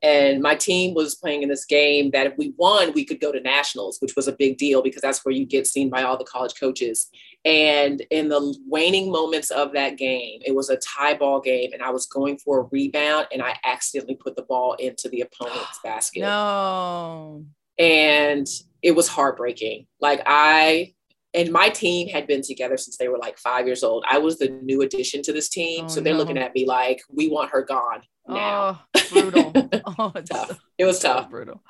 And 0.04 0.42
my 0.42 0.56
team 0.56 0.96
was 0.96 1.14
playing 1.14 1.44
in 1.44 1.50
this 1.50 1.66
game 1.66 2.10
that 2.12 2.26
if 2.26 2.34
we 2.38 2.54
won, 2.58 2.92
we 2.94 3.06
could 3.06 3.20
go 3.20 3.32
to 3.32 3.40
nationals, 3.40 4.00
which 4.00 4.16
was 4.16 4.28
a 4.28 4.32
big 4.32 4.58
deal 4.58 4.82
because 4.82 5.02
that's 5.02 5.24
where 5.24 5.34
you 5.34 5.46
get 5.46 5.68
seen 5.68 5.90
by 5.90 6.02
all 6.02 6.18
the 6.18 6.24
college 6.24 6.60
coaches. 6.60 7.08
And 7.46 8.02
in 8.10 8.30
the 8.30 8.56
waning 8.68 9.12
moments 9.12 9.52
of 9.52 9.74
that 9.74 9.98
game, 9.98 10.42
it 10.44 10.56
was 10.56 10.70
a 10.70 10.78
tie 10.78 11.14
ball 11.14 11.40
game, 11.40 11.72
and 11.74 11.84
I 11.84 11.92
was 11.92 12.08
going 12.08 12.38
for 12.38 12.62
a 12.62 12.68
rebound, 12.72 13.28
and 13.32 13.42
I 13.42 13.56
accidentally 13.64 14.16
put 14.16 14.36
the 14.36 14.44
ball 14.44 14.74
into 14.74 15.08
the 15.10 15.22
opponent's 15.22 15.80
basket. 15.84 16.22
No. 16.22 17.46
And 17.78 18.48
it 18.82 18.92
was 18.92 19.08
heartbreaking. 19.08 19.88
Like 20.00 20.22
I 20.26 20.94
and 21.34 21.52
my 21.52 21.70
team 21.70 22.10
had 22.10 22.28
been 22.28 22.42
together 22.42 22.76
since 22.76 22.98
they 22.98 23.08
were 23.08 23.18
like 23.18 23.38
five 23.38 23.66
years 23.66 23.84
old. 23.84 24.04
I 24.10 24.18
was 24.18 24.38
the 24.38 24.50
new 24.50 24.82
addition 24.82 25.22
to 25.24 25.34
this 25.34 25.48
team. 25.48 25.86
Oh, 25.86 25.88
so 25.88 26.02
they're 26.02 26.14
no. 26.14 26.20
looking 26.20 26.38
at 26.38 26.54
me 26.54 26.66
like, 26.66 27.02
we 27.10 27.30
want 27.30 27.52
her 27.52 27.64
gone 27.64 28.02
now. 28.28 28.82
Oh, 28.96 29.02
brutal. 29.12 29.54
oh, 29.98 30.12
it's 30.16 30.30
tough. 30.30 30.50
So, 30.50 30.58
it 30.78 30.86
was 30.86 31.00
tough. 31.00 31.26
So 31.26 31.30
brutal. 31.30 31.64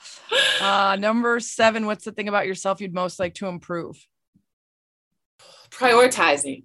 Uh, 0.60 0.98
number 1.00 1.40
seven, 1.40 1.86
what's 1.86 2.06
the 2.06 2.12
thing 2.12 2.28
about 2.28 2.48
yourself 2.48 2.82
you'd 2.82 2.94
most 2.94 3.20
like 3.20 3.36
to 3.36 3.48
improve? 3.48 4.08
Prioritizing. 5.70 6.64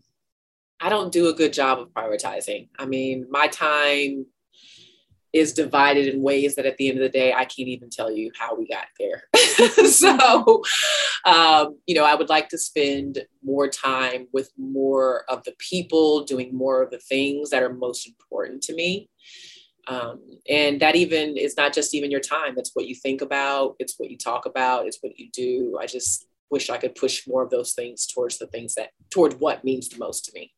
I 0.80 0.88
don't 0.88 1.12
do 1.12 1.28
a 1.28 1.34
good 1.34 1.52
job 1.52 1.78
of 1.78 1.88
prioritizing. 1.88 2.68
I 2.78 2.84
mean, 2.84 3.26
my 3.30 3.48
time 3.48 4.26
is 5.32 5.52
divided 5.52 6.06
in 6.12 6.22
ways 6.22 6.54
that 6.54 6.66
at 6.66 6.76
the 6.76 6.88
end 6.88 6.98
of 6.98 7.02
the 7.02 7.08
day, 7.10 7.32
I 7.32 7.44
can't 7.44 7.68
even 7.68 7.90
tell 7.90 8.10
you 8.10 8.30
how 8.38 8.56
we 8.56 8.66
got 8.66 8.86
there. 8.98 9.24
so, 9.86 10.62
um, 11.24 11.78
you 11.86 11.94
know, 11.94 12.04
I 12.04 12.14
would 12.14 12.28
like 12.28 12.48
to 12.50 12.58
spend 12.58 13.24
more 13.44 13.68
time 13.68 14.28
with 14.32 14.50
more 14.56 15.24
of 15.28 15.44
the 15.44 15.54
people, 15.58 16.24
doing 16.24 16.56
more 16.56 16.82
of 16.82 16.90
the 16.90 16.98
things 16.98 17.50
that 17.50 17.62
are 17.62 17.72
most 17.72 18.06
important 18.06 18.62
to 18.64 18.74
me. 18.74 19.10
Um, 19.88 20.20
and 20.48 20.80
that 20.80 20.96
even 20.96 21.36
is 21.36 21.56
not 21.56 21.72
just 21.72 21.94
even 21.94 22.10
your 22.10 22.20
time, 22.20 22.54
it's 22.56 22.72
what 22.74 22.86
you 22.86 22.94
think 22.94 23.22
about, 23.22 23.76
it's 23.78 23.94
what 23.98 24.10
you 24.10 24.18
talk 24.18 24.46
about, 24.46 24.86
it's 24.86 24.98
what 25.00 25.18
you 25.18 25.30
do. 25.32 25.78
I 25.80 25.86
just 25.86 26.26
wish 26.50 26.70
I 26.70 26.78
could 26.78 26.94
push 26.94 27.26
more 27.26 27.42
of 27.42 27.50
those 27.50 27.72
things 27.72 28.06
towards 28.06 28.38
the 28.38 28.46
things 28.48 28.74
that, 28.74 28.90
toward 29.10 29.40
what 29.40 29.64
means 29.64 29.88
the 29.88 29.98
most 29.98 30.24
to 30.26 30.32
me. 30.34 30.52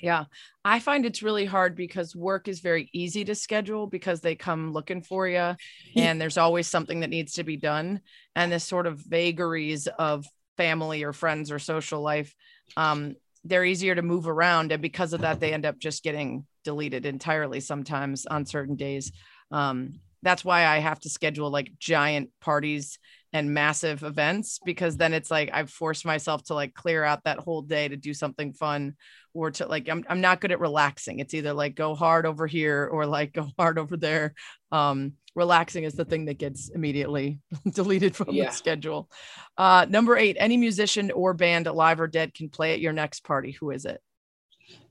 Yeah. 0.00 0.24
I 0.64 0.78
find 0.80 1.04
it's 1.06 1.22
really 1.22 1.44
hard 1.44 1.76
because 1.76 2.16
work 2.16 2.48
is 2.48 2.60
very 2.60 2.88
easy 2.92 3.24
to 3.24 3.34
schedule 3.34 3.86
because 3.86 4.20
they 4.20 4.34
come 4.34 4.72
looking 4.72 5.02
for 5.02 5.28
you 5.28 5.54
and 5.94 6.20
there's 6.20 6.38
always 6.38 6.66
something 6.66 7.00
that 7.00 7.10
needs 7.10 7.34
to 7.34 7.44
be 7.44 7.56
done. 7.56 8.00
And 8.34 8.50
this 8.50 8.64
sort 8.64 8.86
of 8.86 8.98
vagaries 8.98 9.86
of 9.86 10.26
family 10.56 11.02
or 11.02 11.12
friends 11.12 11.50
or 11.50 11.58
social 11.58 12.00
life, 12.00 12.34
um, 12.76 13.16
they're 13.44 13.64
easier 13.64 13.94
to 13.94 14.02
move 14.02 14.26
around. 14.26 14.72
And 14.72 14.82
because 14.82 15.12
of 15.12 15.20
that, 15.20 15.40
they 15.40 15.52
end 15.52 15.66
up 15.66 15.78
just 15.78 16.02
getting 16.02 16.46
deleted 16.66 17.06
entirely 17.06 17.60
sometimes 17.60 18.26
on 18.26 18.44
certain 18.44 18.74
days. 18.74 19.12
Um, 19.52 20.00
that's 20.22 20.44
why 20.44 20.66
I 20.66 20.78
have 20.78 20.98
to 21.00 21.08
schedule 21.08 21.50
like 21.50 21.70
giant 21.78 22.30
parties 22.40 22.98
and 23.32 23.54
massive 23.54 24.02
events 24.02 24.58
because 24.64 24.96
then 24.96 25.12
it's 25.12 25.30
like 25.30 25.50
I've 25.52 25.70
forced 25.70 26.04
myself 26.04 26.42
to 26.44 26.54
like 26.54 26.74
clear 26.74 27.04
out 27.04 27.22
that 27.24 27.38
whole 27.38 27.62
day 27.62 27.86
to 27.86 27.96
do 27.96 28.12
something 28.12 28.52
fun 28.52 28.96
or 29.34 29.52
to 29.52 29.66
like 29.66 29.88
I'm 29.88 30.04
I'm 30.08 30.20
not 30.20 30.40
good 30.40 30.50
at 30.50 30.58
relaxing. 30.58 31.20
It's 31.20 31.34
either 31.34 31.52
like 31.52 31.76
go 31.76 31.94
hard 31.94 32.26
over 32.26 32.48
here 32.48 32.88
or 32.90 33.06
like 33.06 33.32
go 33.40 33.46
hard 33.56 33.78
over 33.78 33.96
there. 33.96 34.34
Um 34.72 35.12
relaxing 35.36 35.84
is 35.84 35.94
the 35.94 36.04
thing 36.04 36.24
that 36.24 36.38
gets 36.38 36.70
immediately 36.70 37.38
deleted 37.70 38.16
from 38.16 38.34
yeah. 38.34 38.46
the 38.46 38.52
schedule. 38.52 39.08
Uh 39.56 39.86
number 39.88 40.16
8, 40.16 40.36
any 40.40 40.56
musician 40.56 41.12
or 41.12 41.34
band 41.34 41.68
alive 41.68 42.00
or 42.00 42.08
dead 42.08 42.34
can 42.34 42.48
play 42.48 42.72
at 42.72 42.80
your 42.80 42.92
next 42.92 43.22
party. 43.22 43.52
Who 43.52 43.70
is 43.70 43.84
it? 43.84 44.00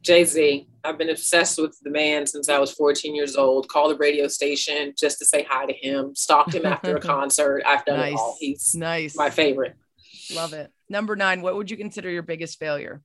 Jay 0.06 0.24
Z. 0.24 0.68
I've 0.84 0.99
been 0.99 1.10
obsessed 1.10 1.60
with 1.60 1.78
the 1.82 1.89
man 1.89 2.28
since 2.28 2.47
I 2.47 2.60
was 2.60 2.72
14 2.74 3.16
years 3.16 3.36
old. 3.36 3.68
Called 3.68 3.91
the 3.91 3.97
radio 3.97 4.28
station 4.28 4.93
just 4.97 5.18
to 5.18 5.26
say 5.26 5.45
hi 5.49 5.66
to 5.66 5.74
him. 5.74 6.14
Stalked 6.16 6.53
him 6.53 6.66
after 6.66 6.95
a 6.95 6.99
concert. 7.01 7.64
I've 7.66 7.84
done 7.86 7.99
nice. 7.99 8.14
it 8.14 8.20
all. 8.20 8.38
He's 8.39 8.76
nice. 8.76 9.16
My 9.16 9.32
favorite. 9.32 9.76
Love 10.34 10.53
it. 10.53 10.72
Number 10.89 11.16
nine. 11.16 11.41
What 11.41 11.56
would 11.56 11.72
you 11.72 11.78
consider 11.78 12.10
your 12.10 12.22
biggest 12.22 12.60
failure? 12.60 13.01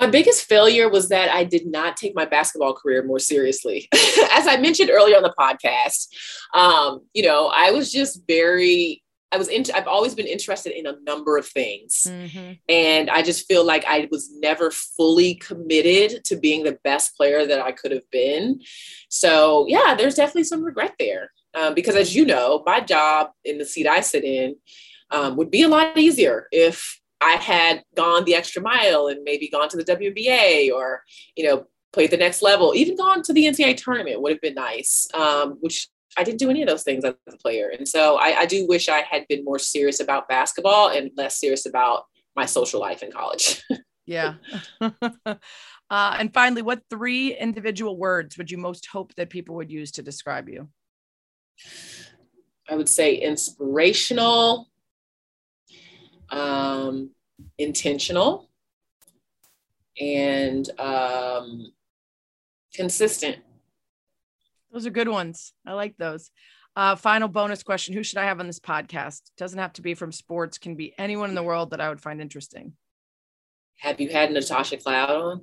My 0.00 0.08
biggest 0.08 0.44
failure 0.44 0.88
was 0.88 1.08
that 1.10 1.30
I 1.30 1.44
did 1.44 1.66
not 1.66 1.96
take 1.96 2.16
my 2.16 2.24
basketball 2.24 2.74
career 2.74 3.04
more 3.04 3.20
seriously. 3.20 3.88
As 4.32 4.46
I 4.46 4.56
mentioned 4.60 4.90
earlier 4.90 5.16
on 5.16 5.22
the 5.22 5.34
podcast, 5.38 6.08
um, 6.52 7.02
you 7.14 7.22
know, 7.22 7.46
I 7.54 7.70
was 7.70 7.92
just 7.92 8.22
very 8.26 9.03
I 9.34 9.36
was 9.36 9.48
in, 9.48 9.64
I've 9.74 9.88
always 9.88 10.14
been 10.14 10.28
interested 10.28 10.78
in 10.78 10.86
a 10.86 10.96
number 11.00 11.36
of 11.36 11.44
things. 11.44 12.06
Mm-hmm. 12.08 12.52
And 12.68 13.10
I 13.10 13.22
just 13.22 13.48
feel 13.48 13.64
like 13.64 13.84
I 13.84 14.06
was 14.12 14.30
never 14.38 14.70
fully 14.70 15.34
committed 15.34 16.24
to 16.26 16.36
being 16.36 16.62
the 16.62 16.78
best 16.84 17.16
player 17.16 17.44
that 17.44 17.60
I 17.60 17.72
could 17.72 17.90
have 17.90 18.08
been. 18.12 18.60
So, 19.08 19.66
yeah, 19.68 19.96
there's 19.96 20.14
definitely 20.14 20.44
some 20.44 20.62
regret 20.62 20.94
there. 21.00 21.32
Um, 21.54 21.74
because 21.74 21.96
as 21.96 22.14
you 22.14 22.24
know, 22.24 22.62
my 22.64 22.80
job 22.80 23.30
in 23.44 23.58
the 23.58 23.64
seat 23.64 23.88
I 23.88 24.00
sit 24.00 24.22
in 24.22 24.56
um, 25.10 25.36
would 25.36 25.50
be 25.50 25.62
a 25.62 25.68
lot 25.68 25.98
easier 25.98 26.46
if 26.52 27.00
I 27.20 27.32
had 27.32 27.82
gone 27.96 28.24
the 28.24 28.36
extra 28.36 28.62
mile 28.62 29.08
and 29.08 29.24
maybe 29.24 29.48
gone 29.48 29.68
to 29.70 29.76
the 29.76 29.84
WNBA 29.84 30.72
or, 30.72 31.02
you 31.34 31.44
know, 31.44 31.66
played 31.92 32.10
the 32.10 32.16
next 32.16 32.42
level, 32.42 32.72
even 32.74 32.96
gone 32.96 33.22
to 33.22 33.32
the 33.32 33.46
NCAA 33.46 33.76
tournament 33.76 34.20
would 34.20 34.32
have 34.32 34.40
been 34.40 34.54
nice, 34.54 35.08
um, 35.14 35.56
which 35.60 35.88
I 36.16 36.24
didn't 36.24 36.38
do 36.38 36.50
any 36.50 36.62
of 36.62 36.68
those 36.68 36.82
things 36.82 37.04
as 37.04 37.14
a 37.28 37.36
player. 37.38 37.70
And 37.76 37.88
so 37.88 38.16
I, 38.16 38.40
I 38.40 38.46
do 38.46 38.66
wish 38.66 38.88
I 38.88 39.00
had 39.00 39.26
been 39.28 39.44
more 39.44 39.58
serious 39.58 40.00
about 40.00 40.28
basketball 40.28 40.90
and 40.90 41.10
less 41.16 41.40
serious 41.40 41.66
about 41.66 42.04
my 42.36 42.46
social 42.46 42.80
life 42.80 43.02
in 43.02 43.10
college. 43.10 43.62
yeah. 44.06 44.34
uh, 44.80 45.36
and 45.90 46.32
finally, 46.32 46.62
what 46.62 46.82
three 46.90 47.36
individual 47.36 47.96
words 47.96 48.38
would 48.38 48.50
you 48.50 48.58
most 48.58 48.86
hope 48.86 49.14
that 49.16 49.30
people 49.30 49.56
would 49.56 49.70
use 49.70 49.90
to 49.92 50.02
describe 50.02 50.48
you? 50.48 50.68
I 52.68 52.76
would 52.76 52.88
say 52.88 53.14
inspirational, 53.14 54.68
um, 56.30 57.10
intentional, 57.58 58.48
and 60.00 60.68
um, 60.80 61.72
consistent. 62.74 63.38
Those 64.74 64.86
are 64.86 64.90
good 64.90 65.08
ones. 65.08 65.52
I 65.64 65.72
like 65.74 65.96
those. 65.96 66.32
Uh, 66.74 66.96
final 66.96 67.28
bonus 67.28 67.62
question 67.62 67.94
Who 67.94 68.02
should 68.02 68.18
I 68.18 68.24
have 68.24 68.40
on 68.40 68.48
this 68.48 68.58
podcast? 68.58 69.20
Doesn't 69.38 69.60
have 69.60 69.72
to 69.74 69.82
be 69.82 69.94
from 69.94 70.10
sports, 70.10 70.58
can 70.58 70.74
be 70.74 70.92
anyone 70.98 71.28
in 71.28 71.36
the 71.36 71.44
world 71.44 71.70
that 71.70 71.80
I 71.80 71.88
would 71.88 72.00
find 72.00 72.20
interesting. 72.20 72.72
Have 73.78 74.00
you 74.00 74.08
had 74.08 74.32
Natasha 74.32 74.76
Cloud 74.78 75.10
on? 75.10 75.42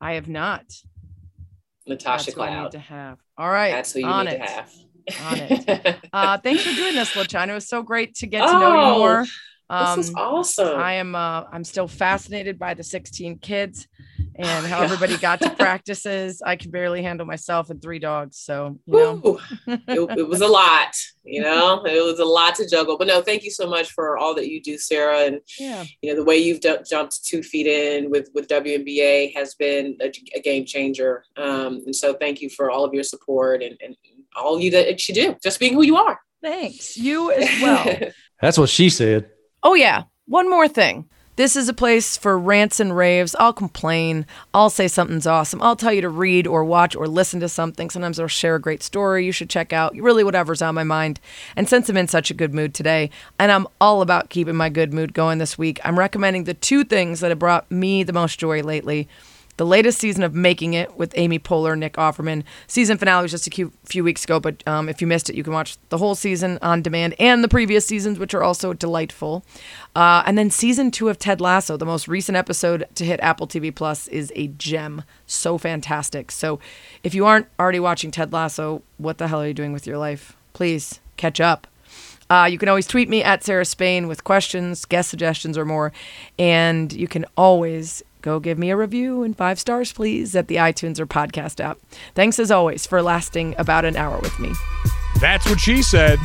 I 0.00 0.14
have 0.14 0.28
not. 0.28 0.64
Natasha 1.86 2.26
That's 2.26 2.34
Cloud. 2.34 2.62
Need 2.62 2.72
to 2.72 2.78
have. 2.78 3.18
All 3.36 3.50
right. 3.50 3.72
That's 3.72 3.92
who 3.92 4.00
you 4.00 4.06
on 4.06 4.24
need 4.24 4.32
it. 4.32 4.38
to 4.38 4.44
have. 4.44 4.72
on 5.22 5.38
it. 5.38 5.96
Uh, 6.14 6.38
thanks 6.38 6.62
for 6.62 6.74
doing 6.74 6.94
this, 6.94 7.10
LaChina. 7.10 7.48
It 7.48 7.54
was 7.54 7.68
so 7.68 7.82
great 7.82 8.14
to 8.14 8.26
get 8.26 8.46
to 8.46 8.56
oh, 8.56 8.60
know 8.60 8.92
you 8.92 8.98
more. 8.98 9.26
Um, 9.68 9.98
this 9.98 10.08
is 10.08 10.14
awesome. 10.14 10.78
I 10.78 10.94
am. 10.94 11.14
Uh, 11.14 11.44
I'm 11.52 11.64
still 11.64 11.88
fascinated 11.88 12.58
by 12.58 12.74
the 12.74 12.84
16 12.84 13.38
kids 13.38 13.88
and 14.36 14.66
how 14.66 14.82
everybody 14.82 15.16
got 15.16 15.40
to 15.40 15.50
practices. 15.58 16.42
I 16.44 16.56
can 16.56 16.70
barely 16.70 17.02
handle 17.02 17.26
myself 17.26 17.70
and 17.70 17.80
three 17.80 17.98
dogs. 17.98 18.38
So, 18.38 18.78
you 18.86 18.92
know, 18.92 19.40
it, 19.66 20.18
it, 20.18 20.28
was 20.28 20.40
a 20.40 20.48
lot, 20.48 20.94
you 21.22 21.40
know, 21.40 21.84
it 21.84 22.04
was 22.04 22.18
a 22.18 22.24
lot 22.24 22.56
to 22.56 22.68
juggle. 22.68 22.98
But 22.98 23.06
no, 23.06 23.22
thank 23.22 23.44
you 23.44 23.50
so 23.50 23.68
much 23.68 23.92
for 23.92 24.16
all 24.18 24.34
that 24.34 24.48
you 24.48 24.60
do, 24.60 24.78
Sarah. 24.78 25.20
And, 25.20 25.40
yeah. 25.58 25.84
you 26.02 26.10
know, 26.10 26.16
the 26.16 26.24
way 26.24 26.36
you've 26.38 26.60
d- 26.60 26.76
jumped 26.88 27.24
two 27.24 27.42
feet 27.42 27.66
in 27.66 28.10
with, 28.10 28.28
with 28.34 28.48
WNBA 28.48 29.34
has 29.34 29.54
been 29.54 29.96
a, 30.00 30.12
a 30.34 30.40
game 30.40 30.64
changer. 30.64 31.24
Um, 31.36 31.82
and 31.86 31.94
so 31.94 32.14
thank 32.14 32.40
you 32.40 32.50
for 32.50 32.70
all 32.70 32.84
of 32.84 32.92
your 32.92 33.04
support 33.04 33.62
and, 33.62 33.76
and 33.80 33.96
all 34.36 34.58
you 34.58 34.70
that 34.72 35.08
you 35.08 35.14
do, 35.14 35.36
just 35.42 35.60
being 35.60 35.74
who 35.74 35.82
you 35.82 35.96
are. 35.96 36.20
Thanks. 36.42 36.96
You 36.96 37.30
as 37.32 37.62
well. 37.62 38.10
That's 38.40 38.58
what 38.58 38.68
she 38.68 38.90
said. 38.90 39.30
Oh, 39.62 39.74
yeah. 39.74 40.04
One 40.26 40.50
more 40.50 40.68
thing. 40.68 41.08
This 41.36 41.56
is 41.56 41.68
a 41.68 41.74
place 41.74 42.16
for 42.16 42.38
rants 42.38 42.78
and 42.78 42.96
raves. 42.96 43.34
I'll 43.40 43.52
complain. 43.52 44.24
I'll 44.52 44.70
say 44.70 44.86
something's 44.86 45.26
awesome. 45.26 45.60
I'll 45.62 45.74
tell 45.74 45.92
you 45.92 46.00
to 46.02 46.08
read 46.08 46.46
or 46.46 46.64
watch 46.64 46.94
or 46.94 47.08
listen 47.08 47.40
to 47.40 47.48
something. 47.48 47.90
Sometimes 47.90 48.20
I'll 48.20 48.28
share 48.28 48.54
a 48.54 48.60
great 48.60 48.84
story 48.84 49.26
you 49.26 49.32
should 49.32 49.50
check 49.50 49.72
out. 49.72 49.96
Really, 49.96 50.22
whatever's 50.22 50.62
on 50.62 50.76
my 50.76 50.84
mind. 50.84 51.18
And 51.56 51.68
since 51.68 51.88
I'm 51.88 51.96
in 51.96 52.06
such 52.06 52.30
a 52.30 52.34
good 52.34 52.54
mood 52.54 52.72
today, 52.72 53.10
and 53.36 53.50
I'm 53.50 53.66
all 53.80 54.00
about 54.00 54.30
keeping 54.30 54.54
my 54.54 54.68
good 54.68 54.94
mood 54.94 55.12
going 55.12 55.38
this 55.38 55.58
week, 55.58 55.80
I'm 55.84 55.98
recommending 55.98 56.44
the 56.44 56.54
two 56.54 56.84
things 56.84 57.18
that 57.18 57.32
have 57.32 57.40
brought 57.40 57.68
me 57.68 58.04
the 58.04 58.12
most 58.12 58.38
joy 58.38 58.62
lately 58.62 59.08
the 59.56 59.66
latest 59.66 59.98
season 59.98 60.22
of 60.22 60.34
Making 60.34 60.74
It 60.74 60.96
with 60.96 61.12
Amy 61.16 61.38
Poehler, 61.38 61.78
Nick 61.78 61.94
Offerman. 61.94 62.42
Season 62.66 62.98
finale 62.98 63.22
was 63.22 63.30
just 63.30 63.46
a 63.46 63.70
few 63.84 64.04
weeks 64.04 64.24
ago, 64.24 64.40
but 64.40 64.66
um, 64.66 64.88
if 64.88 65.00
you 65.00 65.06
missed 65.06 65.30
it, 65.30 65.36
you 65.36 65.44
can 65.44 65.52
watch 65.52 65.76
the 65.88 65.98
whole 65.98 66.14
season 66.14 66.58
on 66.62 66.82
demand 66.82 67.14
and 67.18 67.44
the 67.44 67.48
previous 67.48 67.86
seasons, 67.86 68.18
which 68.18 68.34
are 68.34 68.42
also 68.42 68.72
delightful. 68.72 69.44
Uh, 69.94 70.22
and 70.26 70.36
then 70.36 70.50
season 70.50 70.90
two 70.90 71.08
of 71.08 71.18
Ted 71.18 71.40
Lasso, 71.40 71.76
the 71.76 71.86
most 71.86 72.08
recent 72.08 72.36
episode 72.36 72.86
to 72.94 73.04
hit 73.04 73.20
Apple 73.20 73.46
TV 73.46 73.74
Plus, 73.74 74.08
is 74.08 74.32
a 74.34 74.48
gem. 74.48 75.02
So 75.26 75.58
fantastic. 75.58 76.30
So 76.30 76.58
if 77.02 77.14
you 77.14 77.26
aren't 77.26 77.46
already 77.58 77.80
watching 77.80 78.10
Ted 78.10 78.32
Lasso, 78.32 78.82
what 78.98 79.18
the 79.18 79.28
hell 79.28 79.40
are 79.40 79.46
you 79.46 79.54
doing 79.54 79.72
with 79.72 79.86
your 79.86 79.98
life? 79.98 80.36
Please 80.52 81.00
catch 81.16 81.40
up. 81.40 81.66
Uh, 82.30 82.48
you 82.50 82.58
can 82.58 82.68
always 82.68 82.86
tweet 82.86 83.08
me 83.08 83.22
at 83.22 83.44
Sarah 83.44 83.64
Spain 83.64 84.08
with 84.08 84.24
questions, 84.24 84.84
guest 84.84 85.10
suggestions, 85.10 85.58
or 85.58 85.64
more. 85.64 85.92
And 86.38 86.92
you 86.92 87.06
can 87.06 87.26
always 87.36 88.02
go 88.24 88.40
give 88.40 88.58
me 88.58 88.70
a 88.70 88.76
review 88.76 89.22
and 89.22 89.36
five 89.36 89.60
stars, 89.60 89.92
please, 89.92 90.34
at 90.34 90.48
the 90.48 90.56
iTunes 90.56 90.98
or 90.98 91.06
podcast 91.06 91.62
app. 91.62 91.78
Thanks 92.14 92.38
as 92.38 92.50
always 92.50 92.86
for 92.86 93.02
lasting 93.02 93.54
about 93.58 93.84
an 93.84 93.96
hour 93.96 94.18
with 94.18 94.36
me. 94.40 94.50
That's 95.20 95.48
what 95.48 95.60
she 95.60 95.82
said. 95.82 96.18